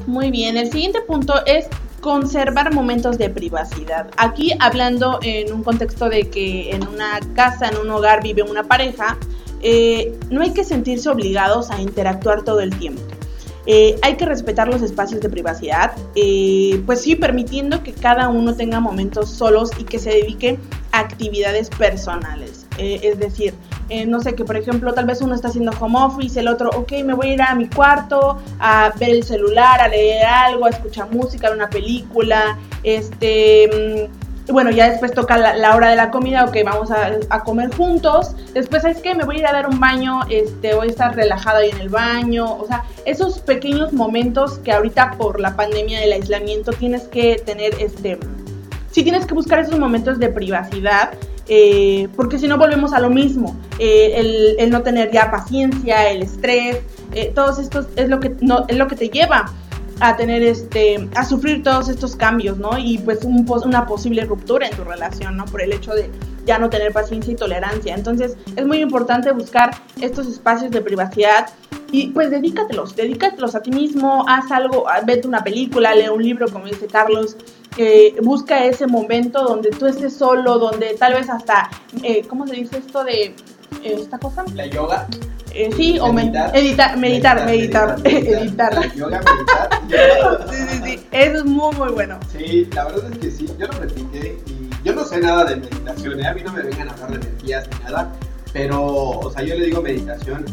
Muy 0.07 0.31
bien, 0.31 0.57
el 0.57 0.71
siguiente 0.71 1.01
punto 1.01 1.35
es 1.47 1.67
conservar 2.01 2.75
momentos 2.75 3.17
de 3.17 3.31
privacidad. 3.31 4.09
Aquí 4.19 4.53
hablando 4.61 5.19
en 5.23 5.51
un 5.53 5.63
contexto 5.63 6.11
de 6.11 6.29
que 6.29 6.71
en 6.71 6.87
una 6.87 7.19
casa, 7.35 7.69
en 7.69 7.79
un 7.79 7.91
hogar 7.91 8.23
vive 8.23 8.43
una 8.43 8.65
pareja, 8.65 9.17
eh, 9.63 10.13
no 10.31 10.43
hay 10.43 10.53
que 10.53 10.65
sentirse 10.65 11.09
obligados 11.09 11.71
a 11.71 11.81
interactuar 11.81 12.43
todo 12.43 12.61
el 12.61 12.77
tiempo. 12.79 13.01
Eh, 13.65 13.97
hay 14.03 14.17
que 14.17 14.27
respetar 14.27 14.69
los 14.69 14.83
espacios 14.83 15.23
de 15.23 15.31
privacidad, 15.31 15.93
eh, 16.15 16.83
pues 16.85 17.01
sí, 17.01 17.17
permitiendo 17.17 17.83
que 17.83 17.95
cada 17.95 18.29
uno 18.29 18.55
tenga 18.55 18.79
momentos 18.81 19.31
solos 19.31 19.71
y 19.79 19.85
que 19.85 19.99
se 19.99 20.11
dedique 20.11 20.59
a 20.93 20.99
actividades 20.99 21.71
personales. 21.71 22.64
Es 22.79 23.19
decir, 23.19 23.55
eh, 23.89 24.07
no 24.07 24.21
sé, 24.21 24.35
que 24.35 24.45
por 24.45 24.57
ejemplo 24.57 24.95
tal 24.95 25.05
vez 25.05 25.21
uno 25.21 25.35
está 25.35 25.49
haciendo 25.49 25.73
home 25.79 25.99
office, 25.99 26.41
el 26.41 26.49
otro, 26.49 26.71
ok, 26.71 26.93
me 27.05 27.15
voy 27.15 27.29
a 27.29 27.35
ir 27.35 27.43
a 27.43 27.55
mi 27.55 27.69
cuarto 27.69 28.39
a 28.59 28.93
ver 28.99 29.11
el 29.11 29.25
celular, 29.25 29.81
a 29.81 29.89
leer 29.89 30.25
algo, 30.25 30.67
a 30.67 30.71
escuchar 30.71 31.11
música, 31.11 31.47
a 31.47 31.51
ver 31.51 31.59
una 31.59 31.71
película, 31.71 32.59
este... 32.83 34.09
mm, 34.11 34.25
bueno, 34.53 34.71
ya 34.71 34.91
después 34.91 35.13
toca 35.13 35.39
la, 35.39 35.75
hora 35.75 35.89
de 35.89 35.97
la 35.97 36.11
comida, 36.11 36.45
ok, 36.45 36.57
vamos 36.65 36.91
a, 36.91 37.41
comer 37.45 37.75
juntos. 37.75 38.35
Después, 38.53 38.83
¿sabes 38.83 39.01
qué? 39.01 39.15
Me 39.15 39.25
voy 39.25 39.37
a 39.37 39.39
ir 39.39 39.47
a 39.47 39.53
dar 39.53 39.67
un 39.67 39.81
baño, 39.81 40.21
este, 40.29 40.75
voy 40.75 40.89
a 40.89 40.91
estar 40.91 41.17
relajada 41.17 41.61
ahí 41.61 41.71
en 41.71 41.81
el 41.81 41.89
baño. 41.89 42.55
O 42.57 42.67
sea, 42.67 42.85
esos 43.07 43.39
pequeños 43.39 43.95
momentos 43.95 44.59
que 44.59 44.73
ahorita 44.73 45.13
por 45.13 45.41
la 45.41 45.57
pandemia 45.57 46.01
del 46.01 46.13
aislamiento 46.13 46.73
tienes 46.73 47.05
que 47.05 47.37
tener, 47.37 47.75
este, 47.81 48.19
sí 48.91 49.03
tienes 49.03 49.25
que 49.25 49.33
buscar 49.33 49.61
esos 49.61 49.79
momentos 49.79 50.19
de 50.19 50.29
privacidad. 50.29 51.15
Eh, 51.49 52.09
porque 52.17 52.39
si 52.39 52.49
no 52.49 52.57
volvemos 52.59 52.93
a 52.93 53.01
lo 53.01 53.11
mismo, 53.11 53.57
eh, 53.79 54.13
el, 54.17 54.57
el 54.59 54.71
no 54.71 54.83
tener 54.83 55.11
ya 55.11 55.31
paciencia, 55.31 56.11
el 56.11 56.23
estrés, 56.23 56.79
eh, 57.13 57.33
todos 57.35 57.59
estos 57.59 57.87
es 57.97 58.09
lo 58.09 58.21
que 58.21 58.35
no 58.41 58.65
es 58.69 58.77
lo 58.77 58.89
que 58.89 58.97
te 58.97 59.09
lleva 59.09 59.53
a 60.01 60.17
tener 60.17 60.43
este 60.43 61.09
a 61.15 61.25
sufrir 61.25 61.63
todos 61.63 61.89
estos 61.89 62.17
cambios, 62.17 62.59
¿no? 62.59 62.79
Y 62.79 62.99
pues 62.99 63.25
un 63.25 63.47
una 63.65 63.87
posible 63.87 64.25
ruptura 64.25 64.67
en 64.67 64.75
tu 64.75 64.85
relación, 64.85 65.37
¿no? 65.37 65.45
Por 65.45 65.63
el 65.63 65.73
hecho 65.73 65.93
de 65.95 66.11
ya 66.47 66.59
no 66.59 66.69
tener 66.71 66.93
paciencia 66.93 67.33
y 67.33 67.37
tolerancia. 67.37 67.95
Entonces, 67.95 68.37
es 68.57 68.67
muy 68.67 68.79
importante 68.79 69.33
buscar 69.33 69.71
estos 70.01 70.27
espacios 70.27 70.71
de 70.71 70.81
privacidad 70.81 71.49
y 71.95 72.09
pues 72.09 72.29
dedícatelos, 72.29 72.97
dedícatelos 72.97 73.55
a 73.55 73.63
ti 73.63 73.71
mismo, 73.71 74.25
haz 74.29 74.51
algo, 74.51 74.89
ah, 74.89 75.01
vete 75.07 75.29
una 75.29 75.45
película, 75.45 75.95
lee 75.95 76.09
un 76.09 76.25
libro, 76.25 76.49
como 76.49 76.67
dice 76.67 76.89
Carlos, 76.89 77.37
eh, 77.77 78.17
busca 78.21 78.65
ese 78.65 78.89
momento 78.89 79.45
donde 79.45 79.71
tú 79.71 79.87
estés 79.87 80.13
solo, 80.13 80.59
donde 80.59 80.97
tal 80.99 81.15
vez 81.15 81.31
hasta, 81.31 81.71
eh, 82.03 82.25
¿cómo 82.29 82.49
se 82.49 82.57
dice 82.57 82.79
esto 82.79 83.05
de 83.05 83.27
eh, 83.27 83.35
esta 83.85 84.19
cosa? 84.19 84.45
La 84.55 84.67
yoga. 84.67 85.07
Eh, 85.53 85.71
sí, 85.77 86.01
o 86.01 86.13
Meditar. 86.13 86.57
editar, 86.57 86.97
meditar, 86.99 87.47
meditar, 87.47 87.97
editar. 88.05 88.75
La 88.75 88.93
yoga, 88.93 89.21
meditar. 89.21 90.49
Sí, 90.51 90.57
sí, 90.69 90.81
sí, 90.85 91.07
eso 91.13 91.37
es 91.37 91.45
muy, 91.45 91.73
muy 91.77 91.93
bueno. 91.93 92.19
Sí, 92.37 92.69
la 92.75 92.87
verdad 92.87 93.13
es 93.13 93.19
que 93.19 93.31
sí, 93.31 93.47
yo 93.57 93.69
lo 93.69 93.73
practiqué 93.75 94.37
y 94.47 94.69
yo 94.85 94.95
no 94.97 95.05
sé 95.05 95.21
nada 95.21 95.45
de 95.45 95.57
meditación, 95.57 96.19
¿eh? 96.19 96.27
a 96.27 96.35
mí 96.35 96.43
no 96.45 96.53
me 96.53 96.63
vengan 96.63 96.89
a 96.89 96.93
hablar 96.95 97.21
de 97.21 97.29
energías 97.29 97.69
ni 97.71 97.85
nada, 97.85 98.13
pero, 98.55 98.83
o 98.87 99.31
sea, 99.31 99.43
yo 99.45 99.55
le 99.57 99.67
digo 99.67 99.83
meditación 99.83 100.45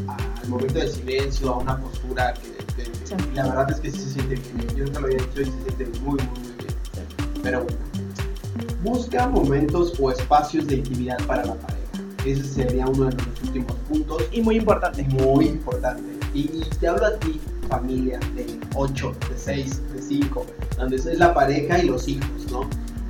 al 0.42 0.50
momento 0.50 0.74
del 0.80 0.90
silencio, 0.90 1.52
a 1.54 1.58
una 1.60 1.78
postura 1.80 2.34
que, 2.34 2.42
que- 2.76 2.92
Sí. 3.06 3.14
y 3.32 3.36
la 3.36 3.44
verdad 3.48 3.72
es 3.72 3.80
que 3.80 3.92
sí 3.92 4.00
se 4.00 4.10
siente 4.14 4.36
bien, 4.36 4.76
yo 4.76 4.86
nunca 4.86 5.00
lo 5.02 5.06
había 5.08 5.20
hecho 5.20 5.42
y 5.42 5.46
se 5.46 5.52
siente 5.76 6.00
muy, 6.00 6.20
muy, 6.20 6.40
muy 6.40 6.54
bien. 6.58 6.74
Pero 7.44 7.64
bueno, 7.64 7.78
busca 8.84 9.28
momentos 9.28 9.94
o 10.00 10.12
espacios 10.12 10.66
de 10.68 10.76
intimidad 10.78 11.18
para 11.28 11.46
la 11.46 11.54
pareja. 11.56 11.78
Ese 12.26 12.44
sería 12.44 12.86
uno 12.88 13.06
de 13.06 13.16
los 13.16 13.42
últimos 13.44 13.74
puntos 13.90 14.24
Y 14.32 14.42
muy 14.42 14.58
importante. 14.58 15.04
muy 15.04 15.46
importante. 15.48 16.04
Y 16.34 16.48
te 16.80 16.88
hablo 16.88 17.06
a 17.06 17.14
ti, 17.20 17.40
familia 17.68 18.20
de 18.36 18.60
8, 18.76 19.14
de 19.30 19.38
6, 19.38 19.82
de 19.94 20.02
5, 20.02 20.46
donde 20.78 20.96
es 20.98 21.06
la 21.18 21.34
pareja 21.34 21.80
y 21.80 21.88
los 21.88 22.08
hijos, 22.08 22.30
¿no? 22.52 22.62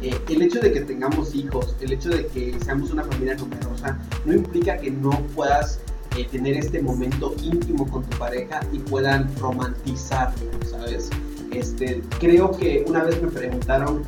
Eh, 0.01 0.17
el 0.29 0.41
hecho 0.41 0.59
de 0.59 0.71
que 0.71 0.81
tengamos 0.81 1.35
hijos, 1.35 1.75
el 1.79 1.93
hecho 1.93 2.09
de 2.09 2.25
que 2.25 2.57
seamos 2.63 2.89
una 2.91 3.03
familia 3.03 3.35
numerosa, 3.35 3.99
no 4.25 4.33
implica 4.33 4.77
que 4.77 4.89
no 4.89 5.11
puedas 5.35 5.79
eh, 6.17 6.27
tener 6.31 6.57
este 6.57 6.81
momento 6.81 7.35
íntimo 7.41 7.87
con 7.87 8.03
tu 8.03 8.17
pareja 8.17 8.61
y 8.73 8.79
puedan 8.79 9.33
romantizarlo, 9.37 10.49
¿sabes? 10.69 11.09
Este, 11.51 12.01
creo 12.19 12.51
que 12.51 12.83
una 12.87 13.03
vez 13.03 13.21
me 13.21 13.29
preguntaron 13.29 14.03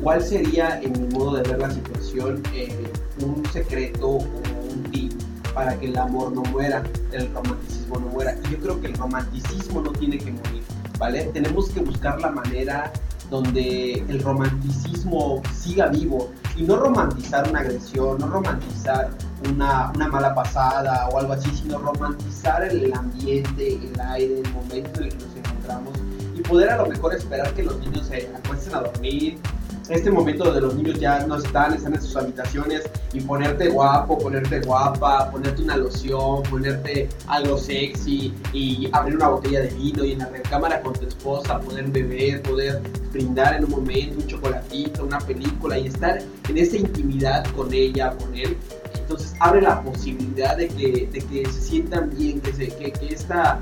cuál 0.00 0.22
sería, 0.22 0.80
en 0.80 0.92
mi 0.92 1.14
modo 1.14 1.36
de 1.36 1.42
ver 1.48 1.58
la 1.58 1.70
situación, 1.70 2.40
eh, 2.54 2.72
un 3.20 3.44
secreto 3.52 4.08
o 4.08 4.18
un 4.18 4.82
tip 4.92 5.12
para 5.52 5.76
que 5.78 5.86
el 5.86 5.96
amor 5.96 6.32
no 6.32 6.42
muera, 6.42 6.82
el 7.12 7.32
romanticismo 7.34 7.98
no 7.98 8.06
muera. 8.06 8.36
Y 8.44 8.52
yo 8.52 8.58
creo 8.58 8.80
que 8.80 8.86
el 8.88 8.94
romanticismo 8.94 9.80
no 9.80 9.92
tiene 9.92 10.18
que 10.18 10.30
morir, 10.30 10.62
¿vale? 10.98 11.24
Tenemos 11.32 11.70
que 11.70 11.80
buscar 11.80 12.20
la 12.20 12.30
manera 12.30 12.92
donde 13.30 14.04
el 14.08 14.22
romanticismo 14.22 15.42
siga 15.54 15.88
vivo 15.88 16.30
y 16.56 16.62
no 16.62 16.76
romantizar 16.76 17.48
una 17.48 17.60
agresión, 17.60 18.18
no 18.18 18.26
romantizar 18.28 19.10
una, 19.50 19.90
una 19.94 20.08
mala 20.08 20.34
pasada 20.34 21.08
o 21.08 21.18
algo 21.18 21.32
así, 21.32 21.50
sino 21.50 21.78
romantizar 21.78 22.62
el 22.62 22.92
ambiente, 22.94 23.74
el 23.74 24.00
aire, 24.00 24.40
el 24.40 24.52
momento 24.52 25.00
en 25.00 25.06
el 25.06 25.16
que 25.16 25.24
nos 25.24 25.36
encontramos 25.36 25.92
y 26.34 26.40
poder 26.42 26.70
a 26.70 26.76
lo 26.78 26.86
mejor 26.86 27.14
esperar 27.14 27.52
que 27.54 27.62
los 27.62 27.78
niños 27.78 28.06
se 28.06 28.28
acuesten 28.34 28.74
a 28.74 28.80
dormir. 28.80 29.38
Este 29.88 30.10
momento 30.10 30.44
donde 30.44 30.62
los 30.62 30.74
niños 30.74 30.98
ya 30.98 31.26
no 31.26 31.36
están, 31.36 31.74
están 31.74 31.94
en 31.94 32.00
sus 32.00 32.16
habitaciones 32.16 32.84
y 33.12 33.20
ponerte 33.20 33.68
guapo, 33.68 34.16
ponerte 34.18 34.60
guapa, 34.60 35.30
ponerte 35.30 35.62
una 35.62 35.76
loción, 35.76 36.42
ponerte 36.44 37.08
algo 37.26 37.58
sexy 37.58 38.32
y 38.54 38.88
abrir 38.92 39.16
una 39.16 39.28
botella 39.28 39.60
de 39.60 39.68
vino 39.68 40.02
y 40.02 40.12
en 40.12 40.20
la 40.20 40.28
recámara 40.30 40.80
con 40.80 40.94
tu 40.94 41.06
esposa 41.06 41.60
poder 41.60 41.84
beber, 41.88 42.40
poder 42.42 42.80
brindar 43.12 43.56
en 43.56 43.64
un 43.64 43.72
momento 43.72 44.20
un 44.20 44.26
chocolatito, 44.26 45.04
una 45.04 45.18
película 45.18 45.78
y 45.78 45.88
estar 45.88 46.18
en 46.48 46.58
esa 46.58 46.76
intimidad 46.78 47.44
con 47.54 47.72
ella, 47.74 48.16
con 48.16 48.34
él. 48.34 48.56
Entonces 48.98 49.34
abre 49.38 49.60
la 49.60 49.82
posibilidad 49.82 50.56
de 50.56 50.68
que, 50.68 51.08
de 51.12 51.20
que 51.20 51.44
se 51.44 51.60
sientan 51.60 52.08
bien, 52.16 52.40
que, 52.40 52.54
se, 52.54 52.68
que, 52.68 52.90
que 52.90 53.08
esta 53.08 53.60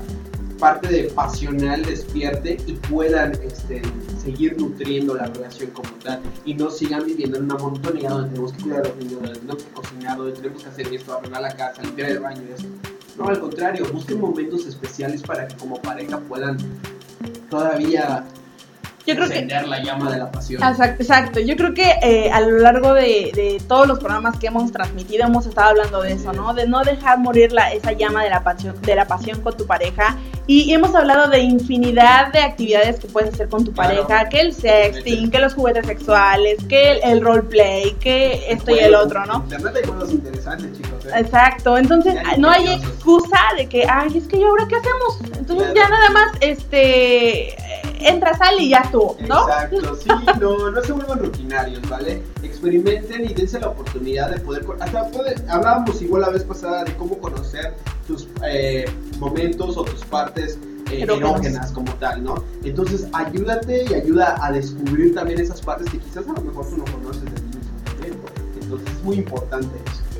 parte 0.63 0.87
de 0.87 1.03
pasional 1.09 1.83
despierte 1.83 2.57
y 2.65 2.71
puedan 2.71 3.33
este, 3.33 3.81
seguir 4.17 4.57
nutriendo 4.57 5.13
la 5.13 5.25
relación 5.25 5.71
como 5.71 5.89
tal 6.01 6.21
y 6.45 6.53
no 6.53 6.69
sigan 6.69 7.05
viviendo 7.05 7.37
en 7.37 7.43
una 7.43 7.55
monotonía 7.55 8.09
donde 8.09 8.29
tenemos 8.29 8.53
que 8.53 8.63
cuidar 8.63 8.85
a 8.85 8.87
los 8.87 8.95
niños, 8.95 9.21
donde 9.21 9.39
tenemos 9.39 9.61
que 9.61 9.71
cocinar, 9.71 10.17
donde 10.17 10.31
tenemos 10.31 10.63
que 10.63 10.69
hacer 10.69 10.93
esto, 10.93 11.17
arreglar 11.17 11.41
la 11.41 11.53
casa, 11.53 11.83
limpiar 11.83 12.11
el 12.11 12.19
baño 12.19 12.43
y 12.47 12.53
eso. 12.53 12.67
No, 13.17 13.27
al 13.27 13.41
contrario, 13.41 13.85
busquen 13.91 14.21
momentos 14.21 14.65
especiales 14.65 15.21
para 15.21 15.49
que 15.49 15.57
como 15.57 15.81
pareja 15.81 16.17
puedan 16.21 16.55
todavía 17.49 18.23
Yo 19.05 19.15
creo 19.15 19.27
que 19.27 19.45
la 19.67 19.83
llama 19.83 20.09
de 20.11 20.17
la 20.17 20.31
pasión. 20.31 20.63
Exacto, 20.63 21.03
exacto. 21.03 21.39
Yo 21.41 21.55
creo 21.57 21.73
que 21.73 21.95
eh, 22.01 22.31
a 22.31 22.39
lo 22.39 22.57
largo 22.59 22.93
de, 22.93 23.31
de 23.35 23.61
todos 23.67 23.85
los 23.85 23.99
programas 23.99 24.37
que 24.39 24.47
hemos 24.47 24.71
transmitido 24.71 25.25
hemos 25.25 25.45
estado 25.45 25.69
hablando 25.71 26.01
de 26.01 26.13
eso, 26.13 26.31
¿no? 26.31 26.53
De 26.53 26.67
no 26.67 26.83
dejar 26.83 27.19
morir 27.19 27.51
la, 27.51 27.73
esa 27.73 27.91
llama 27.91 28.23
de 28.23 28.29
la 28.29 28.43
pasión, 28.43 28.79
de 28.81 28.95
la 28.95 29.05
pasión 29.05 29.41
con 29.41 29.57
tu 29.57 29.65
pareja. 29.65 30.15
Y, 30.47 30.61
y 30.63 30.73
hemos 30.73 30.95
hablado 30.95 31.29
de 31.29 31.39
infinidad 31.39 32.31
de 32.31 32.39
actividades 32.39 32.99
que 32.99 33.07
puedes 33.07 33.33
hacer 33.33 33.49
con 33.49 33.65
tu 33.65 33.73
Claro. 33.73 34.05
pareja, 34.07 34.29
que 34.29 34.39
el 34.39 34.53
sexting, 34.53 35.29
que 35.31 35.39
los 35.39 35.53
juguetes 35.53 35.85
sexuales, 35.85 36.57
que 36.69 36.91
el, 36.91 36.99
el 37.03 37.21
roleplay, 37.21 37.93
que 37.99 38.45
esto 38.51 38.71
y 38.75 38.79
el 38.79 38.95
otro, 38.95 39.25
¿no? 39.25 39.43
Internet 39.43 39.73
hay 39.83 39.89
cosas 39.89 40.11
interesantes, 40.11 40.77
chicos. 40.77 41.05
¿eh? 41.07 41.09
Exacto, 41.17 41.77
entonces 41.77 42.13
Ya 42.15 42.37
no 42.37 42.49
hay 42.49 42.67
excusa 42.73 43.39
de 43.57 43.67
que, 43.67 43.85
ay, 43.89 44.17
es 44.17 44.27
que 44.27 44.39
yo 44.39 44.47
ahora 44.47 44.65
qué 44.69 44.75
hacemos. 44.77 45.19
Entonces 45.37 45.71
Claro. 45.71 45.73
ya 45.75 45.89
nada 45.89 46.09
más, 46.11 46.31
este, 46.39 47.55
entra, 48.07 48.37
sale 48.37 48.63
y 48.63 48.69
ya 48.69 48.79
estuvo, 48.79 49.17
¿no? 49.27 49.47
Exacto, 49.47 49.95
sí, 49.95 50.09
no, 50.39 50.71
no 50.71 50.81
se 50.81 50.91
vuelvan 50.91 51.19
rutinarios, 51.19 51.87
¿vale? 51.89 52.21
Experimenten 52.41 53.25
y 53.25 53.33
dense 53.33 53.59
la 53.59 53.69
oportunidad 53.69 54.29
de 54.29 54.39
poder, 54.39 54.65
hasta 54.79 55.09
hablábamos 55.49 56.01
igual 56.01 56.21
la 56.23 56.29
vez 56.29 56.43
pasada 56.43 56.83
de 56.83 56.95
cómo 56.95 57.17
conocer 57.17 57.73
tus 58.07 58.27
eh, 58.45 58.85
momentos 59.19 59.77
o 59.77 59.83
tus 59.83 60.03
partes 60.05 60.57
eh, 60.91 61.01
Erógenas. 61.01 61.71
como 61.71 61.91
tal, 61.95 62.23
¿no? 62.23 62.35
Entonces 62.63 63.07
ayúdate 63.13 63.85
y 63.89 63.93
ayuda 63.93 64.35
a 64.45 64.51
descubrir 64.51 65.15
también 65.15 65.39
esas 65.39 65.61
partes 65.61 65.89
que 65.89 65.99
quizás 65.99 66.27
a 66.27 66.33
lo 66.33 66.41
mejor 66.41 66.67
tú 66.69 66.77
no 66.77 66.85
conoces 66.85 67.23
de 67.25 67.31
ti 67.31 67.57
mismo 68.05 68.25
Entonces 68.61 68.89
es 68.89 69.03
muy 69.03 69.17
importante 69.17 69.75
eso. 69.85 70.12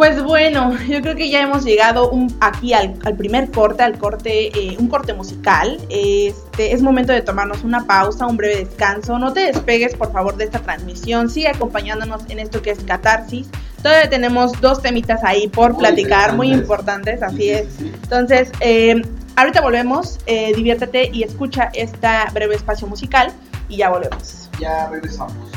Pues 0.00 0.22
bueno, 0.22 0.74
yo 0.88 1.02
creo 1.02 1.14
que 1.14 1.28
ya 1.28 1.42
hemos 1.42 1.62
llegado 1.62 2.08
un- 2.08 2.34
aquí 2.40 2.72
al, 2.72 2.94
al 3.04 3.16
primer 3.16 3.50
corte, 3.50 3.82
al 3.82 3.98
corte, 3.98 4.46
eh, 4.58 4.74
un 4.78 4.88
corte 4.88 5.12
musical. 5.12 5.76
Este, 5.90 6.72
es 6.72 6.80
momento 6.80 7.12
de 7.12 7.20
tomarnos 7.20 7.64
una 7.64 7.84
pausa, 7.86 8.24
un 8.26 8.38
breve 8.38 8.64
descanso. 8.64 9.18
No 9.18 9.34
te 9.34 9.40
despegues, 9.40 9.94
por 9.94 10.10
favor, 10.10 10.38
de 10.38 10.44
esta 10.44 10.60
transmisión. 10.60 11.28
Sigue 11.28 11.48
acompañándonos 11.48 12.22
en 12.30 12.38
esto 12.38 12.62
que 12.62 12.70
es 12.70 12.78
Catarsis. 12.82 13.48
Todavía 13.82 14.08
tenemos 14.08 14.58
dos 14.62 14.80
temitas 14.80 15.22
ahí 15.22 15.48
por 15.48 15.72
Muy 15.74 15.80
platicar, 15.80 16.34
muy 16.34 16.50
importantes, 16.50 17.22
así 17.22 17.36
Sí, 17.36 17.42
sí, 17.42 17.50
es. 17.50 17.66
sí, 17.68 17.84
sí. 17.84 17.92
Entonces, 18.02 18.52
eh, 18.60 19.02
ahorita 19.36 19.60
volvemos, 19.60 20.18
eh, 20.24 20.54
diviértete 20.56 21.10
y 21.12 21.24
escucha 21.24 21.68
este 21.74 22.08
breve 22.32 22.54
espacio 22.54 22.86
musical 22.86 23.34
y 23.68 23.76
ya 23.76 23.90
volvemos. 23.90 24.48
Ya 24.58 24.88
regresamos. 24.88 25.49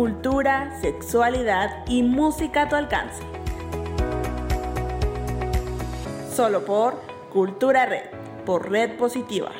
Cultura, 0.00 0.80
sexualidad 0.80 1.84
y 1.86 2.02
música 2.02 2.62
a 2.62 2.68
tu 2.70 2.74
alcance. 2.74 3.22
Solo 6.34 6.64
por 6.64 7.02
Cultura 7.30 7.84
Red, 7.84 8.06
por 8.46 8.70
Red 8.70 8.96
Positiva. 8.96 9.50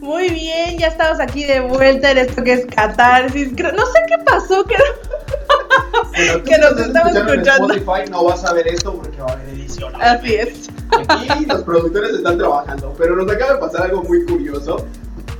Muy 0.00 0.30
bien, 0.30 0.78
ya 0.78 0.86
estamos 0.86 1.20
aquí 1.20 1.44
de 1.44 1.60
vuelta 1.60 2.12
en 2.12 2.16
esto 2.16 2.42
que 2.42 2.54
es 2.54 2.66
Catarsis. 2.74 3.52
No 3.52 3.84
sé 3.84 3.98
qué 4.08 4.16
pasó, 4.24 4.64
que 4.64 4.76
Que 6.46 6.56
nos 6.56 6.70
estás 6.70 6.86
estamos 6.86 7.16
escuchando 7.16 7.74
en. 7.74 7.80
Spotify 7.80 8.10
no 8.10 8.24
vas 8.24 8.46
a 8.46 8.54
ver 8.54 8.66
esto 8.66 8.94
porque 8.94 9.18
va 9.18 9.26
a 9.26 9.32
haber 9.32 9.48
edición. 9.50 9.92
Así 10.00 10.36
es. 10.36 10.73
Aquí 11.08 11.46
los 11.46 11.62
productores 11.62 12.10
están 12.14 12.38
trabajando, 12.38 12.94
pero 12.98 13.16
nos 13.16 13.30
acaba 13.30 13.54
de 13.54 13.58
pasar 13.58 13.82
algo 13.82 14.02
muy 14.02 14.24
curioso, 14.24 14.84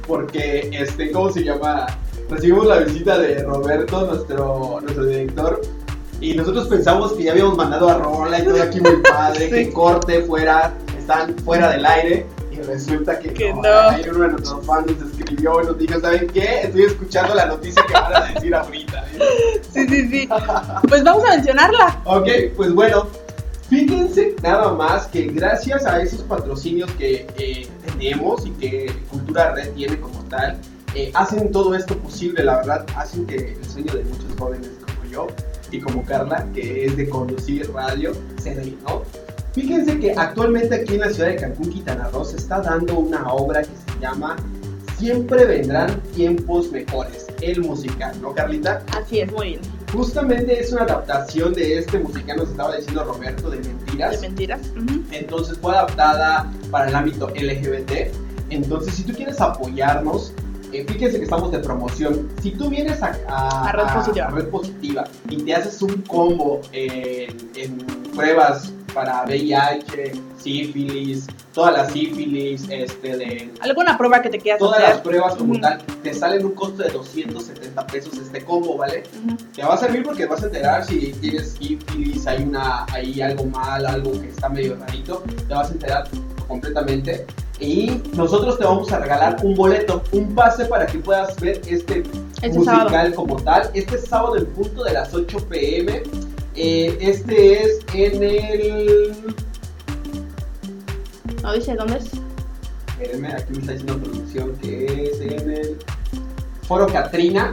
porque, 0.06 0.70
este, 0.72 1.10
¿cómo 1.10 1.30
se 1.30 1.44
llama? 1.44 1.86
Recibimos 2.30 2.66
la 2.66 2.78
visita 2.78 3.18
de 3.18 3.42
Roberto, 3.42 4.06
nuestro, 4.06 4.78
nuestro 4.80 5.04
director, 5.04 5.60
y 6.20 6.34
nosotros 6.34 6.68
pensamos 6.68 7.12
que 7.12 7.24
ya 7.24 7.32
habíamos 7.32 7.56
mandado 7.56 7.88
a 7.88 7.98
Rola 7.98 8.38
y 8.38 8.44
todo 8.44 8.62
aquí 8.62 8.80
muy 8.80 8.96
padre, 9.02 9.50
que 9.50 9.72
corte 9.72 10.22
fuera, 10.22 10.72
están 10.98 11.36
fuera 11.38 11.70
del 11.70 11.84
aire. 11.84 12.26
Y 12.50 12.58
resulta 12.62 13.18
que, 13.18 13.34
Que 13.34 13.52
no, 13.52 13.62
no. 13.62 13.68
Ahí 13.90 14.04
uno 14.08 14.20
de 14.20 14.28
nuestros 14.28 14.64
fans 14.64 14.86
nos 14.86 15.10
escribió 15.10 15.60
y 15.60 15.66
nos 15.66 15.76
dijo, 15.76 16.00
¿saben 16.00 16.28
qué? 16.28 16.60
Estoy 16.62 16.82
escuchando 16.84 17.34
la 17.34 17.46
noticia 17.46 17.84
que 17.84 17.92
van 17.92 18.14
a 18.14 18.26
decir 18.32 18.54
ahorita. 18.54 19.04
¿eh?". 19.12 19.60
Sí, 19.72 19.88
sí, 19.88 20.08
sí. 20.08 20.28
Pues 20.88 21.02
vamos 21.02 21.24
a 21.24 21.30
mencionarla. 21.34 22.00
Ok, 22.04 22.28
pues 22.56 22.72
bueno, 22.72 23.08
fíjense 23.68 24.36
nada 24.42 24.72
más 24.72 25.06
que 25.08 25.26
gracias 25.26 25.86
a 25.86 26.00
esos 26.00 26.20
patrocinios 26.22 26.90
que 26.92 27.26
eh, 27.38 27.68
tenemos 27.86 28.46
y 28.46 28.50
que 28.52 28.92
Cultura 29.10 29.54
Red 29.54 29.72
tiene 29.72 29.98
como 30.00 30.22
tal, 30.24 30.58
eh, 30.94 31.10
hacen 31.14 31.50
todo 31.50 31.74
esto 31.74 31.96
posible, 31.98 32.44
la 32.44 32.56
verdad, 32.58 32.86
hacen 32.96 33.26
que 33.26 33.54
el 33.54 33.64
sueño 33.64 33.94
de 33.94 34.04
muchos 34.04 34.38
jóvenes 34.38 34.70
como 34.84 35.10
yo 35.10 35.26
y 35.70 35.80
como 35.80 36.04
Carla, 36.04 36.46
que 36.54 36.86
es 36.86 36.96
de 36.96 37.08
conducir 37.08 37.70
radio, 37.72 38.12
se 38.40 38.54
dé, 38.54 38.76
¿no? 38.86 39.02
Fíjense 39.54 39.98
que 39.98 40.12
actualmente 40.12 40.74
aquí 40.74 40.94
en 40.94 41.00
la 41.00 41.10
ciudad 41.10 41.28
de 41.28 41.36
Cancún, 41.36 41.70
Quintana 41.70 42.08
Roo, 42.10 42.24
se 42.24 42.36
está 42.36 42.60
dando 42.60 42.98
una 42.98 43.32
obra 43.32 43.62
que 43.62 43.68
se 43.68 44.00
llama 44.00 44.36
Siempre 44.98 45.44
vendrán 45.44 46.00
tiempos 46.14 46.70
mejores, 46.70 47.26
el 47.40 47.60
musical, 47.60 48.20
¿no, 48.20 48.32
Carlita? 48.32 48.82
Así 48.96 49.20
es, 49.20 49.32
muy 49.32 49.48
bien. 49.48 49.60
Justamente 49.95 50.61
es 50.61 50.72
una 50.72 50.82
adaptación 50.82 51.55
de 51.55 51.78
este 51.78 51.99
musical, 52.01 52.36
nos 52.38 52.51
estaba 52.51 52.76
diciendo 52.76 53.05
Roberto, 53.05 53.49
de 53.51 53.59
Mentiras. 53.59 54.20
De 54.20 54.28
mentiras. 54.28 54.61
Entonces 55.12 55.57
fue 55.59 55.72
adaptada 55.72 56.51
para 56.70 56.88
el 56.88 56.95
ámbito 56.95 57.28
LGBT. 57.30 58.12
Entonces, 58.51 58.95
si 58.95 59.05
tú 59.05 59.12
quieres 59.14 59.40
apoyarnos, 59.40 60.32
eh, 60.72 60.84
fíjense 60.88 61.18
que 61.18 61.24
estamos 61.24 61.53
de 61.53 61.61
promoción. 61.61 62.28
Si 62.42 62.51
tú 62.51 62.68
vienes 62.68 63.01
a, 63.03 63.16
a- 63.28 63.68
A 63.68 63.72
Red 63.72 63.95
Positiva. 63.95 64.26
a 64.26 64.30
Red 64.30 64.49
Positiva 64.49 65.05
y 65.30 65.36
te 65.45 65.55
haces 65.55 65.80
un 65.82 66.03
combo 66.03 66.61
en, 66.72 67.36
en 67.55 67.78
pruebas 68.14 68.72
para 68.95 69.24
VIH, 69.24 70.12
sífilis, 70.38 71.26
todas 71.53 71.72
las 71.76 71.92
sífilis, 71.92 72.64
este, 72.70 73.16
de 73.16 73.53
¿Alguna 73.61 73.99
prueba 73.99 74.22
que 74.22 74.30
te 74.30 74.38
quieras 74.38 74.59
todas 74.61 74.80
las 74.80 74.90
hacer? 74.92 75.03
pruebas 75.03 75.34
como 75.34 75.53
Ujú. 75.53 75.61
tal, 75.61 75.78
te 76.03 76.14
salen 76.14 76.47
un 76.47 76.53
costo 76.53 76.82
de 76.82 76.90
270 76.90 77.86
pesos 77.88 78.16
este 78.16 78.45
combo, 78.45 78.76
¿vale? 78.76 79.03
Ujú. 79.26 79.36
Te 79.55 79.62
va 79.64 79.74
a 79.74 79.76
servir 79.76 80.03
porque 80.05 80.26
vas 80.26 80.42
a 80.42 80.47
enterar 80.47 80.84
si 80.84 81.12
tienes 81.14 81.51
sífilis, 81.59 82.26
hay 82.26 82.45
una, 82.45 82.86
hay 82.92 83.20
algo 83.20 83.45
mal, 83.47 83.84
algo 83.84 84.12
que 84.12 84.28
está 84.28 84.49
medio 84.49 84.76
rarito, 84.76 85.22
te 85.49 85.55
vas 85.55 85.70
a 85.70 85.72
enterar 85.72 86.09
completamente. 86.49 87.26
Y 87.61 88.03
nosotros 88.14 88.59
te 88.59 88.64
vamos 88.64 88.90
a 88.92 88.99
regalar 88.99 89.36
un 89.42 89.55
boleto, 89.55 90.03
un 90.12 90.34
pase 90.34 90.64
para 90.66 90.86
que 90.86 90.99
puedas 90.99 91.38
ver 91.40 91.61
este 91.68 92.03
Este 92.42 92.49
musical 92.51 92.90
sábado. 92.90 93.14
como 93.14 93.36
tal. 93.36 93.70
Este 93.74 93.97
sábado 93.97 94.36
en 94.36 94.47
punto 94.47 94.82
de 94.84 94.92
las 94.92 95.14
8 95.14 95.38
pm. 95.49 96.03
Eh, 96.57 96.96
este 97.00 97.62
es 97.62 97.78
en 97.94 98.22
el. 98.22 99.12
¿No 101.42 101.52
dice 101.52 101.74
dónde 101.74 101.98
es? 101.98 102.07
Espérenme, 102.88 103.28
aquí 103.32 103.52
me 103.52 103.59
está 103.59 103.72
diciendo 103.72 103.98
producción 103.98 104.57
que 104.59 105.11
es 105.11 105.20
en 105.20 105.50
el 105.50 105.76
Foro 106.68 106.86
Catrina. 106.86 107.52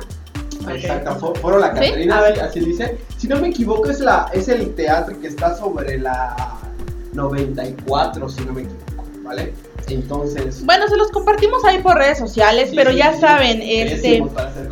Exacto, 0.70 1.18
Fo- 1.20 1.36
Foro 1.40 1.58
La. 1.58 1.74
Catrina, 1.74 2.20
así, 2.20 2.40
así 2.40 2.60
dice. 2.60 2.98
Si 3.18 3.28
no 3.28 3.40
me 3.42 3.50
equivoco, 3.50 3.90
es, 3.90 4.00
la, 4.00 4.30
es 4.34 4.48
el 4.48 4.74
teatro 4.76 5.20
que 5.20 5.28
está 5.28 5.58
sobre 5.58 5.98
la 5.98 6.60
94, 7.14 8.30
si 8.30 8.42
no 8.46 8.54
me 8.54 8.62
equivoco, 8.62 9.04
¿vale? 9.24 9.54
Entonces. 9.94 10.66
Bueno, 10.66 10.88
se 10.88 10.98
los 10.98 11.10
compartimos 11.12 11.64
ahí 11.66 11.80
por 11.80 11.96
redes 11.98 12.18
sociales, 12.20 12.70
sí, 12.70 12.76
pero 12.76 12.92
ya 12.92 13.14
sí, 13.14 13.22
saben, 13.22 13.62
este. 13.62 14.24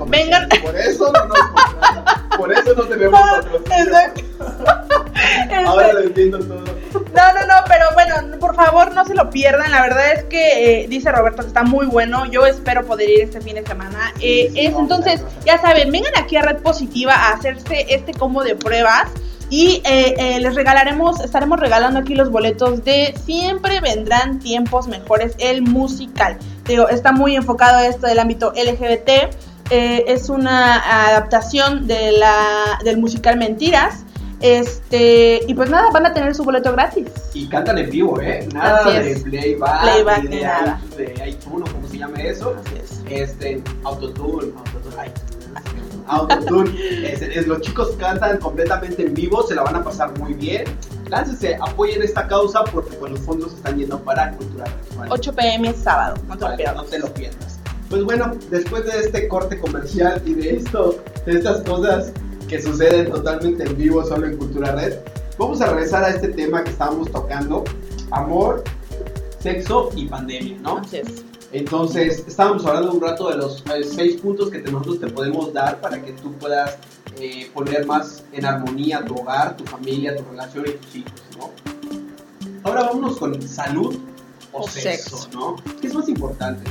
vengan. 0.07 0.49
Por 0.61 0.75
eso 0.75 1.11
no 1.11 1.25
nos 1.25 2.37
Por 2.37 2.51
eso 2.53 2.73
no 2.75 2.83
tenemos. 2.83 3.19
Exacto. 3.65 4.21
Ahora 5.65 5.87
Este, 5.87 5.93
lo 5.93 6.07
entiendo 6.07 6.39
todo. 6.39 6.63
No, 6.93 7.33
no, 7.33 7.45
no, 7.47 7.53
pero 7.67 7.85
bueno, 7.93 8.37
por 8.39 8.55
favor 8.55 8.93
no 8.93 9.03
se 9.05 9.13
lo 9.13 9.29
pierdan. 9.29 9.71
La 9.71 9.81
verdad 9.81 10.13
es 10.13 10.23
que 10.25 10.83
eh, 10.83 10.87
dice 10.87 11.11
Roberto 11.11 11.41
que 11.41 11.47
está 11.49 11.63
muy 11.63 11.85
bueno. 11.87 12.25
Yo 12.31 12.45
espero 12.45 12.85
poder 12.85 13.09
ir 13.09 13.21
este 13.21 13.41
fin 13.41 13.55
de 13.55 13.65
semana. 13.65 14.13
Sí, 14.17 14.25
Eh, 14.25 14.51
es, 14.67 14.75
entonces, 14.75 15.21
ya 15.45 15.59
saben, 15.59 15.91
vengan 15.91 16.13
aquí 16.17 16.37
a 16.37 16.41
Red 16.41 16.61
Positiva 16.61 17.13
a 17.13 17.33
hacerse 17.33 17.85
este 17.89 18.13
combo 18.13 18.43
de 18.43 18.55
pruebas. 18.55 19.09
Y 19.49 19.81
eh, 19.83 20.13
eh, 20.17 20.39
les 20.39 20.53
regalaremos, 20.53 21.19
estaremos 21.21 21.59
regalando 21.59 21.99
aquí 21.99 22.13
los 22.13 22.29
boletos 22.29 22.83
de 22.83 23.15
Siempre 23.25 23.81
vendrán 23.81 24.39
tiempos 24.39 24.87
mejores, 24.87 25.35
el 25.39 25.63
musical. 25.63 26.37
Digo, 26.65 26.87
está 26.87 27.11
muy 27.11 27.35
enfocado 27.35 27.79
esto 27.79 28.05
del 28.05 28.19
ámbito 28.19 28.53
LGBT. 28.53 29.33
Eh, 29.71 30.05
es 30.07 30.29
una 30.29 31.07
adaptación 31.07 31.87
de 31.87 32.11
la, 32.11 32.79
del 32.83 32.97
musical 32.97 33.37
Mentiras. 33.37 34.05
Este, 34.41 35.41
y 35.47 35.53
pues 35.53 35.69
nada, 35.69 35.89
van 35.91 36.05
a 36.05 36.13
tener 36.13 36.33
su 36.33 36.43
boleto 36.43 36.71
gratis. 36.71 37.07
Y 37.33 37.47
cantan 37.47 37.77
en 37.77 37.89
vivo, 37.89 38.21
¿eh? 38.21 38.47
Nada 38.53 38.85
Así 38.85 38.97
de 38.97 39.11
es. 39.11 39.23
playback, 39.23 39.81
Playback 39.81 40.23
ni 40.23 40.37
de, 40.37 40.43
nada. 40.43 40.81
de 40.95 41.29
iTunes, 41.29 41.69
como 41.71 41.87
se 41.87 41.97
llame 41.97 42.29
eso. 42.29 42.55
Así 42.65 42.75
es. 42.81 42.99
Este, 43.29 43.61
autotune, 43.83 44.53
autotune, 44.57 45.11
autotune. 46.09 46.71
Este, 47.11 47.39
es- 47.39 47.47
los 47.47 47.61
chicos 47.61 47.91
cantan 47.99 48.37
completamente 48.39 49.03
en 49.05 49.13
vivo, 49.13 49.43
se 49.47 49.55
la 49.55 49.63
van 49.63 49.75
a 49.77 49.83
pasar 49.83 50.17
muy 50.19 50.33
bien. 50.33 50.63
Láncense, 51.09 51.55
apoyen 51.61 52.03
esta 52.03 52.27
causa 52.27 52.63
porque 52.65 52.95
pues, 52.97 53.11
los 53.13 53.21
fondos 53.21 53.53
están 53.53 53.77
yendo 53.77 53.99
para 53.99 54.31
cultura 54.35 54.65
¿vale? 54.97 55.09
8 55.11 55.33
pm 55.33 55.73
sábado, 55.73 56.15
no 56.27 56.35
te 56.35 56.41
lo 56.41 56.45
Vale, 56.47 56.57
pierdas. 56.57 56.75
no 56.75 56.83
te 56.83 56.99
lo 56.99 57.13
pierdas. 57.13 57.59
Pues 57.89 58.03
bueno, 58.03 58.31
después 58.51 58.85
de 58.85 58.99
este 58.99 59.27
corte 59.27 59.57
comercial 59.59 60.21
y 60.25 60.35
de 60.35 60.57
esto, 60.57 60.99
de 61.25 61.31
estas 61.39 61.61
cosas 61.61 62.11
que 62.47 62.61
suceden 62.61 63.09
totalmente 63.11 63.63
en 63.63 63.75
vivo 63.77 64.03
solo 64.05 64.27
en 64.27 64.37
Cultura 64.37 64.73
Red, 64.75 64.97
vamos 65.39 65.59
a 65.61 65.67
regresar 65.67 66.03
a 66.03 66.09
este 66.09 66.27
tema 66.27 66.63
que 66.63 66.69
estábamos 66.69 67.11
tocando, 67.11 67.63
amor, 68.11 68.63
sexo 69.39 69.89
y 69.95 70.05
pandemia, 70.05 70.57
¿no? 70.61 70.77
Así 70.79 70.97
es. 70.97 71.23
Entonces, 71.51 72.23
estábamos 72.27 72.65
hablando 72.65 72.91
un 72.93 73.01
rato 73.01 73.29
de 73.29 73.37
los 73.37 73.63
eh, 73.73 73.83
seis 73.83 74.17
puntos 74.17 74.49
que 74.51 74.59
te- 74.59 74.71
nosotros 74.71 74.99
te 74.99 75.07
podemos 75.07 75.51
dar 75.51 75.81
para 75.81 76.01
que 76.01 76.11
tú 76.13 76.31
puedas 76.33 76.77
eh, 77.19 77.49
poner 77.53 77.85
más 77.85 78.23
en 78.31 78.45
armonía 78.45 79.03
tu 79.03 79.15
hogar, 79.15 79.57
tu 79.57 79.65
familia, 79.65 80.15
tu 80.15 80.23
relación 80.29 80.65
y 80.67 80.71
tus 80.73 80.95
hijos, 80.95 81.11
¿no? 81.37 81.49
Ahora 82.63 82.83
vámonos 82.83 83.17
con 83.17 83.41
salud 83.41 83.97
o, 84.51 84.61
O 84.61 84.67
sexo, 84.67 85.17
sexo. 85.17 85.29
¿no? 85.33 85.55
¿Qué 85.81 85.87
es 85.87 85.93
más 85.93 86.07
importante? 86.07 86.69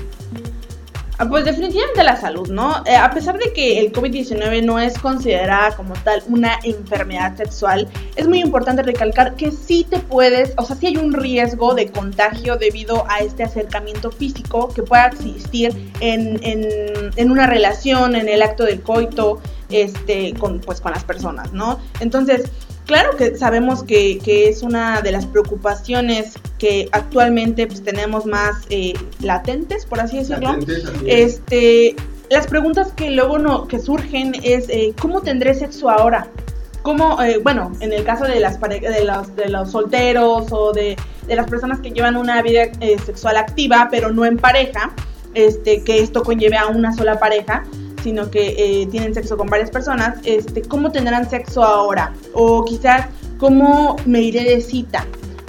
Ah, 1.20 1.26
Pues 1.28 1.44
definitivamente 1.44 2.04
la 2.04 2.16
salud, 2.16 2.48
¿no? 2.48 2.76
Eh, 2.86 2.94
a 2.94 3.10
pesar 3.10 3.38
de 3.38 3.52
que 3.52 3.80
el 3.80 3.92
COVID-19 3.92 4.62
no 4.64 4.78
es 4.78 4.96
considerada 4.98 5.74
como 5.74 5.94
tal 5.94 6.22
una 6.28 6.60
enfermedad 6.62 7.36
sexual, 7.36 7.88
es 8.14 8.28
muy 8.28 8.38
importante 8.40 8.82
recalcar 8.84 9.34
que 9.34 9.50
sí 9.50 9.84
te 9.88 9.98
puedes, 9.98 10.52
o 10.56 10.64
sea, 10.64 10.76
sí 10.76 10.86
hay 10.86 10.96
un 10.96 11.12
riesgo 11.12 11.74
de 11.74 11.88
contagio 11.90 12.56
debido 12.56 13.04
a 13.08 13.18
este 13.18 13.42
acercamiento 13.42 14.12
físico 14.12 14.68
que 14.68 14.84
pueda 14.84 15.06
existir 15.06 15.90
en, 16.00 16.38
en- 16.44 17.10
en 17.16 17.30
una 17.32 17.46
relación, 17.48 18.14
en 18.14 18.28
el 18.28 18.40
acto 18.40 18.62
del 18.64 18.80
coito, 18.82 19.40
este, 19.70 20.34
con, 20.34 20.60
pues, 20.60 20.80
con 20.80 20.92
las 20.92 21.02
personas, 21.04 21.52
¿no? 21.52 21.80
Entonces, 22.00 22.44
claro 22.88 23.16
que 23.16 23.36
sabemos 23.36 23.84
que, 23.84 24.18
que 24.18 24.48
es 24.48 24.62
una 24.62 25.02
de 25.02 25.12
las 25.12 25.26
preocupaciones 25.26 26.32
que 26.58 26.88
actualmente 26.90 27.66
pues, 27.66 27.84
tenemos 27.84 28.26
más 28.26 28.56
eh, 28.70 28.94
latentes, 29.20 29.86
por 29.86 30.00
así 30.00 30.16
decirlo. 30.16 30.52
Latentes, 30.52 30.84
así 30.86 31.04
es. 31.06 31.34
Este, 31.34 31.96
las 32.30 32.46
preguntas 32.46 32.92
que 32.92 33.10
luego 33.10 33.38
no, 33.38 33.68
que 33.68 33.78
surgen 33.78 34.34
es 34.42 34.68
eh, 34.70 34.94
¿cómo 35.00 35.20
tendré 35.20 35.54
sexo 35.54 35.90
ahora? 35.90 36.28
¿Cómo, 36.82 37.22
eh, 37.22 37.38
bueno, 37.42 37.72
en 37.80 37.92
el 37.92 38.04
caso 38.04 38.24
de 38.24 38.40
las 38.40 38.58
de 38.60 39.04
los, 39.04 39.36
de 39.36 39.48
los 39.50 39.70
solteros 39.70 40.50
o 40.50 40.72
de, 40.72 40.96
de 41.26 41.36
las 41.36 41.48
personas 41.48 41.80
que 41.80 41.90
llevan 41.90 42.16
una 42.16 42.40
vida 42.40 42.62
eh, 42.80 42.96
sexual 43.04 43.36
activa, 43.36 43.88
pero 43.90 44.10
no 44.10 44.24
en 44.24 44.38
pareja, 44.38 44.92
este, 45.34 45.82
que 45.82 45.98
esto 45.98 46.22
conlleve 46.22 46.56
a 46.56 46.68
una 46.68 46.94
sola 46.94 47.18
pareja, 47.18 47.64
sino 48.02 48.30
que 48.30 48.54
eh, 48.58 48.86
tienen 48.86 49.14
sexo 49.14 49.36
con 49.36 49.48
varias 49.48 49.70
personas, 49.70 50.18
este, 50.24 50.62
¿cómo 50.62 50.90
tendrán 50.92 51.28
sexo 51.28 51.62
ahora? 51.62 52.12
O 52.32 52.64
quizás, 52.64 53.06
¿cómo 53.38 53.96
me 54.06 54.20
iré 54.22 54.44
de 54.44 54.60
cita? 54.60 55.06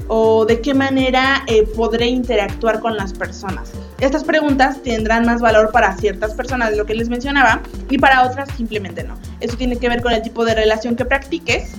¿O 0.07 0.45
de 0.45 0.59
qué 0.59 0.73
manera 0.73 1.43
eh, 1.47 1.63
podré 1.75 2.07
interactuar 2.07 2.79
con 2.79 2.97
las 2.97 3.13
personas? 3.13 3.71
Estas 3.99 4.23
preguntas 4.23 4.81
tendrán 4.81 5.25
más 5.25 5.41
valor 5.41 5.71
para 5.71 5.95
ciertas 5.97 6.33
personas, 6.33 6.75
lo 6.75 6.85
que 6.85 6.95
les 6.95 7.09
mencionaba, 7.09 7.61
y 7.89 7.97
para 7.97 8.25
otras 8.25 8.49
simplemente 8.55 9.03
no. 9.03 9.15
Eso 9.39 9.55
tiene 9.57 9.77
que 9.77 9.87
ver 9.87 10.01
con 10.01 10.13
el 10.13 10.21
tipo 10.21 10.45
de 10.45 10.55
relación 10.55 10.95
que 10.95 11.05
practiques. 11.05 11.73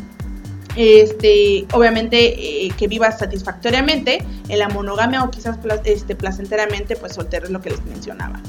Este, 0.76 1.66
obviamente 1.72 2.66
eh, 2.66 2.70
que 2.78 2.86
vivas 2.86 3.18
satisfactoriamente 3.18 4.24
en 4.48 4.58
la 4.60 4.68
monogamia 4.68 5.24
o 5.24 5.30
quizás 5.30 5.58
este, 5.84 6.14
placenteramente, 6.14 6.94
pues 6.94 7.14
soltero 7.14 7.46
es 7.46 7.50
lo 7.50 7.60
que 7.60 7.70
les 7.70 7.84
mencionaba. 7.84 8.40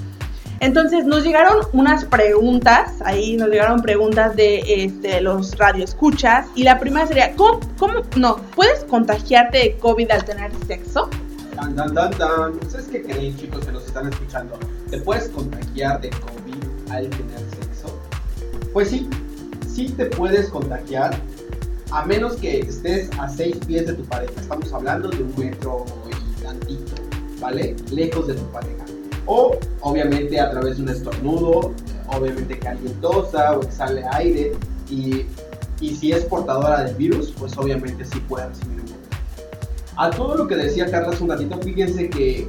Entonces 0.62 1.06
nos 1.06 1.24
llegaron 1.24 1.58
unas 1.74 2.06
preguntas, 2.06 2.94
ahí 3.04 3.36
nos 3.36 3.50
llegaron 3.50 3.82
preguntas 3.82 4.36
de 4.36 4.60
este, 4.68 5.20
los 5.20 5.58
radioescuchas 5.58 6.46
y 6.54 6.62
la 6.62 6.80
primera 6.80 7.08
sería, 7.08 7.36
¿cómo, 7.36 7.60
cómo, 7.80 8.02
no, 8.16 8.38
puedes 8.56 8.84
contagiarte 8.84 9.58
de 9.58 9.78
COVID 9.78 10.12
al 10.12 10.24
tener 10.24 10.52
sexo? 10.68 11.10
Tan, 11.56 11.76
tan, 11.76 11.96
tan, 11.96 12.12
tan. 12.12 12.52
¿Ustedes 12.62 12.86
qué 12.92 13.02
creen, 13.02 13.36
chicos, 13.38 13.66
que 13.66 13.72
nos 13.72 13.88
están 13.88 14.08
escuchando? 14.10 14.56
¿Te 14.92 15.00
puedes 15.00 15.30
contagiar 15.30 16.00
de 16.00 16.12
COVID 16.12 16.92
al 16.92 17.10
tener 17.10 17.40
sexo? 17.60 18.00
Pues 18.72 18.92
sí, 18.92 19.10
sí 19.68 19.90
te 19.90 20.06
puedes 20.06 20.48
contagiar, 20.50 21.16
a 21.90 22.06
menos 22.06 22.36
que 22.36 22.60
estés 22.60 23.10
a 23.18 23.28
seis 23.28 23.58
pies 23.66 23.88
de 23.88 23.94
tu 23.94 24.04
pareja. 24.04 24.40
Estamos 24.40 24.72
hablando 24.72 25.10
de 25.10 25.24
un 25.24 25.34
metro 25.40 25.86
y 26.08 26.44
tantito, 26.44 26.94
¿vale? 27.40 27.76
Lejos 27.90 28.28
de 28.28 28.36
tu 28.36 28.46
pareja. 28.52 28.86
O, 29.26 29.58
obviamente, 29.82 30.40
a 30.40 30.50
través 30.52 30.78
de 30.78 30.84
un 30.84 30.90
estornudo, 30.90 31.74
obviamente 32.08 32.58
que 32.58 32.68
alguien 32.68 32.94
tosa 33.02 33.58
o 33.58 33.62
que 33.62 33.72
sale 33.72 34.04
aire. 34.12 34.54
Y, 34.90 35.26
y 35.80 35.96
si 35.96 36.12
es 36.12 36.26
portadora 36.26 36.84
del 36.84 36.96
virus, 36.96 37.34
pues 37.38 37.58
obviamente 37.58 38.06
sí 38.06 38.20
puede 38.28 38.48
recibir 38.48 38.82
un. 38.82 38.92
A 39.98 40.10
todo 40.10 40.36
lo 40.36 40.48
que 40.48 40.56
decía 40.56 40.90
Carla 40.90 41.10
hace 41.10 41.24
un 41.24 41.30
ratito, 41.30 41.58
fíjense 41.60 42.10
que 42.10 42.48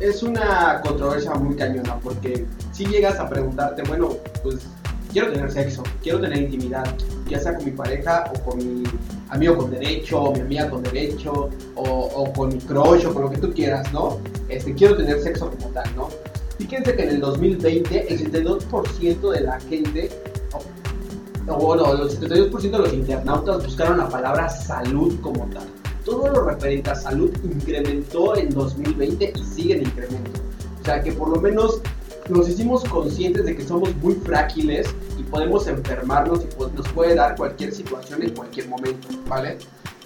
es 0.00 0.22
una 0.22 0.80
controversia 0.82 1.32
muy 1.34 1.56
cañona, 1.56 1.98
porque 2.00 2.46
si 2.72 2.86
llegas 2.86 3.18
a 3.18 3.28
preguntarte, 3.28 3.82
bueno, 3.82 4.16
pues 4.42 4.66
quiero 5.12 5.32
tener 5.32 5.50
sexo, 5.50 5.82
quiero 6.02 6.20
tener 6.20 6.42
intimidad, 6.42 6.84
ya 7.28 7.38
sea 7.40 7.54
con 7.54 7.64
mi 7.64 7.70
pareja 7.70 8.30
o 8.34 8.50
con 8.50 8.58
mi 8.58 8.84
amigo 9.30 9.56
con 9.56 9.70
derecho, 9.70 10.22
o 10.22 10.32
mi 10.32 10.40
amiga 10.40 10.70
con 10.70 10.82
derecho, 10.82 11.50
o, 11.74 11.82
o 11.82 12.32
con 12.32 12.50
mi 12.50 12.58
crush, 12.58 13.06
o 13.06 13.14
con 13.14 13.22
lo 13.22 13.30
que 13.30 13.38
tú 13.38 13.52
quieras, 13.52 13.92
¿no? 13.92 14.18
Este, 14.48 14.74
quiero 14.74 14.96
tener 14.96 15.20
sexo 15.20 15.50
como 15.50 15.68
tal, 15.68 15.84
¿no? 15.96 16.08
Fíjense 16.58 16.94
que 16.94 17.02
en 17.02 17.08
el 17.10 17.20
2020 17.20 18.12
el 18.12 18.32
72% 18.32 19.30
de 19.32 19.40
la 19.40 19.60
gente, 19.60 20.10
o, 20.52 21.52
o 21.52 21.56
bueno, 21.58 21.92
el 21.92 22.08
72% 22.08 22.60
de 22.60 22.78
los 22.78 22.92
internautas 22.92 23.64
buscaron 23.64 23.98
la 23.98 24.08
palabra 24.08 24.48
salud 24.48 25.18
como 25.20 25.46
tal. 25.46 25.66
Todo 26.04 26.28
lo 26.28 26.44
referente 26.44 26.90
a 26.90 26.94
salud 26.94 27.30
incrementó 27.42 28.36
en 28.36 28.50
2020 28.50 29.32
y 29.34 29.44
sigue 29.44 29.76
en 29.76 29.82
incremento. 29.82 30.40
O 30.80 30.84
sea 30.84 31.02
que 31.02 31.12
por 31.12 31.30
lo 31.30 31.40
menos 31.40 31.80
nos 32.28 32.48
hicimos 32.48 32.84
conscientes 32.84 33.44
de 33.44 33.56
que 33.56 33.64
somos 33.64 33.94
muy 33.96 34.14
frágiles 34.14 34.94
podemos 35.34 35.66
enfermarnos 35.66 36.44
y 36.44 36.54
pues, 36.54 36.72
nos 36.74 36.88
puede 36.90 37.16
dar 37.16 37.34
cualquier 37.34 37.74
situación 37.74 38.22
en 38.22 38.30
cualquier 38.36 38.68
momento, 38.68 39.08
¿vale? 39.26 39.58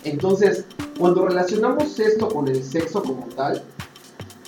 Entonces, 0.03 0.65
cuando 0.99 1.27
relacionamos 1.27 2.01
esto 2.01 2.29
con 2.29 2.49
el 2.49 2.65
sexo 2.65 3.03
como 3.03 3.27
tal, 3.37 3.63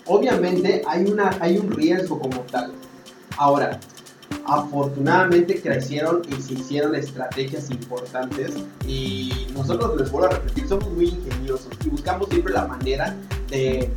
obviamente 0.07 0.81
hay, 0.87 1.05
una, 1.05 1.37
hay 1.39 1.59
un 1.59 1.71
riesgo 1.71 2.19
como 2.19 2.41
tal. 2.51 2.73
Ahora, 3.37 3.79
afortunadamente 4.47 5.61
crecieron 5.61 6.23
y 6.35 6.41
se 6.41 6.55
hicieron 6.55 6.95
estrategias 6.95 7.71
importantes 7.71 8.55
y 8.87 9.49
nosotros 9.53 10.01
les 10.01 10.11
vuelvo 10.11 10.29
a 10.29 10.31
repetir, 10.31 10.67
somos 10.67 10.89
muy 10.93 11.09
ingeniosos 11.09 11.69
y 11.85 11.91
buscamos 11.91 12.31
siempre 12.31 12.55
la 12.55 12.67
manera 12.67 13.15
de 13.51 13.91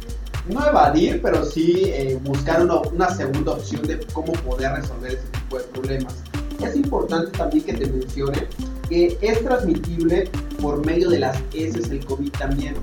no 0.50 0.68
evadir, 0.68 1.22
pero 1.22 1.46
sí 1.46 1.84
eh, 1.86 2.20
buscar 2.22 2.62
una, 2.62 2.82
una, 2.82 3.10
segunda 3.10 3.54
opción 3.54 3.84
de 3.84 4.06
cómo 4.12 4.34
poder 4.34 4.74
resolver 4.74 5.14
ese 5.14 5.28
tipo 5.30 5.58
de 5.58 5.64
problemas. 5.64 6.16
Es 6.64 6.76
importante 6.76 7.38
también 7.38 7.64
que 7.66 7.74
te 7.74 7.88
mencione 7.88 8.48
que 8.90 9.18
es 9.22 9.44
transmitible 9.44 10.30
por 10.62 10.86
medio 10.86 11.10
de 11.10 11.20
las 11.20 11.38
heces 11.54 11.90
el 11.90 12.06
COVID 12.06 12.32
también. 12.32 12.76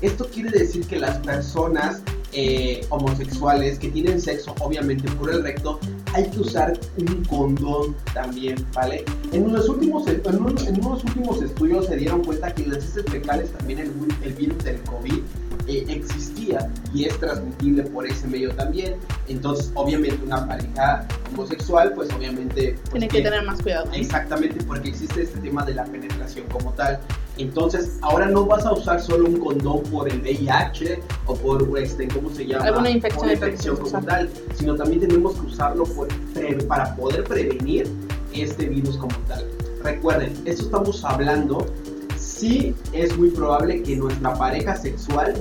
Esto 0.00 0.26
quiere 0.26 0.50
decir 0.50 0.86
que 0.86 0.98
las 0.98 1.18
personas 1.18 2.02
eh, 2.32 2.84
homosexuales 2.90 3.78
que 3.78 3.88
tienen 3.88 4.20
sexo, 4.20 4.54
obviamente 4.60 5.10
por 5.12 5.30
el 5.30 5.42
recto, 5.42 5.80
hay 6.12 6.28
que 6.30 6.40
usar 6.40 6.78
un 6.98 7.24
condón 7.24 7.96
también, 8.12 8.56
¿vale? 8.74 9.04
En 9.32 9.52
los 9.52 9.68
últimos, 9.68 10.06
en, 10.06 10.20
un, 10.36 10.56
unos 10.84 11.04
últimos 11.04 11.42
estudios 11.42 11.86
se 11.86 11.96
dieron 11.96 12.22
cuenta 12.24 12.54
que 12.54 12.66
las 12.66 12.78
heces 12.78 13.04
fecales 13.10 13.50
también 13.52 13.90
el 14.22 14.32
virus 14.34 14.62
del 14.64 14.80
COVID 14.82 15.22
eh, 15.66 15.84
existía 15.88 16.70
y 16.94 17.04
es 17.04 17.18
transmitible 17.18 17.82
por 17.84 18.06
ese 18.06 18.26
medio 18.28 18.50
también. 18.54 18.96
Entonces, 19.28 19.70
obviamente, 19.74 20.24
una 20.24 20.46
pareja 20.46 21.06
homosexual, 21.32 21.92
pues 21.94 22.12
obviamente... 22.12 22.76
Pues, 22.82 22.90
Tiene 22.92 23.08
que 23.08 23.22
tener 23.22 23.44
más 23.44 23.60
cuidado. 23.62 23.90
Exactamente, 23.92 24.62
porque 24.64 24.90
existe 24.90 25.22
este 25.22 25.38
tema 25.40 25.64
de 25.64 25.74
la 25.74 25.84
penetración 25.84 26.46
como 26.48 26.72
tal. 26.72 27.00
Entonces, 27.38 27.98
ahora 28.02 28.26
no 28.26 28.46
vas 28.46 28.64
a 28.64 28.72
usar 28.72 29.00
solo 29.00 29.26
un 29.26 29.38
condón 29.38 29.82
por 29.84 30.08
el 30.08 30.20
VIH 30.20 31.00
o 31.26 31.34
por, 31.34 31.78
este, 31.78 32.08
¿cómo 32.08 32.30
se 32.30 32.46
llama? 32.46 32.66
Alguna 32.66 32.90
infección, 32.90 33.24
Una 33.24 33.32
infección 33.34 33.76
como 33.76 34.00
tal, 34.02 34.30
sino 34.54 34.74
también 34.74 35.00
tenemos 35.00 35.34
que 35.34 35.46
usarlo 35.46 35.84
por, 35.84 36.08
para 36.66 36.94
poder 36.96 37.24
prevenir 37.24 37.90
este 38.32 38.66
virus 38.66 38.96
como 38.96 39.16
tal. 39.28 39.44
Recuerden, 39.82 40.32
esto 40.46 40.64
estamos 40.64 41.04
hablando 41.04 41.66
sí 42.36 42.74
es 42.92 43.16
muy 43.16 43.30
probable 43.30 43.82
que 43.82 43.96
nuestra 43.96 44.34
pareja 44.34 44.76
sexual 44.76 45.34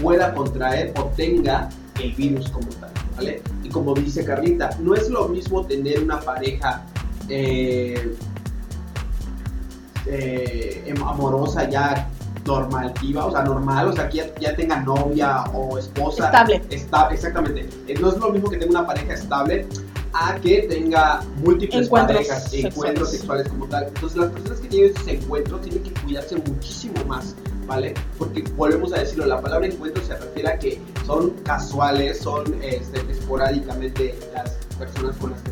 pueda 0.00 0.34
contraer 0.34 0.92
o 0.98 1.04
tenga 1.16 1.68
el 2.00 2.12
virus 2.12 2.48
como 2.50 2.68
tal, 2.80 2.90
¿vale? 3.16 3.42
Y 3.62 3.68
como 3.68 3.94
dice 3.94 4.24
Carlita, 4.24 4.70
no 4.80 4.94
es 4.94 5.08
lo 5.08 5.28
mismo 5.28 5.66
tener 5.66 6.02
una 6.02 6.20
pareja 6.20 6.84
eh, 7.28 8.14
eh, 10.06 10.94
amorosa 11.04 11.68
ya 11.68 12.08
normativa, 12.44 13.26
o 13.26 13.30
sea, 13.30 13.42
normal, 13.42 13.88
o 13.88 13.92
sea, 13.92 14.08
que 14.08 14.18
ya, 14.18 14.34
ya 14.40 14.56
tenga 14.56 14.80
novia 14.80 15.44
o 15.52 15.78
esposa. 15.78 16.26
Estable. 16.26 16.62
Está, 16.70 17.08
exactamente. 17.10 17.68
Eh, 17.86 17.94
no 18.00 18.10
es 18.10 18.18
lo 18.18 18.30
mismo 18.30 18.50
que 18.50 18.56
tenga 18.56 18.80
una 18.80 18.86
pareja 18.86 19.14
estable 19.14 19.66
a 20.14 20.34
que 20.36 20.62
tenga 20.68 21.22
múltiples 21.36 21.86
Encuentros 21.86 22.16
parejas, 22.16 22.42
sexuales. 22.42 22.74
encuentros 22.74 23.10
sexuales 23.10 23.48
como 23.48 23.66
tal. 23.66 23.84
Entonces 23.88 24.18
las 24.18 24.30
personas 24.32 24.60
que 24.60 24.68
tienen 24.68 24.90
esos 24.90 25.08
encuentros 25.08 25.60
tienen 25.62 25.82
que 25.84 25.91
muchísimo 26.46 27.04
más, 27.06 27.34
¿vale? 27.66 27.94
Porque 28.18 28.42
volvemos 28.56 28.92
a 28.92 29.00
decirlo, 29.00 29.26
la 29.26 29.40
palabra 29.40 29.66
encuentro 29.66 30.04
se 30.04 30.16
refiere 30.16 30.48
a 30.48 30.58
que 30.58 30.80
son 31.06 31.30
casuales, 31.44 32.18
son 32.18 32.62
este, 32.62 33.00
esporádicamente 33.10 34.14
las 34.34 34.50
personas 34.78 35.16
con 35.16 35.30
las 35.30 35.42
que 35.42 35.50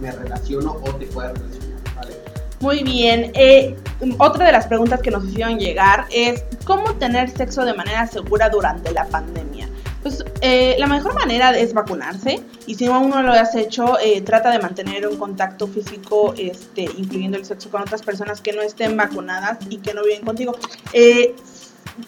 me 0.00 0.10
relaciono 0.10 0.72
o 0.72 0.94
te 0.94 1.06
puedo 1.06 1.32
relacionar, 1.32 1.80
¿vale? 1.96 2.16
Muy 2.60 2.82
bien. 2.82 3.32
Eh, 3.34 3.76
otra 4.18 4.46
de 4.46 4.52
las 4.52 4.66
preguntas 4.66 5.00
que 5.00 5.10
nos 5.10 5.24
hicieron 5.24 5.58
llegar 5.58 6.06
es 6.12 6.44
¿cómo 6.64 6.94
tener 6.94 7.30
sexo 7.30 7.64
de 7.64 7.74
manera 7.74 8.06
segura 8.06 8.48
durante 8.48 8.92
la 8.92 9.04
pandemia? 9.06 9.68
Pues 10.02 10.24
eh, 10.40 10.74
la 10.78 10.86
mejor 10.88 11.14
manera 11.14 11.56
es 11.56 11.72
vacunarse 11.72 12.40
y 12.66 12.74
si 12.74 12.86
aún 12.86 13.10
no 13.10 13.22
lo 13.22 13.32
has 13.32 13.54
hecho, 13.54 13.98
eh, 14.00 14.20
trata 14.20 14.50
de 14.50 14.58
mantener 14.58 15.06
un 15.06 15.16
contacto 15.16 15.68
físico, 15.68 16.34
este, 16.36 16.82
incluyendo 16.82 17.38
el 17.38 17.44
sexo 17.44 17.70
con 17.70 17.82
otras 17.82 18.02
personas 18.02 18.40
que 18.40 18.52
no 18.52 18.62
estén 18.62 18.96
vacunadas 18.96 19.58
y 19.70 19.78
que 19.78 19.94
no 19.94 20.02
viven 20.02 20.24
contigo. 20.24 20.56
Eh, 20.92 21.36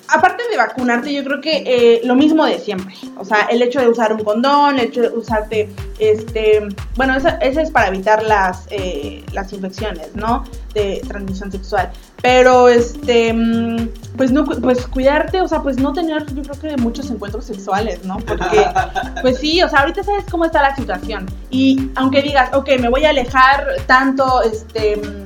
aparte 0.09 0.43
de 0.51 0.57
vacunarte, 0.57 1.12
yo 1.12 1.24
creo 1.24 1.41
que 1.41 1.62
eh, 1.66 2.01
lo 2.05 2.14
mismo 2.14 2.45
de 2.45 2.59
siempre. 2.59 2.95
O 3.16 3.24
sea, 3.24 3.47
el 3.51 3.62
hecho 3.62 3.80
de 3.80 3.89
usar 3.89 4.12
un 4.12 4.22
condón, 4.24 4.78
el 4.78 4.87
hecho 4.87 5.03
de 5.03 5.09
usarte, 5.09 5.68
este, 5.99 6.66
bueno, 6.97 7.16
eso, 7.16 7.28
eso 7.41 7.61
es 7.61 7.70
para 7.70 7.89
evitar 7.89 8.22
las, 8.22 8.66
eh, 8.70 9.24
las 9.32 9.53
infecciones, 9.53 10.14
¿no? 10.14 10.45
De 10.74 11.03
transmisión 11.07 11.51
sexual. 11.53 11.91
Pero, 12.22 12.68
este, 12.68 13.32
mm, 13.32 13.89
pues 14.16 14.32
no, 14.32 14.45
pues 14.45 14.87
cuidarte, 14.87 15.41
o 15.41 15.49
sea, 15.49 15.62
pues 15.62 15.78
no 15.78 15.93
tener, 15.93 16.24
yo 16.35 16.43
creo 16.43 16.61
que 16.61 16.76
muchos 16.80 17.11
encuentros 17.11 17.45
sexuales, 17.45 18.05
¿no? 18.05 18.16
Porque, 18.18 18.66
pues 19.22 19.39
sí, 19.39 19.62
o 19.62 19.68
sea, 19.68 19.80
ahorita 19.80 20.03
sabes 20.03 20.24
cómo 20.30 20.45
está 20.45 20.62
la 20.62 20.74
situación. 20.74 21.26
Y 21.51 21.91
aunque 21.95 22.22
digas, 22.22 22.51
ok, 22.55 22.70
me 22.80 22.89
voy 22.89 23.05
a 23.05 23.11
alejar 23.11 23.66
tanto, 23.87 24.43
este... 24.43 25.24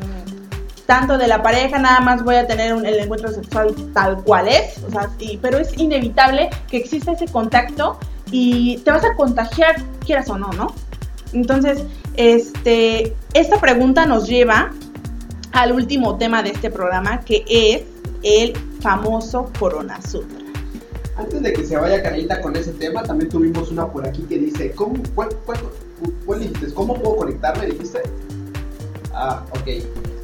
tanto 0.88 1.18
de 1.18 1.28
la 1.28 1.42
pareja, 1.42 1.78
nada 1.78 2.00
más 2.00 2.24
voy 2.24 2.36
a 2.36 2.46
tener 2.46 2.72
el 2.72 2.98
encuentro 2.98 3.30
sexual 3.30 3.74
tal 3.92 4.22
cual 4.24 4.48
es, 4.48 4.82
o 4.82 4.90
sea, 4.90 5.10
sí, 5.18 5.38
pero 5.42 5.58
es 5.58 5.76
inevitable 5.76 6.48
que 6.66 6.78
exista 6.78 7.12
ese 7.12 7.26
contacto 7.26 7.98
y 8.30 8.78
te 8.78 8.90
vas 8.90 9.04
a 9.04 9.14
contagiar, 9.14 9.82
quieras 10.06 10.30
o 10.30 10.38
no, 10.38 10.50
¿no? 10.52 10.68
Entonces, 11.34 11.84
este, 12.16 13.14
esta 13.34 13.60
pregunta 13.60 14.06
nos 14.06 14.26
lleva 14.26 14.72
al 15.52 15.72
último 15.72 16.16
tema 16.16 16.42
de 16.42 16.52
este 16.52 16.70
programa, 16.70 17.20
que 17.20 17.44
es 17.46 17.82
el 18.22 18.56
famoso 18.80 19.52
Corona 19.58 20.00
Sutra. 20.00 20.38
Antes 21.18 21.42
de 21.42 21.52
que 21.52 21.66
se 21.66 21.76
vaya 21.76 22.02
Carlita 22.02 22.40
con 22.40 22.56
ese 22.56 22.72
tema, 22.72 23.02
también 23.02 23.28
tuvimos 23.28 23.70
una 23.70 23.86
por 23.88 24.06
aquí 24.06 24.22
que 24.22 24.38
dice, 24.38 24.70
¿cómo, 24.70 24.94
cuál, 25.14 25.28
cuál, 25.44 25.58
cuál? 26.24 26.50
¿Cómo 26.72 26.94
puedo 26.94 27.16
conectarme? 27.16 27.66
Dijiste. 27.66 28.00
Ah, 29.12 29.44
ok. 29.50 29.68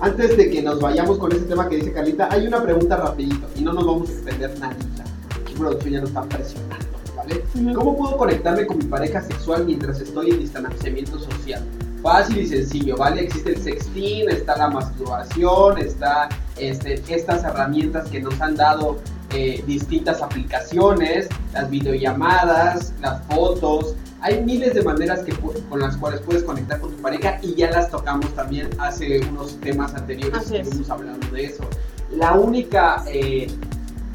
Antes 0.05 0.36
de 0.36 0.50
que 0.50 0.61
nos 0.61 0.80
vayamos 0.80 1.16
con 1.16 1.32
ese 1.32 1.46
tema 1.46 1.66
que 1.66 1.76
dice 1.76 1.90
Carlita, 1.90 2.28
hay 2.30 2.46
una 2.46 2.62
pregunta 2.62 2.94
rapidito 2.94 3.48
y 3.57 3.62
no 3.62 3.72
nos 3.72 3.86
vamos 3.86 4.11
a 4.11 4.12
extender 4.12 4.61
nadita. 4.61 5.02
Aquí 5.40 5.55
producción 5.55 5.92
ya 5.94 6.00
nos 6.00 6.11
está 6.11 6.22
presionando, 6.24 6.86
¿vale? 7.16 7.42
¿Cómo 7.74 7.96
puedo 7.96 8.18
conectarme 8.18 8.66
con 8.66 8.76
mi 8.76 8.84
pareja 8.84 9.22
sexual 9.22 9.64
mientras 9.64 9.98
estoy 10.00 10.32
en 10.32 10.40
distanciamiento 10.40 11.18
social? 11.18 11.62
Fácil 12.02 12.36
y 12.36 12.46
sencillo, 12.46 12.98
¿vale? 12.98 13.22
Existe 13.22 13.55
el 13.55 13.62
sexting, 13.62 14.28
está 14.28 14.59
la 14.59 14.68
masturbación, 14.68 15.78
está 15.78 16.28
este, 16.59 17.02
estas 17.09 17.42
herramientas 17.42 18.07
que 18.11 18.20
nos 18.20 18.38
han 18.42 18.57
dado 18.57 18.98
eh, 19.31 19.62
distintas 19.66 20.22
aplicaciones, 20.22 21.29
las 21.53 21.70
videollamadas, 21.70 22.93
las 23.01 23.22
fotos, 23.27 23.95
Hay 24.20 24.43
miles 24.43 24.75
de 24.75 24.83
maneras 24.83 25.20
que, 25.20 25.33
con 25.68 25.81
las 25.81 25.97
cuales 25.99 26.20
puedes 26.20 26.45
conectar 26.45 26.81
con 26.81 26.97
tu 26.97 27.03
pareja 27.03 27.39
y 27.43 27.55
ya 27.55 27.70
las 27.70 27.91
tocamos 27.91 28.35
también 28.35 28.70
hace 28.79 29.20
unos 29.29 29.61
temas 29.61 29.95
anteriores. 29.95 30.39
Así 30.39 30.57
es. 30.57 30.62
Estuvimos 30.62 30.91
hablando 30.91 31.27
de 31.29 31.45
eso. 31.45 31.64
La 32.11 32.33
única 32.33 33.05
eh, 33.07 33.49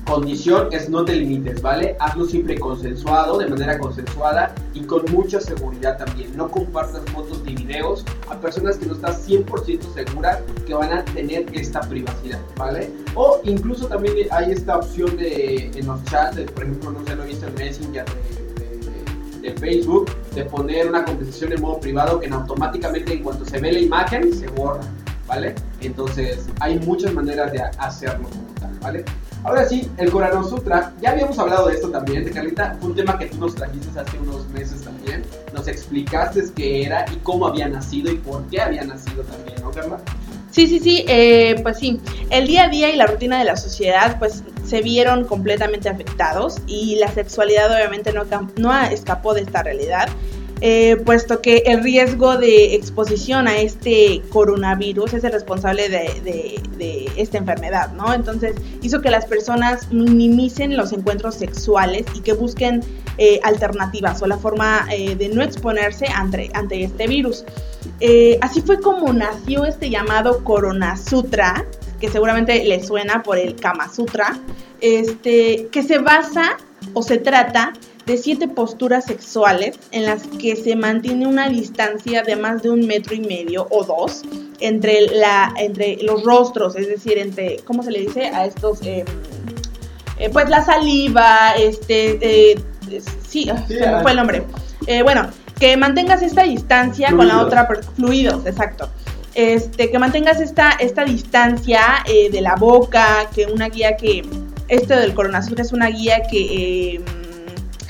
condición 0.10 0.70
es 0.72 0.89
no 0.89 1.05
te 1.05 1.16
limites, 1.16 1.62
¿vale? 1.62 1.95
Hazlo 1.99 2.26
siempre 2.26 2.60
consensuado, 2.60 3.38
de 3.38 3.47
manera 3.47 3.78
consensuada 3.78 4.53
y 4.74 4.82
con 4.82 5.03
mucha 5.12 5.39
seguridad 5.39 5.97
también. 5.97 6.36
No 6.36 6.49
compartas 6.49 7.01
fotos 7.14 7.41
ni 7.45 7.55
videos 7.55 8.03
a 8.30 8.36
personas 8.36 8.78
que 8.78 8.88
no 8.88 8.93
estás 8.93 9.28
100% 9.28 9.93
seguras 9.93 10.39
que 10.66 10.74
van 10.74 10.91
a 10.93 11.05
tener 11.05 11.45
esta 11.53 11.82
privacidad, 11.82 12.39
¿vale? 12.57 12.89
O 13.16 13.39
incluso 13.43 13.86
también 13.88 14.16
hay 14.32 14.51
esta 14.51 14.78
opción 14.78 15.16
de 15.18 15.72
en 15.76 15.86
los 15.88 16.03
chats, 16.05 16.36
de, 16.36 16.43
por 16.45 16.64
ejemplo, 16.64 16.91
no 16.91 17.05
sé, 17.05 17.16
lo 17.16 17.24
he 17.24 17.28
visto 17.28 17.47
en 17.47 17.53
Messenger 17.55 18.05
de, 18.05 19.41
de- 19.41 19.51
de- 19.51 19.60
Facebook, 19.60 20.10
de 20.36 20.45
poner 20.45 20.88
una 20.89 21.05
conversación 21.05 21.53
en 21.53 21.62
modo 21.62 21.80
privado 21.80 22.20
que 22.20 22.26
en 22.28 22.34
automáticamente 22.34 23.14
en 23.14 23.24
cuanto 23.24 23.45
se 23.45 23.60
ve 23.60 23.72
la 23.72 23.80
imagen 23.80 24.34
se 24.34 24.47
borra, 24.47 24.82
¿vale? 25.28 25.53
Entonces 25.82 26.47
hay 26.60 26.80
muchas 26.80 27.14
maneras 27.14 27.51
de 27.51 27.62
hacerlo 27.78 28.28
como 28.30 28.45
tal, 28.60 28.72
¿vale? 28.82 29.05
Ahora 29.43 29.65
sí, 29.67 29.89
el 29.97 30.11
Corano 30.11 30.43
Sutra, 30.43 30.93
ya 31.01 31.11
habíamos 31.11 31.39
hablado 31.39 31.67
de 31.67 31.75
esto 31.75 31.89
también, 31.89 32.25
de 32.25 32.31
Carlita, 32.31 32.75
fue 32.79 32.89
un 32.89 32.95
tema 32.95 33.17
que 33.17 33.27
tú 33.27 33.37
nos 33.37 33.55
trajiste 33.55 33.97
hace 33.97 34.17
unos 34.19 34.47
meses 34.49 34.81
también, 34.81 35.23
nos 35.53 35.67
explicaste 35.67 36.43
qué 36.55 36.83
era 36.83 37.05
y 37.11 37.15
cómo 37.17 37.47
había 37.47 37.69
nacido 37.69 38.11
y 38.11 38.15
por 38.15 38.43
qué 38.47 38.61
había 38.61 38.83
nacido 38.83 39.23
también, 39.23 39.61
¿no, 39.61 39.71
Carla? 39.71 39.99
Sí, 40.51 40.67
sí, 40.67 40.79
sí, 40.79 41.05
eh, 41.07 41.59
pues 41.63 41.77
sí. 41.77 41.99
El 42.31 42.47
día 42.47 42.65
a 42.65 42.69
día 42.69 42.89
y 42.89 42.97
la 42.97 43.05
rutina 43.05 43.39
de 43.39 43.45
la 43.45 43.55
sociedad, 43.55 44.17
pues 44.19 44.43
se 44.65 44.81
vieron 44.81 45.25
completamente 45.25 45.89
afectados 45.89 46.57
y 46.67 46.97
la 46.97 47.07
sexualidad 47.07 47.71
obviamente 47.71 48.11
no, 48.11 48.25
no 48.57 48.77
escapó 48.83 49.33
de 49.33 49.41
esta 49.41 49.63
realidad, 49.63 50.09
eh, 50.62 50.97
puesto 51.05 51.41
que 51.41 51.64
el 51.66 51.84
riesgo 51.84 52.38
de 52.38 52.76
exposición 52.76 53.47
a 53.47 53.57
este 53.60 54.22
coronavirus 54.30 55.14
es 55.14 55.24
el 55.24 55.32
responsable 55.32 55.89
de, 55.89 56.60
esta 57.16 57.38
enfermedad, 57.38 57.91
¿no? 57.93 58.14
Entonces 58.14 58.55
hizo 58.82 59.01
que 59.01 59.12
las 59.12 59.26
personas 59.26 59.91
minimicen 59.91 60.78
los 60.78 60.93
encuentros 60.93 61.36
sexuales 61.36 62.05
y 62.14 62.22
que 62.22 62.32
busquen 62.32 62.82
eh, 63.18 63.41
alternativas 63.43 64.22
o 64.22 64.28
la 64.28 64.38
forma 64.38 64.88
eh, 64.89 65.16
de 65.16 65.28
no 65.28 65.43
exponerse 65.43 66.07
ante, 66.07 66.49
este 66.84 67.07
virus. 67.07 67.43
Así 68.41 68.62
fue 68.62 68.80
como 68.80 69.12
nació 69.12 69.66
este 69.66 69.89
llamado 69.89 70.43
Corona 70.45 70.95
Sutra, 70.95 71.66
que 71.99 72.10
seguramente 72.10 72.64
le 72.64 72.82
suena 72.82 73.22
por 73.24 73.38
el 73.38 73.55
Kama 73.55 73.91
Sutra, 73.93 74.39
este, 74.80 75.68
que 75.72 75.84
se 75.84 75.97
basa 75.97 76.57
o 76.93 77.03
se 77.03 77.18
trata 77.18 77.74
de 78.10 78.18
siete 78.18 78.47
posturas 78.47 79.05
sexuales 79.05 79.78
en 79.91 80.07
las 80.07 80.24
que 80.39 80.55
se 80.55 80.76
mantiene 80.76 81.28
una 81.28 81.47
distancia 81.47 82.24
de 82.24 82.36
más 82.36 82.64
de 82.64 82.72
un 82.72 82.88
metro 82.88 83.14
y 83.14 83.20
medio 83.20 83.68
o 83.70 83.84
dos 83.84 84.24
entre, 84.60 85.01
la, 85.01 85.53
entre 85.57 85.97
los 86.01 86.24
rostros, 86.24 86.76
es 86.76 86.88
decir, 86.88 87.20
entre, 87.20 87.57
¿cómo 87.66 87.84
se 87.84 87.91
le 87.91 87.99
dice? 87.99 88.26
A 88.30 88.45
estos, 88.45 88.82
eh, 88.82 89.05
eh, 90.18 90.30
pues 90.34 90.49
la 90.49 90.66
saliva, 90.66 91.53
este, 91.55 92.18
eh, 92.51 92.60
sí, 93.28 93.47
Sí, 93.68 93.76
fue 94.01 94.12
el 94.12 94.18
nombre. 94.18 94.43
Bueno, 95.03 95.30
que 95.60 95.78
mantengas 95.78 96.24
esta 96.24 96.43
distancia 96.43 97.12
con 97.16 97.28
la 97.28 97.41
otra 97.41 97.70
fluidos, 97.95 98.43
exacto. 98.47 98.89
Este, 99.36 99.91
que 99.91 99.99
mantengas 99.99 100.41
esta, 100.41 100.72
esta 100.80 101.05
distancia 101.05 102.03
de 102.07 102.41
la 102.41 102.55
boca, 102.55 103.30
que 103.36 103.45
una 103.45 103.70
guía 103.70 103.95
que, 103.95 104.24
este 104.68 104.95
del 104.95 105.14
coronavirus 105.14 105.60
es 105.60 105.74
una 105.74 105.89
guía 105.89 106.22
que 106.30 106.95
eh, 106.95 107.01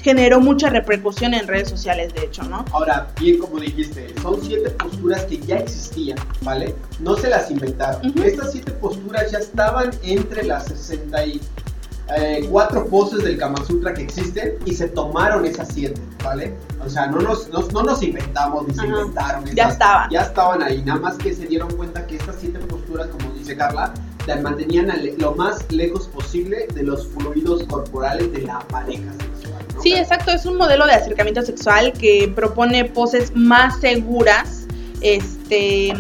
generó 0.02 0.40
mucha 0.40 0.70
repercusión 0.70 1.34
en 1.34 1.48
redes 1.48 1.70
sociales, 1.70 2.14
de 2.14 2.22
hecho, 2.26 2.44
¿no? 2.44 2.64
Ahora, 2.72 3.08
bien 3.20 3.38
como 3.40 3.60
dijiste, 3.60 4.14
son 4.22 4.40
siete 4.42 4.70
posturas 4.72 5.24
que 5.26 5.38
ya 5.40 5.58
existían, 5.58 6.18
¿vale? 6.42 6.74
No 7.00 7.16
se 7.18 7.30
las 7.30 7.52
inventaron. 7.52 8.10
Ujú. 8.10 8.24
Estas 8.24 8.52
siete 8.54 8.72
posturas 8.74 9.32
ya 9.32 9.40
estaban 9.40 9.92
entre 10.04 10.44
las 10.44 10.66
64 10.66 12.86
poses 12.90 13.24
del 13.24 13.38
Kama 13.38 13.64
Sutra 13.66 13.94
que 13.94 14.02
existen 14.04 14.56
y 14.66 14.74
se 14.74 14.88
tomaron 14.88 15.46
esas 15.46 15.68
siete, 15.74 16.02
¿vale? 16.24 16.54
O 16.84 16.90
sea, 16.90 17.08
no 17.08 17.20
nos, 17.20 17.50
no, 17.50 17.62
no 17.74 17.84
nos 17.84 18.02
inventamos 18.02 18.68
ni 18.68 18.74
se 18.74 18.82
Ajá. 18.82 18.88
inventaron. 18.90 19.46
Ya 19.46 19.52
estas- 19.52 19.72
estaban. 19.74 20.10
Ya 20.10 20.22
estaban 20.22 20.64
ahí, 20.64 20.82
nada 20.84 21.00
más 21.00 21.18
que 21.18 21.34
se 21.36 21.46
dieron 21.46 21.70
cuenta 21.76 22.08
que 22.08 22.16
estas 22.16 22.38
siete 22.40 22.58
posturas, 22.60 23.08
como 23.08 23.32
dice 23.34 23.56
Carla, 23.56 23.94
te 24.26 24.36
mantenían 24.38 24.92
lo 25.18 25.34
más 25.36 25.70
lejos 25.72 26.08
posible 26.08 26.68
de 26.74 26.84
los 26.84 27.08
fluidos 27.08 27.64
corporales 27.64 28.32
de 28.32 28.42
la 28.44 28.60
pareja 28.60 29.12
sexual. 29.12 29.30
¿no, 29.34 29.39
Sí, 29.82 29.94
exacto, 29.94 30.32
es 30.32 30.46
un 30.46 30.58
modelo 30.58 30.86
de 30.86 30.94
acercamiento 30.94 31.42
sexual 31.42 31.94
que 31.94 32.32
propone 32.34 32.86
poses 32.86 33.32
más 33.36 33.80
seguras, 33.80 34.66
este, 35.02 35.94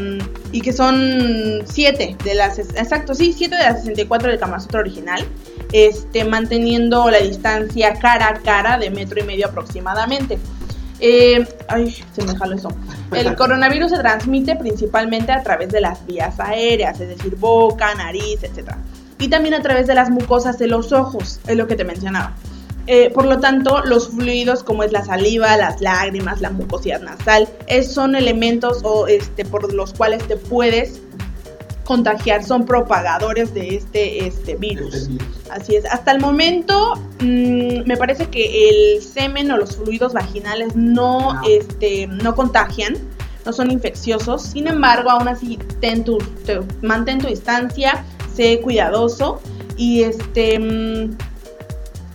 y 0.51 0.61
que 0.61 0.73
son 0.73 1.63
siete 1.65 2.17
de 2.23 2.35
las, 2.35 2.59
exacto, 2.59 3.13
sí, 3.13 3.33
siete 3.33 3.55
de 3.55 3.63
las 3.63 3.79
64 3.79 4.29
del 4.29 4.39
Kama 4.39 4.59
Sutra 4.59 4.81
original, 4.81 5.25
este, 5.71 6.25
manteniendo 6.25 7.09
la 7.09 7.19
distancia 7.19 7.93
cara 7.93 8.29
a 8.29 8.33
cara 8.39 8.77
de 8.77 8.89
metro 8.89 9.19
y 9.19 9.23
medio 9.23 9.47
aproximadamente. 9.47 10.37
Eh, 10.99 11.47
ay, 11.69 11.95
se 12.13 12.23
me 12.23 12.35
jaló 12.35 12.55
eso. 12.55 12.69
El 13.13 13.35
coronavirus 13.37 13.91
se 13.91 13.97
transmite 13.99 14.57
principalmente 14.57 15.31
a 15.31 15.41
través 15.43 15.69
de 15.69 15.79
las 15.79 16.05
vías 16.05 16.39
aéreas, 16.39 16.99
es 16.99 17.07
decir, 17.07 17.35
boca, 17.37 17.95
nariz, 17.95 18.43
etc. 18.43 18.73
Y 19.17 19.29
también 19.29 19.53
a 19.53 19.61
través 19.61 19.87
de 19.87 19.95
las 19.95 20.09
mucosas 20.09 20.59
de 20.59 20.67
los 20.67 20.91
ojos, 20.91 21.39
es 21.47 21.55
lo 21.55 21.67
que 21.67 21.75
te 21.75 21.85
mencionaba. 21.85 22.35
Eh, 22.91 23.11
por 23.11 23.25
lo 23.25 23.39
tanto, 23.39 23.83
los 23.85 24.07
fluidos 24.09 24.63
como 24.63 24.81
es 24.83 24.91
la 24.91 25.05
saliva, 25.05 25.55
las 25.57 25.79
lágrimas, 25.79 26.41
la 26.41 26.49
mucosidad 26.49 26.99
nasal, 27.01 27.47
es- 27.67 27.91
son 27.91 28.15
elementos 28.15 28.79
o, 28.83 29.05
este, 29.07 29.45
por 29.45 29.71
los 29.73 29.93
cuales 29.93 30.27
te 30.27 30.35
puedes 30.37 30.99
contagiar, 31.85 32.43
son 32.43 32.65
propagadores 32.65 33.53
de 33.53 33.75
este, 33.75 34.25
este 34.27 34.55
virus. 34.55 34.93
Este 34.95 35.07
virus. 35.13 35.27
Así 35.51 35.75
es. 35.75 35.85
Hasta 35.85 36.11
el 36.11 36.19
momento, 36.19 36.95
mm, 37.19 37.85
me 37.85 37.95
parece 37.95 38.25
que 38.27 38.69
el 38.69 39.03
semen 39.03 39.51
o 39.51 39.57
los 39.57 39.75
fluidos 39.77 40.13
vaginales 40.13 40.75
no, 40.75 41.33
No. 41.35 41.41
Este, 41.47 42.07
no 42.07 42.33
contagian, 42.35 42.95
no 43.45 43.53
son 43.53 43.69
infecciosos. 43.71 44.41
Sin 44.43 44.67
embargo, 44.67 45.11
aún 45.11 45.27
así, 45.27 45.59
ten 45.79 46.03
tu, 46.03 46.17
te- 46.45 46.59
mantén 46.81 47.19
tu 47.19 47.27
distancia, 47.27 48.03
sé 48.35 48.59
cuidadoso 48.61 49.39
y 49.77 50.01
este. 50.03 50.59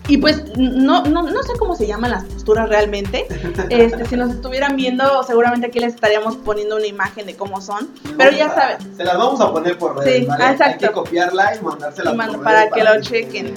Y 0.09 0.19
pues 0.19 0.43
no, 0.57 1.03
no, 1.05 1.23
no 1.23 1.43
sé 1.43 1.53
cómo 1.59 1.75
se 1.77 1.87
llaman 1.87 2.11
las 2.11 2.25
posturas 2.25 2.69
realmente. 2.69 3.27
Este, 3.71 4.05
si 4.07 4.17
nos 4.17 4.31
estuvieran 4.31 4.77
viendo, 4.77 5.23
seguramente 5.23 5.69
aquí 5.69 5.79
les 5.81 5.95
estaríamos 5.95 6.37
poniendo 6.37 6.77
una 6.77 6.87
imagen 6.87 7.27
de 7.27 7.37
cómo 7.37 7.61
son. 7.61 7.89
Pero 8.19 8.31
ya 8.37 8.55
saben. 8.55 8.97
Se 8.97 9.05
las 9.05 9.17
vamos 9.17 9.41
a 9.41 9.53
poner 9.53 9.79
por 9.79 9.97
redes, 9.99 10.21
Sí, 10.21 10.27
¿vale? 10.27 10.45
exacto. 10.53 10.85
Hay 10.85 10.89
que 10.89 10.93
copiarla 10.95 11.57
y 11.57 11.61
mandársela 11.63 12.13
Y 12.13 12.17
por 12.17 12.25
mand- 12.25 12.33
redes 12.33 12.45
para 12.45 12.71
que 12.71 12.85
lo 12.85 13.01
chequen. 13.01 13.55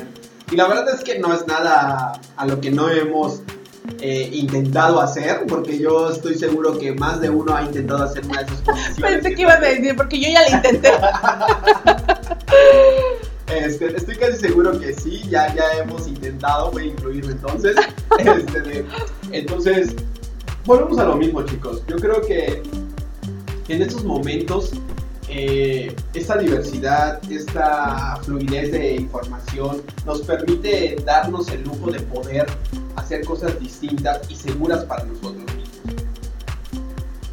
Y 0.52 0.56
la 0.56 0.68
verdad 0.68 0.89
es 0.89 1.04
que 1.04 1.20
no 1.20 1.34
es 1.34 1.45
nada 1.48 2.14
a 2.38 2.45
lo 2.45 2.62
que 2.62 2.72
no 2.72 2.89
hemos 2.89 3.41
eh, 4.00 4.30
intentado 4.34 5.02
hacer, 5.02 5.45
porque 5.48 5.78
yo 5.80 6.10
estoy 6.12 6.36
seguro 6.36 6.78
que 6.78 6.93
más 6.93 7.20
de 7.20 7.30
uno 7.30 7.56
ha 7.56 7.64
intentado 7.64 8.04
hacer 8.04 8.24
una 8.26 8.43
de 8.43 8.45
esas 8.45 8.62
posiciones. 8.62 8.98
Pensé 9.22 9.36
que 9.36 9.41
ibas 9.41 9.58
a 9.58 9.62
decir, 9.62 9.95
porque 9.95 10.20
yo 10.22 10.30
ya 10.32 10.41
la 10.43 10.50
intenté. 10.58 10.91
Este, 13.54 13.95
estoy 13.95 14.16
casi 14.18 14.38
seguro 14.39 14.78
que 14.80 14.93
sí, 14.93 15.24
ya, 15.30 15.54
ya 15.56 15.64
hemos 15.82 16.08
intentado, 16.08 16.78
incluirme 16.80 17.32
entonces. 17.34 17.76
Este, 18.20 18.62
de- 18.62 18.86
entonces, 19.32 19.95
volvemos 20.66 20.98
a 20.98 21.06
lo 21.06 21.16
mismo, 21.18 21.43
chicos. 21.43 21.84
Yo 21.88 21.98
creo 21.98 22.20
que 22.22 22.64
en 23.68 23.82
estos 23.82 24.04
momentos, 24.04 24.72
eh, 25.30 25.93
esta 26.14 26.38
diversidad, 26.38 27.22
esta 27.32 28.18
fluidez 28.24 28.72
de 28.72 28.95
información 28.95 29.82
nos 30.06 30.22
permite 30.24 30.95
darnos 31.06 31.50
el 31.50 31.64
lujo 31.64 31.91
de 31.91 32.00
poder 32.00 32.48
hacer 32.95 33.24
cosas 33.26 33.60
distintas 33.60 34.22
y 34.30 34.36
seguras 34.36 34.84
para 34.86 35.04
nosotros 35.04 35.43
mismos. 35.56 36.04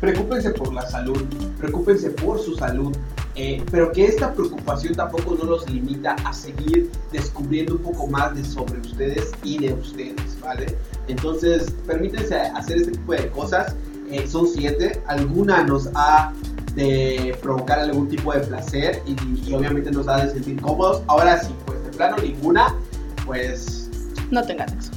Preocúpense 0.00 0.50
por 0.50 0.72
la 0.74 0.82
salud, 0.90 1.22
preocúpense 1.58 2.10
por 2.10 2.38
su 2.38 2.56
salud, 2.56 2.94
eh, 3.34 3.62
pero 3.70 3.90
que 3.92 4.06
esta 4.06 4.32
preocupación 4.32 4.94
tampoco 4.94 5.36
no 5.36 5.44
los 5.50 5.68
limita 5.68 6.14
a 6.24 6.32
seguir 6.32 6.90
descubriendo 7.12 7.74
un 7.74 7.80
poco 7.82 8.06
más 8.06 8.34
de 8.34 8.44
sobre 8.44 8.78
ustedes 8.80 9.32
y 9.42 9.58
de 9.58 9.72
ustedes, 9.74 10.40
¿vale? 10.40 10.76
Entonces, 11.08 11.72
permítanse 11.86 12.34
hacer 12.36 12.78
este 12.78 12.92
tipo 12.92 13.12
de 13.12 13.28
cosas. 13.30 13.74
eh, 14.10 14.26
son 14.28 14.46
siete, 14.46 15.02
alguna 15.06 15.64
nos 15.64 15.88
ha 15.94 16.32
de 16.74 17.36
provocar 17.42 17.78
algún 17.80 18.08
tipo 18.08 18.32
de 18.32 18.40
placer 18.40 19.02
y, 19.06 19.16
y 19.48 19.54
obviamente 19.54 19.90
nos 19.90 20.06
ha 20.08 20.24
de 20.24 20.32
sentir 20.32 20.60
cómodos. 20.60 21.02
Ahora 21.06 21.38
sí, 21.40 21.54
pues 21.66 21.82
de 21.84 21.90
plano 21.90 22.16
ninguna, 22.18 22.74
pues 23.24 23.88
No 24.30 24.42
tengas 24.44 24.72
sexo. 24.72 24.90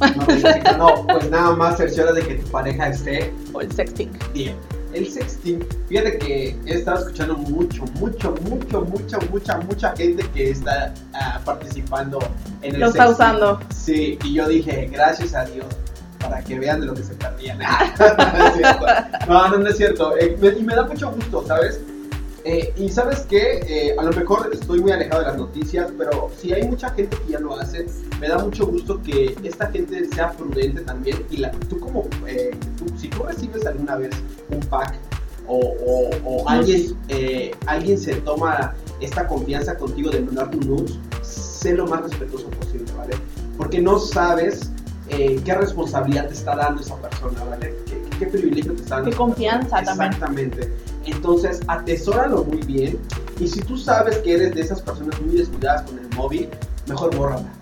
no, 0.77 0.77
no, 0.77 1.07
pues 1.07 1.29
nada 1.29 1.55
más 1.55 1.77
cerciora 1.77 2.11
de 2.13 2.21
que 2.21 2.35
tu 2.35 2.47
pareja 2.51 2.89
esté 2.89 3.33
O 3.53 3.61
el 3.61 3.71
sexting. 3.71 4.11
Bien, 4.33 4.55
el 4.97 5.11
sexting, 5.11 5.65
fíjate 5.89 6.17
que 6.17 6.55
he 6.65 6.73
estado 6.73 6.99
escuchando 6.99 7.35
mucho, 7.37 7.83
mucho, 7.99 8.33
mucho, 8.49 8.81
mucha, 8.81 9.19
mucha, 9.31 9.57
mucha 9.59 9.95
gente 9.95 10.27
que 10.33 10.51
está 10.51 10.93
ah, 11.13 11.39
participando 11.45 12.19
en 12.61 12.75
el 12.75 12.81
Lo 12.81 12.87
está 12.87 13.07
sexting. 13.07 13.13
usando. 13.25 13.59
Sí, 13.75 14.19
y 14.23 14.33
yo 14.33 14.47
dije, 14.47 14.89
gracias 14.91 15.33
a 15.33 15.45
Dios, 15.45 15.65
para 16.19 16.43
que 16.43 16.59
vean 16.59 16.81
de 16.81 16.87
lo 16.87 16.93
que 16.93 17.03
se 17.03 17.13
perdían. 17.15 17.59
no, 19.27 19.27
no, 19.27 19.49
no, 19.49 19.57
no 19.59 19.67
es 19.69 19.77
cierto. 19.77 20.17
Eh, 20.17 20.37
me- 20.41 20.49
y 20.49 20.63
me 20.63 20.75
da 20.75 20.83
mucho 20.85 21.11
gusto, 21.11 21.43
¿sabes? 21.47 21.79
Eh, 22.49 22.73
y 22.77 22.87
sabes 22.87 23.19
que 23.21 23.93
a 23.99 24.03
lo 24.03 24.11
mejor 24.13 24.49
estoy 24.53 24.79
muy 24.79 24.91
alejado 24.93 25.19
de 25.21 25.27
las 25.27 25.37
noticias, 25.37 25.91
pero 25.97 26.29
si 26.39 26.53
hay 26.53 26.63
mucha 26.63 26.89
gente 26.91 27.17
que 27.25 27.33
ya 27.33 27.39
lo 27.41 27.59
hace, 27.59 27.87
me 28.21 28.29
da 28.29 28.37
mucho 28.37 28.65
gusto 28.67 29.01
que 29.03 29.35
esta 29.43 29.67
gente 29.67 30.07
sea 30.15 30.31
prudente 30.31 30.81
también. 30.83 31.25
Y 31.29 31.37
la, 31.37 31.51
tú 31.51 31.77
como, 31.77 32.05
eh, 32.25 32.51
tú- 32.77 32.85
si 32.97 33.09
tú 33.09 33.23
recibes 33.23 33.65
alguna 33.65 33.97
vez 33.97 34.11
un 34.49 34.61
pack 34.61 34.93
o, 35.45 35.57
o- 35.57 36.09
o 36.25 36.47
alguien, 36.49 36.95
eh, 37.09 37.51
alguien 37.65 37.97
se 37.99 38.15
toma 38.15 38.73
esta 39.01 39.27
confianza 39.27 39.77
contigo 39.77 40.09
de 40.09 40.21
mandar 40.21 40.49
tu 40.49 40.61
nudes, 40.61 40.97
sé 41.23 41.73
lo 41.73 41.85
más 41.85 42.01
respetuoso 42.03 42.49
posible, 42.51 42.89
¿vale? 42.97 43.15
Porque 43.57 43.81
no 43.81 43.99
sabes 43.99 44.71
eh, 45.09 45.39
qué 45.43 45.53
responsabilidad 45.53 46.27
te 46.27 46.33
está 46.33 46.55
dando 46.55 46.81
esa 46.81 46.95
persona, 46.97 47.43
¿vale? 47.43 47.75
¿Qué, 47.85 48.01
qué 48.19 48.25
privilegio 48.27 48.73
te 48.73 48.81
está 48.83 48.95
dando? 48.95 49.09
Qué 49.11 49.15
confianza 49.17 49.83
también. 49.83 50.11
Exactamente. 50.13 50.73
Entonces, 51.12 51.62
atesóralo 51.68 52.43
muy 52.43 52.62
bien. 52.62 52.99
Y 53.39 53.47
si 53.47 53.62
tú 53.62 53.78
sabes 53.78 54.18
que 54.20 54.36
eres 54.36 54.55
de 54.55 54.62
esas 54.62 54.82
personas 54.82 55.20
muy 55.22 55.36
descuidadas 55.38 55.84
con 55.84 55.99
el 55.99 56.10
móvil, 56.16 56.49
mejor 56.88 57.16
bórrala. 57.16 57.53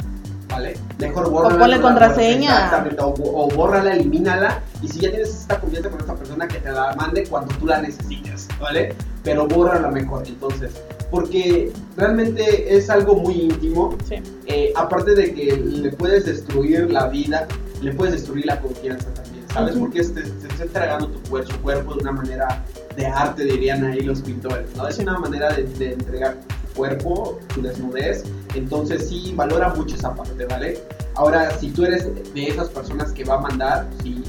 ¿Vale? 0.49 0.77
Mejor 0.99 1.29
bórrala. 1.29 1.59
ponle 1.59 1.75
no 1.75 1.81
la 1.81 1.81
contraseña. 1.81 2.65
Exactamente. 2.65 3.01
O, 3.01 3.13
o 3.17 3.47
bórrala, 3.49 3.93
elimínala. 3.93 4.61
Y 4.81 4.87
si 4.87 4.99
ya 4.99 5.09
tienes 5.09 5.29
esta 5.29 5.59
confianza 5.59 5.89
con 5.89 5.99
esta 5.99 6.15
persona, 6.15 6.47
que 6.47 6.59
te 6.59 6.71
la 6.71 6.95
mande 6.95 7.25
cuando 7.27 7.53
tú 7.55 7.65
la 7.65 7.81
necesites. 7.81 8.47
¿Vale? 8.59 8.95
Pero 9.23 9.47
bórrala 9.47 9.89
mejor. 9.89 10.23
Entonces, 10.27 10.71
porque 11.11 11.71
realmente 11.97 12.75
es 12.75 12.89
algo 12.89 13.15
muy 13.15 13.33
íntimo. 13.41 13.97
Sí. 14.07 14.15
Eh, 14.47 14.73
aparte 14.75 15.15
de 15.15 15.33
que 15.33 15.57
le 15.57 15.91
puedes 15.91 16.25
destruir 16.25 16.91
la 16.91 17.07
vida, 17.07 17.47
le 17.81 17.93
puedes 17.93 18.13
destruir 18.13 18.45
la 18.45 18.59
confianza 18.59 19.13
también, 19.13 19.45
¿sabes? 19.51 19.75
Porque 19.75 20.03
te 20.03 20.21
está 20.21 20.63
entregando 20.63 21.07
tu 21.07 21.29
cuerpo, 21.29 21.51
su 21.51 21.61
cuerpo 21.61 21.93
de 21.93 22.01
una 22.01 22.11
manera 22.11 22.65
de 22.95 23.05
arte, 23.05 23.43
dirían 23.43 23.83
ahí 23.83 24.01
los 24.01 24.21
pintores, 24.21 24.75
¿no? 24.75 24.87
Es 24.87 24.97
una 24.99 25.17
manera 25.19 25.53
de, 25.53 25.63
de 25.63 25.93
entregar 25.93 26.37
cuerpo, 26.75 27.39
tu 27.53 27.61
desnudez, 27.61 28.23
entonces 28.53 29.07
sí, 29.09 29.33
valora 29.35 29.73
mucho 29.73 29.95
esa 29.95 30.13
parte, 30.13 30.45
¿vale? 30.45 30.79
Ahora, 31.15 31.57
si 31.57 31.71
tú 31.71 31.85
eres 31.85 32.09
de 32.33 32.47
esas 32.47 32.69
personas 32.69 33.11
que 33.13 33.23
va 33.23 33.35
a 33.35 33.41
mandar, 33.41 33.87
y 34.03 34.23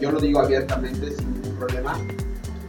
yo 0.00 0.10
lo 0.10 0.20
digo 0.20 0.40
abiertamente, 0.40 1.14
sin 1.14 1.32
ningún 1.34 1.56
problema, 1.56 1.96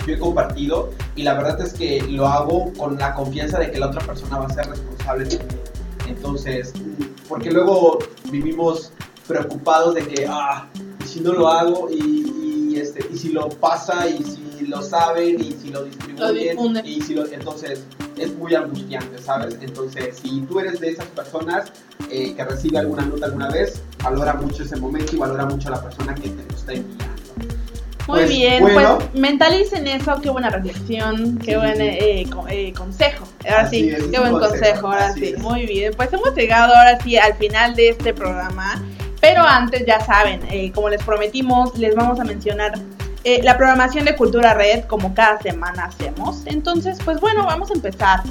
yo 0.06 0.14
he 0.14 0.20
compartido 0.20 0.92
y 1.16 1.24
la 1.24 1.34
verdad 1.34 1.60
es 1.62 1.74
que 1.74 2.02
lo 2.04 2.28
hago 2.28 2.72
con 2.78 2.98
la 2.98 3.14
confianza 3.16 3.60
de 3.60 3.72
que 3.72 3.80
la 3.80 3.88
otra 3.88 4.06
persona 4.06 4.38
va 4.38 4.46
a 4.46 4.54
ser 4.54 4.68
responsable 4.68 5.26
también. 5.26 5.60
Entonces, 6.08 6.74
porque 7.28 7.52
luego 7.52 8.00
vivimos 8.32 8.92
preocupados 9.28 9.96
de 9.96 10.08
que, 10.08 10.28
ah, 10.30 10.68
y 11.04 11.08
si 11.08 11.20
no 11.22 11.34
lo 11.34 11.48
hago 11.48 11.90
y, 11.90 12.78
este, 12.78 13.06
y 13.12 13.18
si 13.18 13.32
lo 13.32 13.50
pasa 13.50 14.08
y 14.08 14.24
si 14.24 14.45
lo 14.62 14.82
saben 14.82 15.40
y 15.42 15.52
si 15.54 15.70
lo 15.70 15.84
distribuyen 15.84 16.58
y 16.86 17.02
si 17.02 17.14
lo, 17.16 17.26
entonces 17.26 17.84
es 18.18 18.34
muy 18.36 18.56
angustiante, 18.56 19.18
¿sabes? 19.22 19.58
Entonces, 19.62 20.18
si 20.22 20.42
tú 20.42 20.60
eres 20.60 20.80
de 20.80 20.90
esas 20.92 21.06
personas 21.08 21.72
eh, 22.10 22.34
que 22.36 22.44
recibe 22.46 22.78
alguna 22.80 23.06
nota 23.06 23.26
alguna 23.26 23.50
vez, 23.50 23.82
valora 24.04 24.34
mucho 24.34 24.64
ese 24.64 24.76
momento 24.78 25.16
y 25.16 25.20
valora 25.20 25.46
mucho 25.46 25.68
a 25.68 25.72
la 25.72 25.82
persona 25.84 26.16
que 26.16 26.30
te 26.30 26.44
lo 26.44 26.56
está 26.58 26.74
enviando. 26.74 27.16
Muy 28.08 28.20
Pues, 28.20 28.30
bien, 28.30 28.62
bueno. 28.62 28.98
pues 29.00 29.14
mentalicen 29.16 29.88
eso, 29.88 30.20
qué 30.22 30.30
buena 30.30 30.50
reflexión, 30.52 31.40
qué 31.40 31.52
Sí. 31.54 31.58
buen 31.58 31.82
eh, 31.82 32.28
co- 32.32 32.48
eh, 32.48 32.72
consejo. 32.78 33.26
Ahora 33.44 33.62
Así 33.62 33.80
sí, 33.82 33.90
es, 33.90 34.04
qué 34.04 34.20
buen 34.20 34.34
consejo, 34.34 34.50
consejo, 34.52 34.88
ahora 34.88 35.14
sí. 35.14 35.26
es. 35.30 35.40
Muy 35.40 35.66
bien, 35.66 35.92
pues 35.98 36.14
hemos 36.14 36.36
llegado 36.36 36.76
ahora 36.76 37.00
sí 37.02 37.18
al 37.18 37.34
final 37.34 37.74
de 37.76 37.90
este 37.90 38.14
programa, 38.14 38.82
pero 39.20 39.42
antes 39.42 39.84
ya 39.88 40.00
saben, 40.06 40.40
eh, 40.52 40.72
como 40.72 40.90
les 40.90 41.04
prometimos, 41.04 41.76
les 41.80 41.96
vamos 41.96 42.20
a 42.20 42.24
mencionar 42.24 42.74
eh, 43.26 43.42
la 43.44 43.58
programación 43.58 44.06
de 44.06 44.16
Cultura 44.16 44.54
Red 44.54 44.86
como 44.86 45.16
cada 45.16 45.42
semana 45.42 45.86
hacemos. 45.86 46.44
Entonces, 46.46 47.00
pues 47.04 47.20
bueno, 47.20 47.44
vamos 47.44 47.72
a 47.72 47.74
empezar. 47.74 48.22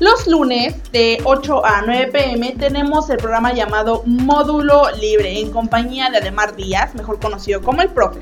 Los 0.00 0.26
lunes 0.26 0.74
de 0.92 1.18
8 1.24 1.64
a 1.64 1.82
9 1.86 2.10
pm 2.12 2.52
tenemos 2.58 3.08
el 3.08 3.16
programa 3.16 3.54
llamado 3.54 4.02
Módulo 4.04 4.90
Libre 5.00 5.40
en 5.40 5.50
compañía 5.50 6.10
de 6.10 6.18
Ademar 6.18 6.56
Díaz, 6.56 6.94
mejor 6.94 7.20
conocido 7.20 7.62
como 7.62 7.80
el 7.80 7.88
profe. 7.88 8.20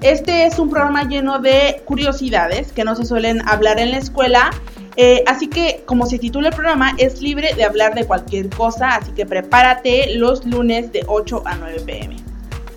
Este 0.00 0.46
es 0.46 0.60
un 0.60 0.70
programa 0.70 1.08
lleno 1.08 1.40
de 1.40 1.82
curiosidades 1.86 2.70
que 2.70 2.84
no 2.84 2.94
se 2.94 3.04
suelen 3.04 3.40
hablar 3.48 3.80
en 3.80 3.90
la 3.90 3.98
escuela. 3.98 4.50
eh, 4.96 5.24
así 5.26 5.48
que, 5.48 5.82
como 5.86 6.06
se 6.06 6.20
titula 6.20 6.50
el 6.50 6.54
programa, 6.54 6.94
es 6.98 7.20
libre 7.20 7.52
de 7.54 7.64
hablar 7.64 7.96
de 7.96 8.04
cualquier 8.04 8.48
cosa. 8.48 8.94
Así 8.94 9.10
que 9.10 9.26
prepárate 9.26 10.14
los 10.14 10.46
lunes 10.46 10.92
de 10.92 11.02
8 11.08 11.42
a 11.44 11.56
9 11.56 11.82
pm. 11.84 12.23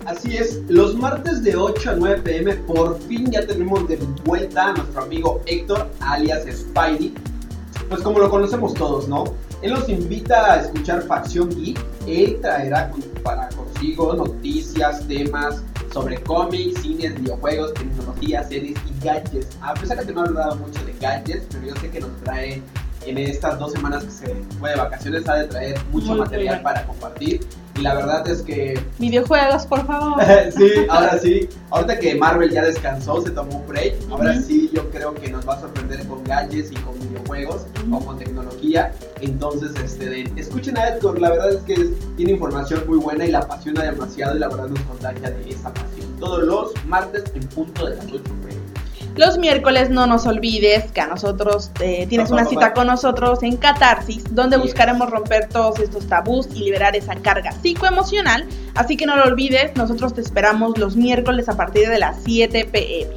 Así 0.08 0.38
es, 0.38 0.62
los 0.68 0.94
martes 0.94 1.42
de 1.42 1.54
8 1.54 1.90
a 1.90 1.94
9 1.96 2.22
pm 2.22 2.54
por 2.54 2.98
fin 3.02 3.30
ya 3.30 3.46
tenemos 3.46 3.86
de 3.88 3.98
vuelta 4.24 4.68
a 4.68 4.72
nuestro 4.72 5.02
amigo 5.02 5.42
Héctor, 5.44 5.86
alias 6.00 6.44
Spidey. 6.50 7.12
Pues 7.90 8.00
como 8.00 8.18
lo 8.18 8.30
conocemos 8.30 8.72
todos, 8.72 9.06
¿no? 9.06 9.24
Él 9.60 9.74
nos 9.74 9.86
invita 9.90 10.54
a 10.54 10.60
escuchar 10.62 11.02
Facción 11.02 11.50
Geek. 11.50 11.78
Él 12.06 12.38
traerá 12.40 12.90
para 13.22 13.50
consigo 13.50 14.14
noticias, 14.14 15.06
temas 15.06 15.62
sobre 15.92 16.18
cómics, 16.22 16.80
cines, 16.80 17.14
videojuegos, 17.20 17.74
tecnología, 17.74 18.42
series 18.44 18.78
y 18.88 19.04
gadgets. 19.04 19.58
A 19.60 19.74
pesar 19.74 19.98
de 19.98 20.06
que 20.06 20.12
no 20.14 20.22
ha 20.22 20.24
hablado 20.24 20.56
mucho 20.56 20.82
de 20.86 20.94
gadgets, 20.98 21.44
pero 21.50 21.66
yo 21.66 21.76
sé 21.82 21.90
que 21.90 22.00
nos 22.00 22.16
trae 22.24 22.62
en 23.04 23.18
estas 23.18 23.58
dos 23.58 23.72
semanas 23.72 24.04
que 24.04 24.10
se 24.10 24.34
fue 24.58 24.70
de 24.70 24.76
vacaciones, 24.76 25.28
ha 25.28 25.34
de 25.34 25.48
traer 25.48 25.78
mucho 25.92 26.06
Muy 26.06 26.20
material 26.20 26.54
bien. 26.54 26.62
para 26.62 26.86
compartir. 26.86 27.40
Y 27.78 27.82
la 27.82 27.94
verdad 27.94 28.26
es 28.28 28.42
que 28.42 28.78
Videojuegos, 28.98 29.66
por 29.66 29.86
favor. 29.86 30.20
sí, 30.56 30.70
ahora 30.88 31.18
sí. 31.18 31.48
Ahorita 31.70 31.98
que 31.98 32.14
Marvel 32.16 32.50
ya 32.50 32.64
descansó, 32.64 33.22
se 33.22 33.30
tomó 33.30 33.58
un 33.58 33.66
break. 33.68 33.94
Ahora 34.10 34.40
sí, 34.40 34.70
yo 34.74 34.88
creo 34.90 35.14
que 35.14 35.30
nos 35.30 35.46
va 35.48 35.54
a 35.54 35.60
sorprender 35.60 36.04
con 36.06 36.24
gadgets 36.24 36.72
y 36.72 36.74
con 36.76 36.98
videojuegos 36.98 37.66
Ujú. 37.86 37.96
o 37.96 38.00
con 38.04 38.18
tecnología. 38.18 38.92
Entonces, 39.20 39.70
este, 39.84 40.08
de- 40.08 40.32
escuchen 40.36 40.76
a 40.78 40.88
Edgar. 40.88 41.18
La 41.20 41.30
verdad 41.30 41.50
es 41.52 41.62
que 41.62 41.90
tiene 42.16 42.32
información 42.32 42.82
muy 42.88 42.98
buena 42.98 43.24
y 43.26 43.30
la 43.30 43.40
apasiona 43.40 43.82
demasiado. 43.84 44.34
Y 44.36 44.40
la 44.40 44.48
verdad 44.48 44.68
nos 44.68 44.80
contagia 44.80 45.30
de 45.30 45.48
esa 45.50 45.72
pasión. 45.72 46.08
Todos 46.18 46.42
los 46.44 46.84
martes 46.86 47.24
en 47.34 47.42
punto 47.48 47.86
de 47.86 47.96
las 47.96 48.04
8 48.06 48.22
pm. 48.24 48.47
Los 49.18 49.36
miércoles 49.36 49.90
no 49.90 50.06
nos 50.06 50.26
olvides 50.26 50.92
que 50.92 51.00
a 51.00 51.08
nosotros 51.08 51.72
eh, 51.80 52.06
tienes 52.08 52.30
una 52.30 52.44
cita 52.44 52.72
con 52.72 52.86
nosotros 52.86 53.42
en 53.42 53.56
Catarsis, 53.56 54.22
donde 54.32 54.56
buscaremos 54.56 55.10
romper 55.10 55.48
todos 55.48 55.80
estos 55.80 56.06
tabús 56.06 56.46
y 56.54 56.60
liberar 56.60 56.94
esa 56.94 57.16
carga 57.16 57.50
psicoemocional. 57.50 58.46
Así 58.76 58.96
que 58.96 59.06
no 59.06 59.16
lo 59.16 59.24
olvides, 59.24 59.74
nosotros 59.76 60.14
te 60.14 60.20
esperamos 60.20 60.78
los 60.78 60.94
miércoles 60.94 61.48
a 61.48 61.56
partir 61.56 61.88
de 61.88 61.98
las 61.98 62.16
7 62.24 62.68
pm. 62.70 63.12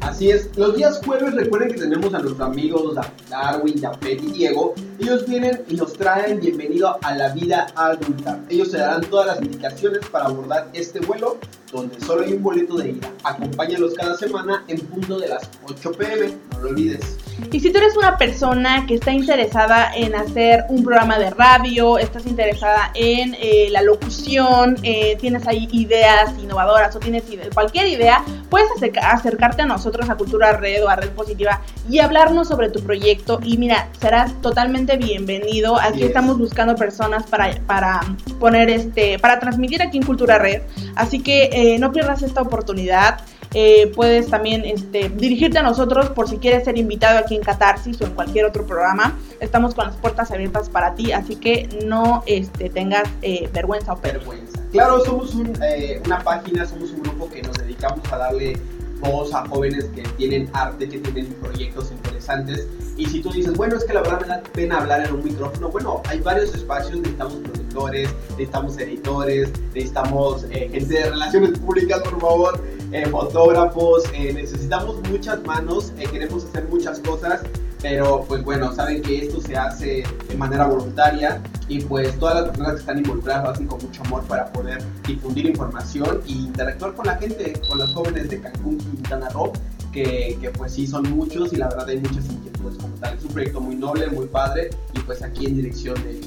Así 0.00 0.30
es, 0.30 0.48
los 0.56 0.76
días 0.76 1.00
jueves 1.04 1.34
recuerden 1.34 1.72
que 1.72 1.78
tenemos 1.80 2.12
a 2.14 2.18
nuestros 2.18 2.40
amigos 2.40 2.94
Da- 2.94 3.10
Darwin, 3.30 3.80
Japet 3.80 4.22
y 4.22 4.32
Diego. 4.32 4.74
Ellos 4.98 5.26
vienen 5.26 5.62
y 5.68 5.76
nos 5.76 5.92
traen 5.94 6.40
bienvenido 6.40 6.98
a 7.02 7.14
la 7.16 7.28
vida 7.34 7.66
adulta. 7.74 8.38
Ellos 8.50 8.70
te 8.70 8.78
darán 8.78 9.02
todas 9.02 9.26
las 9.26 9.42
indicaciones 9.42 10.00
para 10.10 10.26
abordar 10.26 10.68
este 10.74 11.00
vuelo 11.00 11.38
donde 11.74 12.00
solo 12.00 12.24
hay 12.24 12.32
un 12.32 12.42
boleto 12.42 12.76
de 12.76 12.90
ida. 12.90 13.08
Acompáñalos 13.24 13.94
cada 13.94 14.16
semana 14.16 14.64
en 14.68 14.78
punto 14.80 15.18
de 15.18 15.28
las 15.28 15.50
8 15.68 15.92
pm, 15.92 16.32
no 16.52 16.58
lo 16.60 16.68
olvides. 16.70 17.18
Y 17.50 17.58
si 17.58 17.72
tú 17.72 17.78
eres 17.78 17.96
una 17.96 18.16
persona 18.16 18.86
que 18.86 18.94
está 18.94 19.10
interesada 19.12 19.92
en 19.94 20.14
hacer 20.14 20.64
un 20.68 20.84
programa 20.84 21.18
de 21.18 21.30
radio, 21.30 21.98
estás 21.98 22.26
interesada 22.26 22.92
en 22.94 23.34
eh, 23.40 23.68
la 23.72 23.82
locución, 23.82 24.76
eh, 24.84 25.16
tienes 25.20 25.46
ahí 25.48 25.68
ideas 25.72 26.30
innovadoras 26.40 26.94
o 26.94 27.00
tienes 27.00 27.24
ide- 27.28 27.50
cualquier 27.52 27.88
idea, 27.88 28.24
puedes 28.50 28.68
acerca- 28.76 29.10
acercarte 29.10 29.62
a 29.62 29.66
nosotros, 29.66 30.08
a 30.08 30.14
Cultura 30.16 30.52
Red 30.52 30.84
o 30.84 30.88
a 30.88 30.94
Red 30.94 31.10
Positiva 31.10 31.60
y 31.90 31.98
hablarnos 31.98 32.46
sobre 32.48 32.70
tu 32.70 32.80
proyecto. 32.84 33.40
Y 33.42 33.58
mira, 33.58 33.88
serás 34.00 34.40
totalmente 34.40 34.96
bienvenido. 34.96 35.76
Aquí 35.80 36.02
es. 36.02 36.06
estamos 36.06 36.38
buscando 36.38 36.76
personas 36.76 37.24
para, 37.24 37.50
para 37.66 38.00
poner 38.38 38.70
este, 38.70 39.18
para 39.18 39.40
transmitir 39.40 39.82
aquí 39.82 39.96
en 39.98 40.04
Cultura 40.04 40.38
Red. 40.38 40.62
Así 40.94 41.18
que 41.20 41.50
eh, 41.52 41.63
no 41.78 41.92
pierdas 41.92 42.22
esta 42.22 42.42
oportunidad. 42.42 43.20
Eh, 43.56 43.92
puedes 43.94 44.28
también 44.30 44.64
este, 44.64 45.08
dirigirte 45.10 45.58
a 45.58 45.62
nosotros 45.62 46.10
por 46.10 46.28
si 46.28 46.38
quieres 46.38 46.64
ser 46.64 46.76
invitado 46.76 47.18
aquí 47.18 47.36
en 47.36 47.42
Catarsis 47.42 48.00
o 48.00 48.04
en 48.04 48.14
cualquier 48.14 48.46
otro 48.46 48.66
programa. 48.66 49.16
Estamos 49.38 49.76
con 49.76 49.86
las 49.86 49.96
puertas 49.96 50.32
abiertas 50.32 50.68
para 50.68 50.94
ti, 50.96 51.12
así 51.12 51.36
que 51.36 51.68
no 51.86 52.24
este, 52.26 52.68
tengas 52.68 53.08
eh, 53.22 53.48
vergüenza 53.52 53.92
o 53.92 53.96
vergüenza. 54.00 54.58
Claro, 54.72 55.04
somos 55.04 55.34
un, 55.34 55.52
eh, 55.62 56.02
una 56.04 56.18
página, 56.20 56.66
somos 56.66 56.90
un 56.90 57.02
grupo 57.02 57.30
que 57.30 57.42
nos 57.42 57.56
dedicamos 57.56 58.00
a 58.12 58.18
darle 58.18 58.58
voz 59.00 59.32
a 59.32 59.46
jóvenes 59.46 59.84
que 59.94 60.02
tienen 60.16 60.50
arte, 60.52 60.88
que 60.88 60.98
tienen 60.98 61.32
proyectos 61.34 61.92
interesantes. 61.92 62.66
Y 62.96 63.06
si 63.06 63.20
tú 63.20 63.30
dices, 63.30 63.54
bueno, 63.56 63.76
es 63.76 63.84
que 63.84 63.92
la 63.92 64.02
verdad 64.02 64.20
me 64.20 64.28
da 64.28 64.42
pena 64.42 64.78
hablar 64.78 65.04
en 65.06 65.14
un 65.14 65.24
micrófono, 65.24 65.68
bueno, 65.68 66.02
hay 66.08 66.20
varios 66.20 66.54
espacios, 66.54 66.96
necesitamos 66.98 67.34
productores, 67.34 68.08
necesitamos 68.30 68.78
editores, 68.78 69.50
necesitamos 69.74 70.44
eh, 70.50 70.68
gente 70.72 70.94
de 70.94 71.10
relaciones 71.10 71.58
públicas, 71.58 72.00
por 72.02 72.20
favor, 72.20 72.64
eh, 72.92 73.06
fotógrafos, 73.06 74.04
eh, 74.14 74.32
necesitamos 74.32 74.96
muchas 75.10 75.42
manos, 75.44 75.92
queremos 76.12 76.44
hacer 76.44 76.68
muchas 76.68 77.00
cosas. 77.00 77.40
Pero 77.82 78.24
pues 78.26 78.42
bueno, 78.42 78.74
saben 78.74 79.02
que 79.02 79.26
esto 79.26 79.42
se 79.42 79.58
hace 79.58 80.04
de 80.26 80.36
manera 80.36 80.66
voluntaria 80.66 81.42
y 81.68 81.82
pues 81.82 82.18
todas 82.18 82.36
las 82.36 82.44
personas 82.48 82.72
que 82.72 82.80
están 82.80 82.98
involucradas 82.98 83.44
lo 83.44 83.50
hacen 83.50 83.66
con 83.66 83.78
mucho 83.82 84.02
amor 84.04 84.24
para 84.24 84.50
poder 84.52 84.82
difundir 85.06 85.44
información 85.44 86.22
e 86.26 86.32
interactuar 86.32 86.94
con 86.94 87.04
la 87.04 87.16
gente, 87.16 87.52
con 87.68 87.76
los 87.76 87.92
jóvenes 87.92 88.30
de 88.30 88.40
Cancún, 88.40 88.78
Quintana 88.78 89.28
Roo, 89.28 89.52
que, 89.94 90.36
que 90.40 90.50
pues 90.50 90.72
sí 90.72 90.86
son 90.86 91.08
muchos 91.10 91.52
y 91.52 91.56
la 91.56 91.68
verdad 91.68 91.88
hay 91.88 91.98
muchas 91.98 92.26
inquietudes 92.28 92.76
como 92.78 92.94
tal. 92.96 93.16
Es 93.16 93.24
un 93.24 93.30
proyecto 93.32 93.60
muy 93.60 93.76
noble, 93.76 94.08
muy 94.08 94.26
padre 94.26 94.70
y 94.92 94.98
pues 95.00 95.22
aquí 95.22 95.46
en 95.46 95.56
dirección 95.56 95.94
de, 96.02 96.20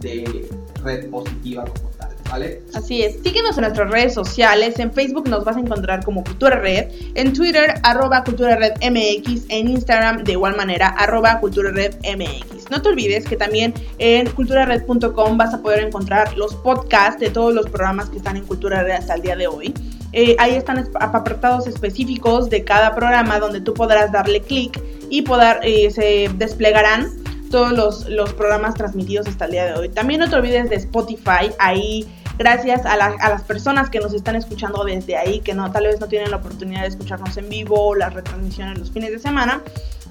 de 0.00 0.48
red 0.82 1.08
positiva 1.08 1.64
como 1.64 1.88
tal. 1.96 2.10
¿Vale? 2.30 2.62
Así 2.74 3.02
es, 3.02 3.22
síguenos 3.22 3.56
en 3.58 3.62
nuestras 3.62 3.90
redes 3.90 4.14
sociales, 4.14 4.78
en 4.78 4.92
Facebook 4.92 5.28
nos 5.28 5.44
vas 5.44 5.56
a 5.56 5.60
encontrar 5.60 6.04
como 6.04 6.24
Cultura 6.24 6.58
Red, 6.58 6.90
en 7.14 7.32
Twitter 7.32 7.74
arroba 7.82 8.24
Cultura 8.24 8.56
Red 8.56 8.72
MX, 8.80 9.44
en 9.50 9.68
Instagram 9.68 10.24
de 10.24 10.32
igual 10.32 10.56
manera 10.56 10.88
arroba 10.88 11.38
Cultura 11.38 11.70
Red 11.70 11.96
MX. 12.00 12.70
No 12.70 12.82
te 12.82 12.88
olvides 12.88 13.26
que 13.26 13.36
también 13.36 13.72
en 13.98 14.28
culturared.com 14.30 15.36
vas 15.36 15.54
a 15.54 15.62
poder 15.62 15.84
encontrar 15.84 16.36
los 16.36 16.56
podcasts 16.56 17.20
de 17.20 17.30
todos 17.30 17.54
los 17.54 17.66
programas 17.66 18.08
que 18.08 18.16
están 18.16 18.36
en 18.36 18.44
Cultura 18.44 18.82
Red 18.82 18.94
hasta 18.94 19.14
el 19.14 19.22
día 19.22 19.36
de 19.36 19.46
hoy. 19.46 19.72
Eh, 20.16 20.36
ahí 20.38 20.54
están 20.54 20.88
apartados 21.00 21.66
específicos 21.66 22.48
de 22.48 22.62
cada 22.62 22.94
programa 22.94 23.40
donde 23.40 23.60
tú 23.60 23.74
podrás 23.74 24.12
darle 24.12 24.40
clic 24.40 24.80
y 25.10 25.22
poder, 25.22 25.58
eh, 25.64 25.90
se 25.90 26.30
desplegarán 26.36 27.10
todos 27.50 27.72
los, 27.72 28.08
los 28.08 28.32
programas 28.32 28.74
transmitidos 28.74 29.26
hasta 29.26 29.46
el 29.46 29.50
día 29.50 29.64
de 29.66 29.74
hoy. 29.74 29.88
También 29.88 30.20
no 30.20 30.30
te 30.30 30.36
olvides 30.36 30.70
de 30.70 30.76
Spotify, 30.76 31.50
ahí 31.58 32.06
gracias 32.38 32.84
a, 32.86 32.96
la- 32.96 33.14
a 33.20 33.30
las 33.30 33.42
personas 33.42 33.90
que 33.90 34.00
nos 34.00 34.12
están 34.14 34.36
escuchando 34.36 34.84
desde 34.84 35.16
ahí, 35.16 35.40
que 35.40 35.54
no 35.54 35.70
tal 35.70 35.84
vez 35.86 36.00
no 36.00 36.06
tienen 36.08 36.30
la 36.30 36.36
oportunidad 36.38 36.82
de 36.82 36.88
escucharnos 36.88 37.36
en 37.36 37.48
vivo 37.48 37.94
las 37.94 38.12
retransmisiones 38.14 38.78
los 38.78 38.90
fines 38.90 39.10
de 39.10 39.18
semana. 39.18 39.62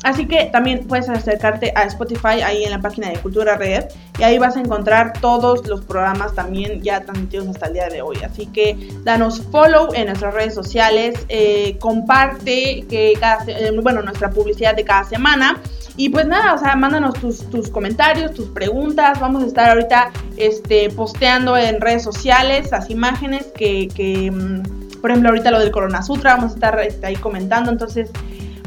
Así 0.04 0.26
que 0.28 0.50
también 0.52 0.86
puedes 0.86 1.08
acercarte 1.08 1.72
a 1.78 1.84
Spotify 1.84 2.42
ahí 2.44 2.66
en 2.66 2.72
la 2.72 2.80
página 2.80 3.10
de 3.10 3.16
Cultura 3.20 3.56
Red 3.56 3.86
y 4.20 4.24
ahí 4.24 4.38
vas 4.38 4.58
a 4.58 4.60
encontrar 4.60 5.14
todos 5.22 5.66
los 5.66 5.80
programas 5.86 6.36
también 6.36 6.82
ya 6.82 7.00
transmitidos 7.06 7.48
hasta 7.48 7.68
el 7.68 7.74
día 7.74 7.88
de 7.88 8.02
hoy. 8.02 8.18
Así 8.18 8.48
que 8.48 8.90
danos 9.06 9.42
follow 9.50 9.94
en 9.94 10.08
nuestras 10.08 10.34
redes 10.34 10.54
sociales, 10.56 11.16
eh, 11.30 11.78
comparte 11.80 12.84
que 12.90 13.14
cada, 13.18 13.46
eh, 13.48 13.72
bueno, 13.82 14.02
nuestra 14.02 14.30
publicidad 14.30 14.76
de 14.76 14.84
cada 14.84 15.06
semana. 15.06 15.62
Y 15.96 16.10
pues 16.10 16.26
nada, 16.26 16.56
o 16.56 16.58
sea, 16.58 16.76
mándanos 16.76 17.14
tus, 17.16 17.50
tus 17.50 17.70
comentarios, 17.70 18.34
tus 18.34 18.48
preguntas. 18.48 19.20
Vamos 19.20 19.44
a 19.44 19.48
estar 19.48 19.70
ahorita 19.70 20.12
este, 20.38 20.90
posteando 20.90 21.56
en 21.56 21.80
redes 21.80 22.04
sociales 22.04 22.72
las 22.72 22.90
imágenes 22.90 23.48
que, 23.56 24.32
mm, 24.32 25.00
por 25.00 25.12
ejemplo, 25.12 25.30
ahorita 25.30 25.52
lo 25.52 25.60
del 25.60 25.72
Corona 25.72 26.02
Sutra, 26.02 26.36
vamos 26.36 26.52
a 26.52 26.56
estar 26.56 26.80
este, 26.80 27.06
ahí 27.06 27.16
comentando. 27.16 27.72
Entonces, 27.72 28.10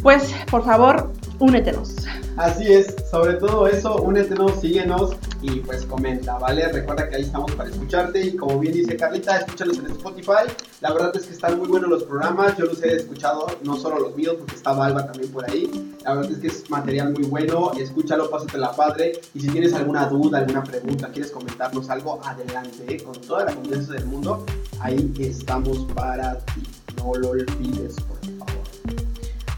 pues, 0.02 0.32
por 0.50 0.64
favor, 0.64 1.12
únetenos. 1.40 1.96
Así 2.36 2.72
es, 2.72 2.94
sobre 3.10 3.34
todo 3.34 3.66
eso, 3.66 3.96
únetenos, 3.96 4.60
síguenos 4.60 5.16
y 5.42 5.60
pues 5.60 5.84
comenta, 5.86 6.38
¿vale? 6.38 6.68
Recuerda 6.68 7.08
que 7.08 7.16
ahí 7.16 7.22
estamos 7.22 7.52
para 7.52 7.70
escucharte 7.70 8.20
y 8.20 8.36
como 8.36 8.58
bien 8.58 8.74
dice 8.74 8.96
Carlita, 8.96 9.38
escúchalos 9.38 9.78
en 9.78 9.86
Spotify. 9.86 10.50
La 10.80 10.92
verdad 10.92 11.14
es 11.16 11.26
que 11.26 11.32
están 11.32 11.58
muy 11.58 11.68
buenos 11.68 11.90
los 11.90 12.04
programas, 12.04 12.56
yo 12.56 12.66
los 12.66 12.82
he 12.82 12.96
escuchado, 12.96 13.46
no 13.62 13.76
solo 13.76 14.00
los 14.00 14.16
míos, 14.16 14.36
porque 14.38 14.54
está 14.54 14.70
Alba 14.70 15.06
también 15.06 15.30
por 15.32 15.48
ahí. 15.50 15.96
La 16.04 16.14
verdad 16.14 16.32
es 16.32 16.38
que 16.38 16.46
es 16.48 16.70
material 16.70 17.12
muy 17.12 17.24
bueno, 17.24 17.72
escúchalo, 17.78 18.30
pásatela 18.30 18.72
padre. 18.72 19.12
Y 19.34 19.40
si 19.40 19.48
tienes 19.48 19.74
alguna 19.74 20.06
duda, 20.06 20.38
alguna 20.38 20.62
pregunta, 20.62 21.08
quieres 21.08 21.30
comentarnos 21.30 21.88
algo, 21.90 22.20
adelante, 22.24 22.84
¿eh? 22.88 23.02
con 23.02 23.14
toda 23.20 23.44
la 23.44 23.54
confianza 23.54 23.94
del 23.94 24.06
mundo, 24.06 24.44
ahí 24.80 25.12
estamos 25.18 25.78
para 25.94 26.38
ti. 26.38 26.62
No 26.96 27.14
lo 27.14 27.30
olvides. 27.30 27.96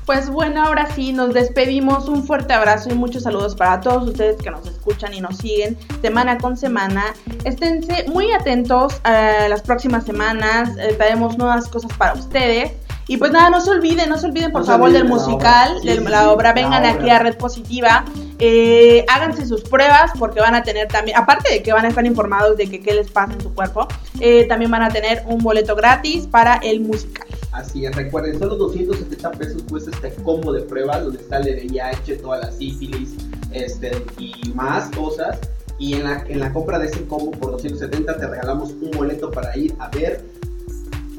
Pues 0.09 0.31
bueno, 0.31 0.65
ahora 0.65 0.89
sí, 0.95 1.13
nos 1.13 1.35
despedimos. 1.35 2.09
Un 2.09 2.25
fuerte 2.25 2.55
abrazo 2.55 2.89
y 2.89 2.95
muchos 2.95 3.25
saludos 3.25 3.55
para 3.55 3.79
todos 3.83 4.09
ustedes 4.09 4.37
que 4.41 4.51
nos 4.51 4.67
escuchan 4.67 5.13
y 5.13 5.21
nos 5.21 5.37
siguen 5.37 5.77
semana 6.01 6.39
con 6.39 6.57
semana. 6.57 7.05
Esténse 7.45 8.07
muy 8.09 8.33
atentos 8.33 9.03
a 9.05 9.49
las 9.51 9.61
próximas 9.61 10.07
semanas. 10.07 10.71
eh, 10.79 10.95
traemos 10.97 11.37
nuevas 11.37 11.69
cosas 11.69 11.93
para 11.99 12.15
ustedes. 12.15 12.73
Y 13.07 13.19
pues 13.19 13.33
nada, 13.33 13.51
no 13.51 13.61
se 13.61 13.71
olviden, 13.71 14.09
no 14.09 14.17
se 14.17 14.29
olviden 14.29 14.51
por 14.51 14.63
No 14.63 14.67
favor 14.67 14.91
del 14.93 15.03
olviden 15.03 15.15
musical. 15.15 15.77
Sí, 15.83 15.89
de 15.89 15.97
sí, 15.99 16.05
la 16.05 16.31
obra. 16.31 16.49
la 16.49 16.55
Vengan 16.55 16.83
obra. 16.87 16.91
aquí 16.95 17.11
a 17.11 17.19
Red 17.19 17.37
Positiva. 17.37 18.07
eh, 18.39 19.05
háganse 19.09 19.45
sus 19.47 19.61
pruebas 19.63 20.13
porque 20.19 20.41
van 20.41 20.55
a 20.55 20.63
tener 20.63 20.89
también, 20.89 21.19
aparte 21.19 21.53
de 21.53 21.63
que 21.63 21.75
van 21.75 21.85
a 21.85 21.89
estar 21.89 22.07
informados 22.07 22.57
de 22.57 22.71
que 22.71 22.81
qué 22.81 22.95
les 22.95 23.11
pasa 23.11 23.35
en 23.35 23.43
su 23.43 23.53
cuerpo, 23.55 23.87
eh, 24.21 24.47
también 24.49 24.71
van 24.71 24.83
a 24.85 24.89
tener 24.89 25.23
un 25.27 25.39
boleto 25.41 25.77
gratis 25.77 26.27
para 26.27 26.55
el 26.63 26.81
musical. 26.81 27.27
Así 27.59 27.85
es, 27.85 27.97
recuerden, 27.97 28.39
solo 28.39 28.55
270 28.55 29.33
pesos 29.33 29.65
cuesta 29.69 29.91
este 29.91 30.13
combo 30.23 30.53
de 30.53 30.61
pruebas 30.61 31.03
donde 31.03 31.21
está 31.21 31.39
el 31.39 31.67
VIH, 31.67 32.19
toda 32.19 32.39
la 32.39 32.53
sífilis 32.53 33.17
este, 33.51 33.91
y 34.17 34.53
más 34.55 34.89
cosas. 34.93 35.41
Y 35.77 35.95
en 35.95 36.05
la, 36.05 36.25
en 36.29 36.39
la 36.39 36.53
compra 36.53 36.79
de 36.79 36.87
ese 36.87 37.05
combo 37.07 37.33
por 37.33 37.51
270 37.51 38.17
te 38.17 38.27
regalamos 38.29 38.71
un 38.71 38.93
boleto 38.93 39.33
para 39.33 39.57
ir 39.59 39.75
a 39.81 39.89
ver. 39.89 40.25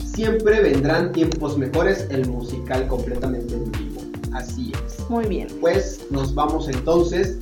Siempre 0.06 0.62
vendrán 0.62 1.12
tiempos 1.12 1.58
mejores, 1.58 2.08
el 2.10 2.26
musical 2.30 2.88
completamente 2.88 3.56
en 3.56 3.70
vivo. 3.74 4.02
Así 4.32 4.72
es. 4.86 5.10
Muy 5.10 5.26
bien. 5.26 5.50
Pues 5.60 6.06
nos 6.10 6.34
vamos 6.34 6.70
entonces. 6.70 7.38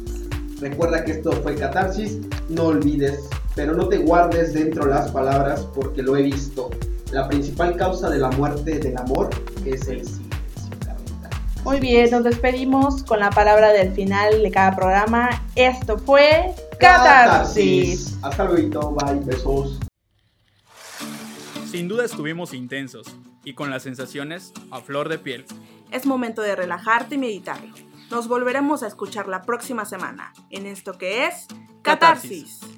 Recuerda 0.59 1.05
que 1.05 1.11
esto 1.11 1.33
fue 1.43 1.53
Catarsis. 1.53 2.17
No 2.49 2.65
olvides, 2.65 3.19
pero 3.55 3.75
no 3.75 3.89
te 3.89 3.99
guardes 3.99 4.55
dentro 4.55 4.87
las 4.87 5.11
palabras 5.11 5.67
porque 5.75 6.01
lo 6.01 6.17
he 6.17 6.23
visto. 6.23 6.71
La 7.11 7.27
principal 7.27 7.77
causa 7.77 8.09
de 8.09 8.19
la 8.19 8.29
muerte 8.31 8.79
del 8.79 8.97
amor 8.97 9.29
es 9.65 9.87
el 9.87 10.05
silencio. 10.05 10.27
Muy 11.63 11.79
bien, 11.79 12.11
nos 12.11 12.23
despedimos 12.23 13.03
con 13.03 13.19
la 13.19 13.29
palabra 13.29 13.71
del 13.71 13.93
final 13.93 14.43
de 14.43 14.51
cada 14.51 14.75
programa. 14.75 15.29
Esto 15.55 15.97
fue 15.97 16.53
Catarsis. 16.79 18.17
Hasta 18.21 18.45
luego, 18.45 18.91
bye, 18.91 19.19
besos. 19.21 19.79
Sin 21.69 21.87
duda 21.87 22.03
estuvimos 22.03 22.53
intensos 22.53 23.15
y 23.43 23.53
con 23.53 23.69
las 23.69 23.83
sensaciones 23.83 24.51
a 24.71 24.81
flor 24.81 25.07
de 25.07 25.17
piel. 25.17 25.45
Es 25.91 26.05
momento 26.05 26.41
de 26.41 26.55
relajarte 26.55 27.15
y 27.15 27.17
meditar. 27.17 27.59
Nos 28.11 28.27
volveremos 28.27 28.83
a 28.83 28.87
escuchar 28.87 29.27
la 29.27 29.43
próxima 29.43 29.85
semana 29.85 30.33
en 30.49 30.65
esto 30.65 30.97
que 30.97 31.25
es 31.25 31.47
Catarsis. 31.81 32.59
Catarsis. 32.59 32.76